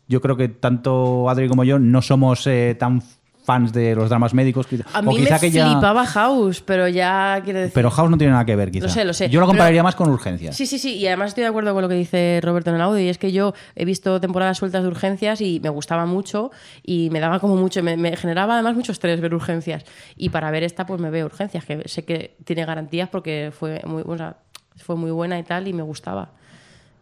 [0.07, 3.01] Yo creo que tanto Adri como yo no somos eh, tan
[3.47, 4.67] fans de los dramas médicos.
[4.93, 7.73] A o mí quizá me que ya- flipaba House, pero ya quiero decir...
[7.73, 8.87] Pero House no tiene nada que ver, quizá.
[8.87, 9.29] Lo sé, lo sé.
[9.29, 10.53] Yo lo Pero- compararía más con urgencias.
[10.57, 12.81] Sí, sí, sí, y además estoy de acuerdo con lo que dice Roberto en el
[12.81, 16.51] audio, y es que yo he visto temporadas sueltas de urgencias y me gustaba mucho
[16.83, 19.85] y me daba como mucho, me, me generaba además mucho estrés ver urgencias.
[20.17, 23.81] Y para ver esta, pues me veo urgencias, que sé que tiene garantías porque fue
[23.85, 24.35] muy, o sea,
[24.75, 26.31] fue muy buena y tal, y me gustaba.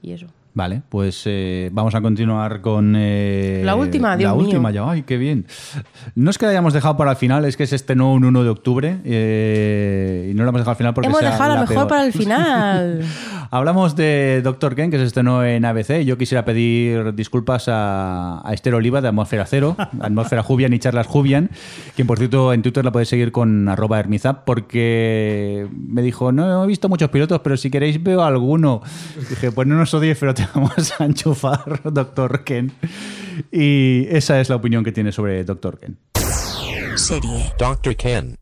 [0.03, 0.27] Y eso.
[0.57, 2.93] Vale, pues eh, vamos a continuar con...
[2.97, 4.45] eh, La última, Dios La mío.
[4.45, 5.45] última ya, ay, qué bien.
[6.15, 8.41] No es que la hayamos dejado para el final, es que se estrenó un 1
[8.45, 11.55] de octubre eh, y no la hemos dejado al final porque Hemos sea dejado la
[11.55, 11.87] lo mejor peor.
[11.89, 13.01] para el final.
[13.51, 16.01] Hablamos de Doctor Ken, que se estrenó en ABC.
[16.05, 21.05] Yo quisiera pedir disculpas a, a Esther Oliva de Atmósfera Cero, Atmósfera Jubian y Charlas
[21.07, 21.49] Jubian,
[21.95, 26.63] quien por cierto en Twitter la podéis seguir con arroba hermizap, porque me dijo, no
[26.63, 28.81] he visto muchos pilotos, pero si queréis veo alguno.
[29.29, 32.71] Dije, pues no nos odies, pero te vamos a enchufar, Doctor Ken.
[33.51, 35.97] Y esa es la opinión que tiene sobre Doctor Ken.
[36.95, 37.53] Serie.
[37.57, 37.95] Dr.
[37.95, 38.37] Ken.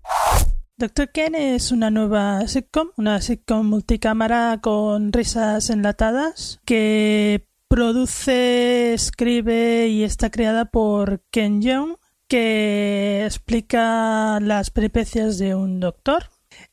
[0.77, 9.87] Doctor Ken es una nueva sitcom, una sitcom multicámara con risas enlatadas que produce, escribe
[9.87, 11.97] y está creada por Ken Jeong,
[12.27, 16.29] que explica las peripecias de un doctor.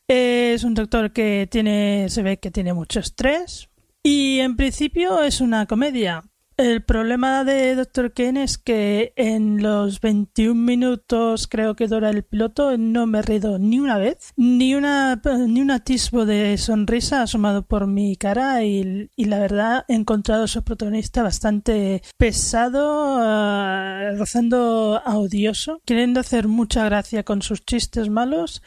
[0.07, 3.70] Es un doctor que tiene, se ve que tiene mucho estrés
[4.03, 6.23] y en principio es una comedia.
[6.57, 12.23] El problema de Doctor Ken es que en los 21 minutos creo que dura el
[12.23, 17.23] piloto no me he reído ni una vez, ni una ni un atisbo de sonrisa
[17.23, 23.17] asomado por mi cara y, y la verdad he encontrado a su protagonista bastante pesado,
[23.19, 28.61] ah, rozando a odioso, queriendo hacer mucha gracia con sus chistes malos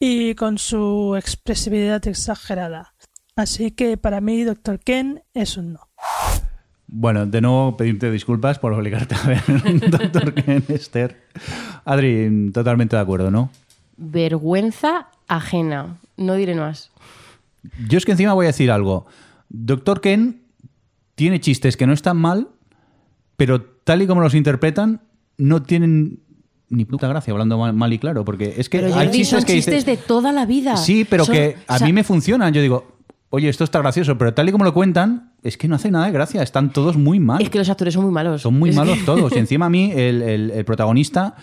[0.00, 2.95] y con su expresividad exagerada.
[3.36, 5.80] Así que para mí Doctor Ken es un no.
[6.88, 9.42] Bueno, de nuevo pedirte disculpas por obligarte a ver
[9.90, 11.20] Doctor Ken, Esther.
[11.84, 13.50] Adri, totalmente de acuerdo, ¿no?
[13.98, 15.98] Vergüenza ajena.
[16.16, 16.90] No diré más.
[17.88, 19.06] Yo es que encima voy a decir algo.
[19.48, 20.42] Doctor Ken
[21.14, 22.48] tiene chistes que no están mal,
[23.36, 25.02] pero tal y como los interpretan,
[25.36, 26.20] no tienen
[26.68, 29.38] ni puta gracia, hablando mal, mal y claro, porque es que Pero hay Jordi, chistes
[29.40, 30.76] son que chistes de toda la vida.
[30.76, 32.52] Sí, pero Son- que a o sea, mí me funcionan.
[32.54, 32.95] Yo digo,
[33.30, 36.06] oye, esto está gracioso, pero tal y como lo cuentan, es que no hace nada
[36.06, 36.42] de gracia.
[36.42, 37.42] Están todos muy mal.
[37.42, 38.42] Es que los actores son muy malos.
[38.42, 39.32] Son muy Es malos que- todos.
[39.34, 41.34] Y encima a mí, el, el- el protagonista,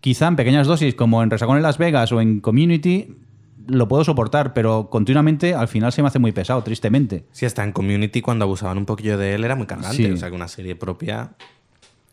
[0.00, 3.16] quizá en pequeñas dosis, como en Resacón en Las Vegas o en Community,
[3.68, 7.24] lo puedo soportar, pero continuamente al final se me hace muy pesado, tristemente.
[7.32, 9.96] Si hasta en Community cuando abusaban un poquillo de él era muy cargante.
[9.96, 10.10] Sí.
[10.10, 11.30] O sea que una serie propia.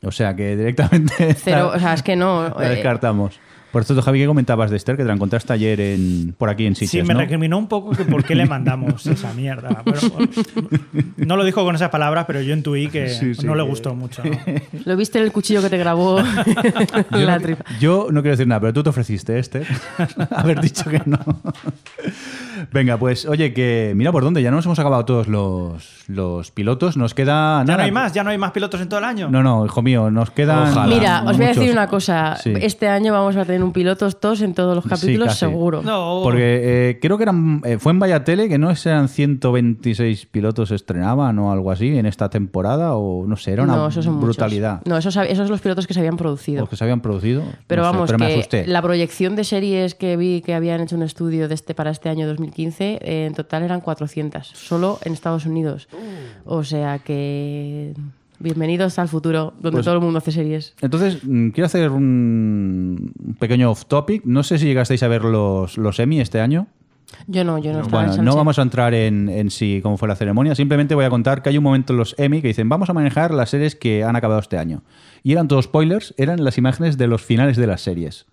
[0.02, 1.34] O sea que directamente.
[1.36, 2.50] Cero, o sea, es que no.
[2.58, 3.40] la eh, descartamos.
[3.74, 4.96] Por cierto, Javi, ¿qué comentabas de Esther?
[4.96, 7.20] Que te la encontraste ayer en, por aquí en Sitges, Sí, me ¿no?
[7.20, 9.82] recriminó un poco que por qué le mandamos esa mierda.
[9.84, 10.30] Bueno,
[11.18, 13.70] no lo dijo con esas palabras, pero yo intuí que Sí, sí, no le que-
[13.70, 14.22] gustó mucho.
[14.24, 14.32] ¿no?
[14.86, 16.20] Lo viste en el cuchillo que te grabó
[17.12, 17.64] Yo la no, tripa.
[17.80, 19.66] yo no quiero decir nada, pero tú te ofreciste, Esther.
[20.30, 21.18] Haber dicho que no.
[22.72, 26.96] Venga, pues oye, que mira por dónde, ya nos hemos acabado todos los, los pilotos.
[26.98, 27.78] Nos queda Ya nada.
[27.78, 29.30] no hay más, ya no hay más pilotos en todo el año.
[29.30, 30.88] No, no, hijo mío, nos quedan.
[30.90, 32.36] Mira, os voy a decir una cosa.
[32.38, 32.54] Sí.
[32.62, 35.82] Este año vamos a tener un pilotos todos en todos los capítulos, seguro.
[36.24, 41.38] Porque eh, creo que eran, eh, fue en Vallatele que no eran 126 pilotos estrenaban
[41.40, 44.38] o algo así en esta temporada o no sé, era una no, esos son muchos.
[44.38, 44.82] brutalidad.
[44.86, 46.62] No, esos, esos son los pilotos que se habían producido.
[46.62, 47.44] Los que se habían producido.
[47.68, 50.96] Pero no sé, vamos, pero que la proyección de series que vi que habían hecho
[50.96, 55.14] un estudio de este para este año 2015, eh, en total eran 400, solo en
[55.14, 55.88] Estados Unidos.
[56.46, 57.94] O sea que
[58.40, 60.74] bienvenidos al futuro, donde Pues- todo el mundo hace series.
[60.82, 64.24] Entonces, mm, quiero hacer un pequeño off topic.
[64.26, 66.68] No sé si llegasteis a ver los, los Emmy este año.
[67.28, 69.98] Yo no, yo no estaba en Bueno, no vamos a entrar en, en sí cómo
[69.98, 70.56] fue la ceremonia.
[70.56, 72.94] Simplemente voy a contar que hay un momento en los Emmy que dicen vamos a
[72.94, 74.82] manejar las series que han acabado este año.
[75.22, 78.26] Y eran todos spoilers, eran las imágenes de los finales de las series.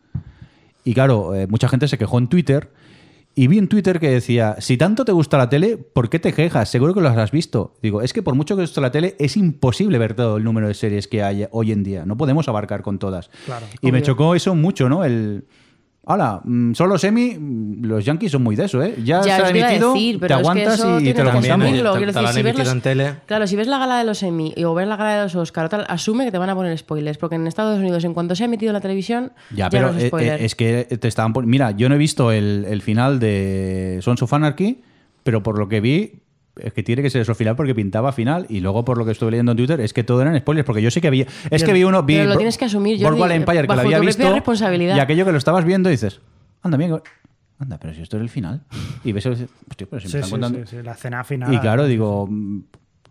[0.82, 2.70] Y claro, eh, mucha gente se quejó en Twitter.
[3.34, 6.32] Y vi en Twitter que decía, si tanto te gusta la tele, ¿por qué te
[6.32, 6.68] quejas?
[6.68, 7.74] Seguro que los has visto.
[7.80, 10.44] Digo, es que por mucho que te guste la tele, es imposible ver todo el
[10.44, 12.04] número de series que hay hoy en día.
[12.04, 13.30] No podemos abarcar con todas.
[13.46, 13.66] Claro.
[13.80, 15.04] Y me chocó eso mucho, ¿no?
[15.04, 15.44] El...
[16.02, 16.40] Hola,
[16.72, 18.94] solo semi, mm, los Yankees son muy de eso, ¿eh?
[19.04, 21.00] Ya, Ya se ha os iba a emitido, decir, te pero es que aguantas eso
[21.00, 21.44] y, te lo que contamos.
[21.44, 23.14] si ves emitido los- en tele.
[23.26, 25.66] Claro, si ves la gala de los Emmy o ves la gala de los Oscar,
[25.66, 28.34] o tal, asume que te van a poner spoilers, porque en Estados Unidos, en cuanto
[28.34, 30.84] se ha emitido en la televisión, Ya, ya, pero no es eh, eh, es que
[30.98, 34.80] te estaban Mira, yo no he visto el, el final de Sons of Anarchy,
[35.22, 36.22] pero por lo que vi,
[36.62, 38.46] es que tiene que ser eso final porque pintaba final.
[38.48, 40.82] Y luego, por lo que estuve leyendo en Twitter, es que todo eran spoilers, porque
[40.82, 41.26] yo sí que vi.
[41.50, 42.02] Es que vi uno.
[42.02, 44.32] Vi Pero lo tienes que asumir, Boardwalk Empire, que bajo lo había visto.
[44.32, 44.96] responsabilidad.
[44.96, 46.20] Y aquello que lo estabas viendo, dices,
[46.62, 47.00] anda, bien.
[47.58, 48.62] Anda, pero si esto es el final.
[49.04, 49.46] Y ves, hostia,
[49.90, 50.58] pero si me Sí, están sí, contando.
[50.66, 51.52] sí, sí, la cena final.
[51.52, 52.26] Y claro, digo,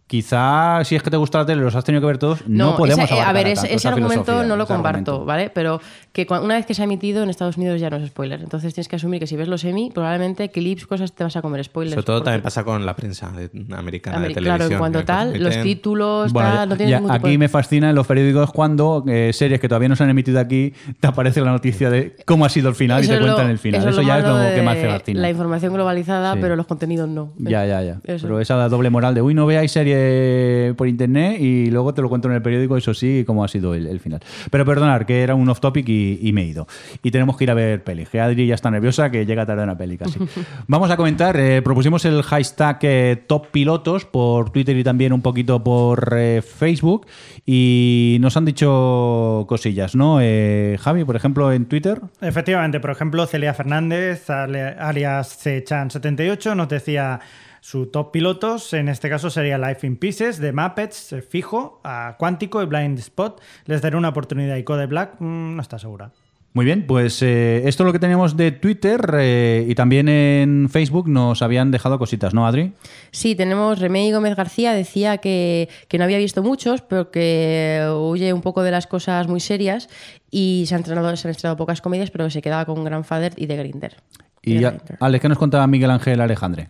[0.10, 2.76] quizá si es que te gusta la tele, los has tenido que ver todos, no,
[2.76, 5.26] podemos ese- eh, a ver, a ese, tanto ese esa argumento no lo comparto, argumento.
[5.26, 5.52] ¿vale?
[5.54, 5.80] Pero
[6.12, 8.42] que una vez que se ha emitido en Estados Unidos ya no es spoiler.
[8.42, 11.44] Entonces tienes que asumir que si ves los Emmy, probablemente clips, cosas te vas a
[11.44, 11.94] comer spoilers.
[11.94, 13.32] Sobre todo porque- también pasa con la prensa
[13.78, 14.58] americana Ameri- de televisión.
[14.58, 17.48] claro, en cuanto tal, los títulos, Bueno, tal, no ya- ningún tipo aquí de- me
[17.50, 21.08] fascina en los periódicos cuando eh, series que todavía no se han emitido aquí, te
[21.08, 23.52] aparece la noticia de cómo ha sido el final Eso y te es lo- cuentan
[23.52, 23.82] el final.
[23.82, 25.22] eso Eso, es ya es lo que más fascina.
[25.22, 26.40] La información globalizada, Sí.
[26.42, 27.32] pero los contenidos no.
[27.38, 27.98] Ya, ya, ya.
[28.06, 28.26] Eso.
[28.26, 32.10] Pero esa doble moral de, uy, no veáis serie por internet y luego te lo
[32.10, 34.22] cuento en el periódico, eso sí, cómo ha sido el, el final.
[34.50, 36.68] Pero perdonar, que era un off topic y, y me he ido.
[37.04, 38.06] Y tenemos que ir a ver peli.
[38.06, 40.20] Que Adri ya está nerviosa, que llega tarde una peli casi.
[40.68, 45.22] Vamos a comentar, eh, propusimos el hashtag eh, top pilotos por Twitter y también un
[45.22, 47.08] poquito por eh, Facebook
[47.46, 50.20] y nos han dicho cosillas, ¿no?
[50.22, 52.02] Eh, Javi, por ejemplo, en Twitter.
[52.22, 57.20] Efectivamente, por ejemplo, Celia Fernández, alias Chan78, nos decía
[57.62, 58.74] su top pilotos.
[58.74, 63.00] En este caso sería Life in Pieces, de Muppets, eh, fijo, a Cuántico y Blind
[63.00, 63.42] Spot.
[63.66, 64.58] Les daré una oportunidad.
[64.58, 66.12] Y Code Black, mm, no está segura.
[66.54, 70.68] Muy bien, pues eh, esto es lo que teníamos de Twitter eh, y también en
[70.70, 72.74] Facebook nos habían dejado cositas, ¿no, Adri?
[73.12, 78.34] Sí, tenemos Remey Gómez García, decía que, que no había visto muchos, pero que huye
[78.34, 79.90] un poco de las cosas muy serias
[80.32, 83.46] Y se han, estrenado, se han estrenado pocas comedias, pero se quedaba con Grandfather y
[83.46, 83.98] The Grinder.
[84.42, 86.70] Y ya, Alex, ¿qué nos contaba Miguel Ángel Alejandre?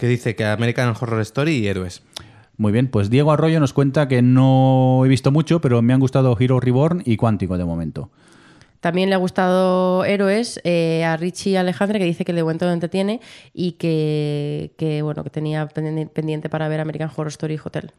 [0.00, 2.02] Que dice que American Horror Story y Héroes.
[2.56, 6.00] Muy bien, pues Diego Arroyo nos cuenta que no he visto mucho, pero me han
[6.00, 8.10] gustado Hero Reborn y Cuántico de momento.
[8.80, 12.72] También le ha gustado Héroes eh, a Richie Alejandre, que dice que de momento lo
[12.72, 13.20] entretiene
[13.52, 17.92] y que, que, bueno, que tenía pendi- pendiente para ver American Horror Story Hotel.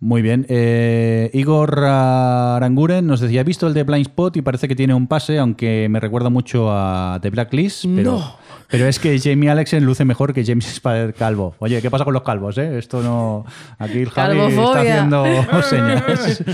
[0.00, 0.46] Muy bien.
[0.48, 4.94] Eh, Igor Aranguren nos decía, he visto el de Blind Spot y parece que tiene
[4.94, 8.36] un pase, aunque me recuerda mucho a The Blacklist, pero, No.
[8.70, 11.54] Pero es que Jamie Alexen luce mejor que James Spader calvo.
[11.58, 12.56] Oye, ¿qué pasa con los calvos?
[12.58, 12.78] Eh?
[12.78, 13.44] Esto no...
[13.78, 15.24] Aquí el Javi está haciendo
[15.62, 16.44] señas.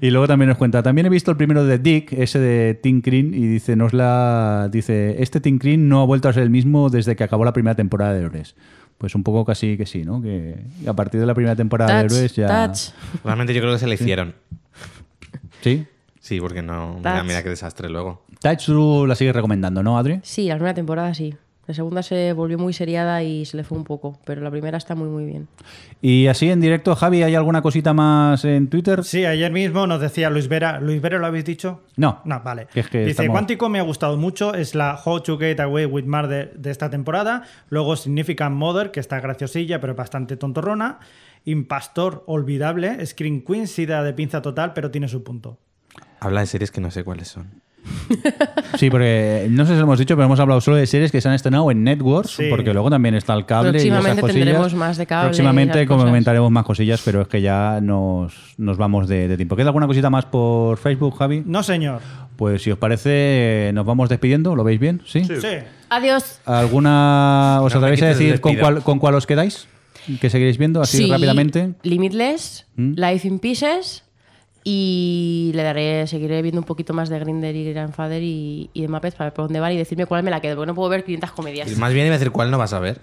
[0.00, 3.02] y luego también nos cuenta, también he visto el primero de Dick, ese de Tim
[3.02, 4.68] Green, y dice, nos la...
[4.70, 7.52] dice, este Tim Green no ha vuelto a ser el mismo desde que acabó la
[7.52, 8.54] primera temporada de Héroes.
[8.98, 10.22] Pues un poco casi que sí, ¿no?
[10.22, 10.56] Que
[10.86, 12.68] a partir de la primera temporada de Héroes ya...
[12.68, 12.90] touch.
[13.24, 14.34] Realmente yo creo que se le hicieron.
[15.60, 15.86] ¿Sí?
[16.20, 17.00] Sí, porque no.
[17.24, 18.24] Mira qué desastre luego.
[18.40, 20.20] Touch tú la sigues recomendando, ¿no, Adri?
[20.22, 21.34] Sí, la primera temporada sí.
[21.66, 24.76] La segunda se volvió muy seriada y se le fue un poco, pero la primera
[24.76, 25.48] está muy, muy bien.
[26.02, 29.02] Y así en directo, Javi, ¿hay alguna cosita más en Twitter?
[29.02, 30.78] Sí, ayer mismo nos decía Luis Vera.
[30.78, 31.80] ¿Luis Vera lo habéis dicho?
[31.96, 32.20] No.
[32.26, 32.66] No, vale.
[32.72, 35.58] Que es que Dice, estamos- Cuántico me ha gustado mucho, es la How to Get
[35.60, 37.44] Away with Murder de esta temporada.
[37.70, 40.98] Luego Significant Mother, que está graciosilla, pero bastante tontorrona.
[41.46, 43.04] Impastor, olvidable.
[43.06, 45.58] Screen Queen, sí da de pinza total, pero tiene su punto.
[46.20, 47.62] Habla de series que no sé cuáles son.
[48.78, 51.20] Sí, porque no sé si lo hemos dicho, pero hemos hablado solo de series que
[51.20, 52.44] se han estrenado en Networks, Sí.
[52.50, 54.44] porque luego también está el cable y esas Próximamente cosillas.
[54.46, 59.08] tendremos más de cable Próximamente comentaremos más cosillas, pero es que ya nos, nos vamos
[59.08, 59.56] de, de tiempo.
[59.56, 61.42] ¿Queda alguna cosita más por Facebook, Javi?
[61.46, 62.00] No, señor.
[62.36, 64.56] Pues si os parece, nos vamos despidiendo.
[64.56, 65.00] ¿Lo veis bien?
[65.06, 65.24] ¿Sí?
[65.24, 65.32] Sí.
[65.88, 66.40] Adiós.
[66.44, 69.68] ¿Alguna os No atrevéis a decir con cuál, con cuál os quedáis?
[70.20, 71.74] ¿Que seguiréis viendo así Sí, rápidamente?
[71.82, 72.94] Limitless, ¿Mm?
[72.96, 74.02] Life in Pieces
[74.64, 78.88] y le daré, seguiré viendo un poquito más de Grinder y Grandfather y, y de
[78.88, 80.88] Muppets para ver por dónde van y decirme cuál me la quedo, porque no puedo
[80.88, 81.70] ver 500 comedias.
[81.70, 83.00] Y más bien iba a decir cuál no vas a ver.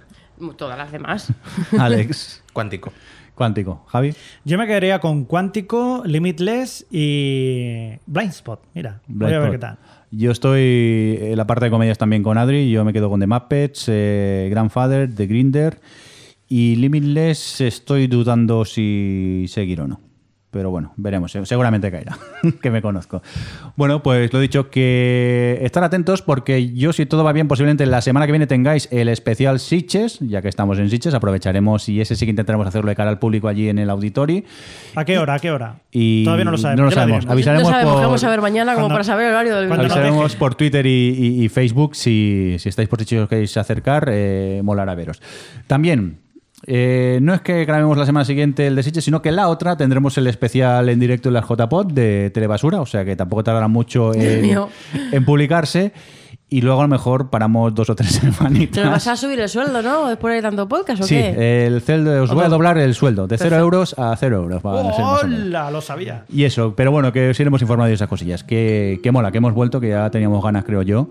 [0.58, 1.32] Todas las demás.
[1.80, 2.42] Alex.
[2.52, 2.92] Cuántico.
[3.36, 3.86] Cuántico.
[3.88, 4.14] Javi.
[4.44, 8.60] Yo me quedaría con Cuántico, Limitless y Blind Spot.
[8.74, 9.80] Mira, voy a ver Blind qué Spot.
[9.80, 10.08] tal.
[10.10, 12.72] Yo estoy en la parte de comedias también con Adri.
[12.72, 15.80] Yo me quedo con The Muppets, eh, Grandfather, The Grinder
[16.48, 17.62] y Limitless.
[17.62, 20.11] Estoy dudando si seguir o no.
[20.52, 21.32] Pero bueno, veremos.
[21.32, 22.18] Se- Seguramente caerá,
[22.62, 23.22] que me conozco.
[23.78, 28.02] Bueno, pues lo dicho, que estar atentos porque yo, si todo va bien, posiblemente la
[28.02, 32.16] semana que viene tengáis el especial Sitches, ya que estamos en Sitches, aprovecharemos y ese
[32.18, 34.44] sí que intentaremos hacerlo de cara al público allí en el auditorio.
[34.96, 35.36] ¿A qué hora?
[35.36, 35.76] ¿A qué hora?
[35.90, 36.80] Y Todavía no lo sabemos.
[36.80, 37.26] No lo sabemos.
[37.28, 39.72] Avisaremos no sabemos, por, vamos a ver mañana como Cuando- para saber el horario del
[39.72, 40.90] Avisaremos por Twitter y,
[41.40, 45.22] y- y Facebook si, si estáis por Sitges y os queréis acercar, eh, molará veros.
[45.68, 46.18] También,
[46.68, 49.76] eh, no es que grabemos la semana siguiente el de Sitges, sino que la otra
[49.78, 53.68] tendremos el especial en directo en la JPod de Telebasura, o sea que tampoco tardará
[53.68, 55.92] mucho en publicarse.
[56.54, 58.84] Y luego a lo mejor paramos dos o tres semanitas.
[58.84, 60.10] Te vas a subir el sueldo, ¿no?
[60.10, 61.66] Después de tanto podcast o Sí, qué?
[61.66, 63.64] el celdo, os voy a doblar el sueldo de 0 Perfecto.
[63.64, 64.62] euros a 0 euros.
[64.62, 65.46] va a ser más o menos.
[65.46, 65.72] ¡Hola!
[65.72, 66.26] Lo sabía.
[66.28, 68.44] Y eso, pero bueno, que os iremos informando de esas cosillas.
[68.44, 71.08] Que, que mola, que hemos vuelto, que ya teníamos ganas, creo yo.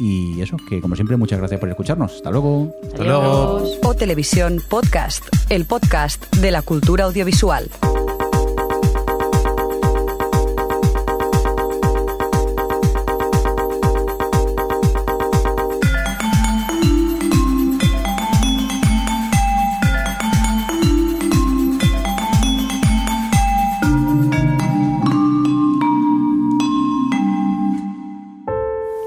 [0.00, 2.14] Y eso, que como siempre, muchas gracias por escucharnos.
[2.16, 2.74] Hasta luego.
[2.88, 3.62] Hasta luego.
[3.84, 7.68] O Televisión Podcast, el podcast de la cultura audiovisual.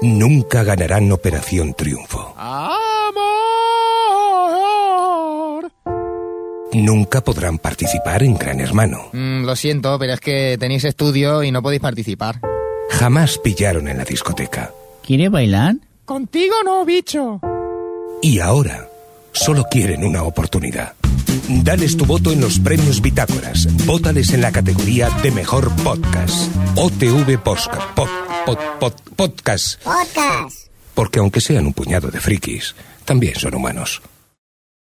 [0.04, 2.34] Nunca ganarán Operación Triunfo.
[2.36, 2.92] ¡Amor!
[6.74, 9.08] Nunca podrán participar en Gran Hermano.
[9.14, 12.38] Mm, lo siento, pero es que tenéis estudio y no podéis participar.
[12.90, 14.74] Jamás pillaron en la discoteca.
[15.02, 15.76] ¿Quiere bailar?
[16.04, 17.40] Contigo no, bicho.
[18.20, 18.86] Y ahora
[19.34, 20.94] solo quieren una oportunidad.
[21.48, 23.66] Dales tu voto en los premios Bitácoras.
[23.86, 26.50] Vótales en la categoría de mejor podcast.
[26.76, 27.82] OTV Podcast.
[27.94, 28.08] Pod,
[28.46, 29.82] pod, pod- podcast.
[29.82, 30.68] Podcast.
[30.94, 32.74] Porque aunque sean un puñado de frikis,
[33.04, 34.00] también son humanos.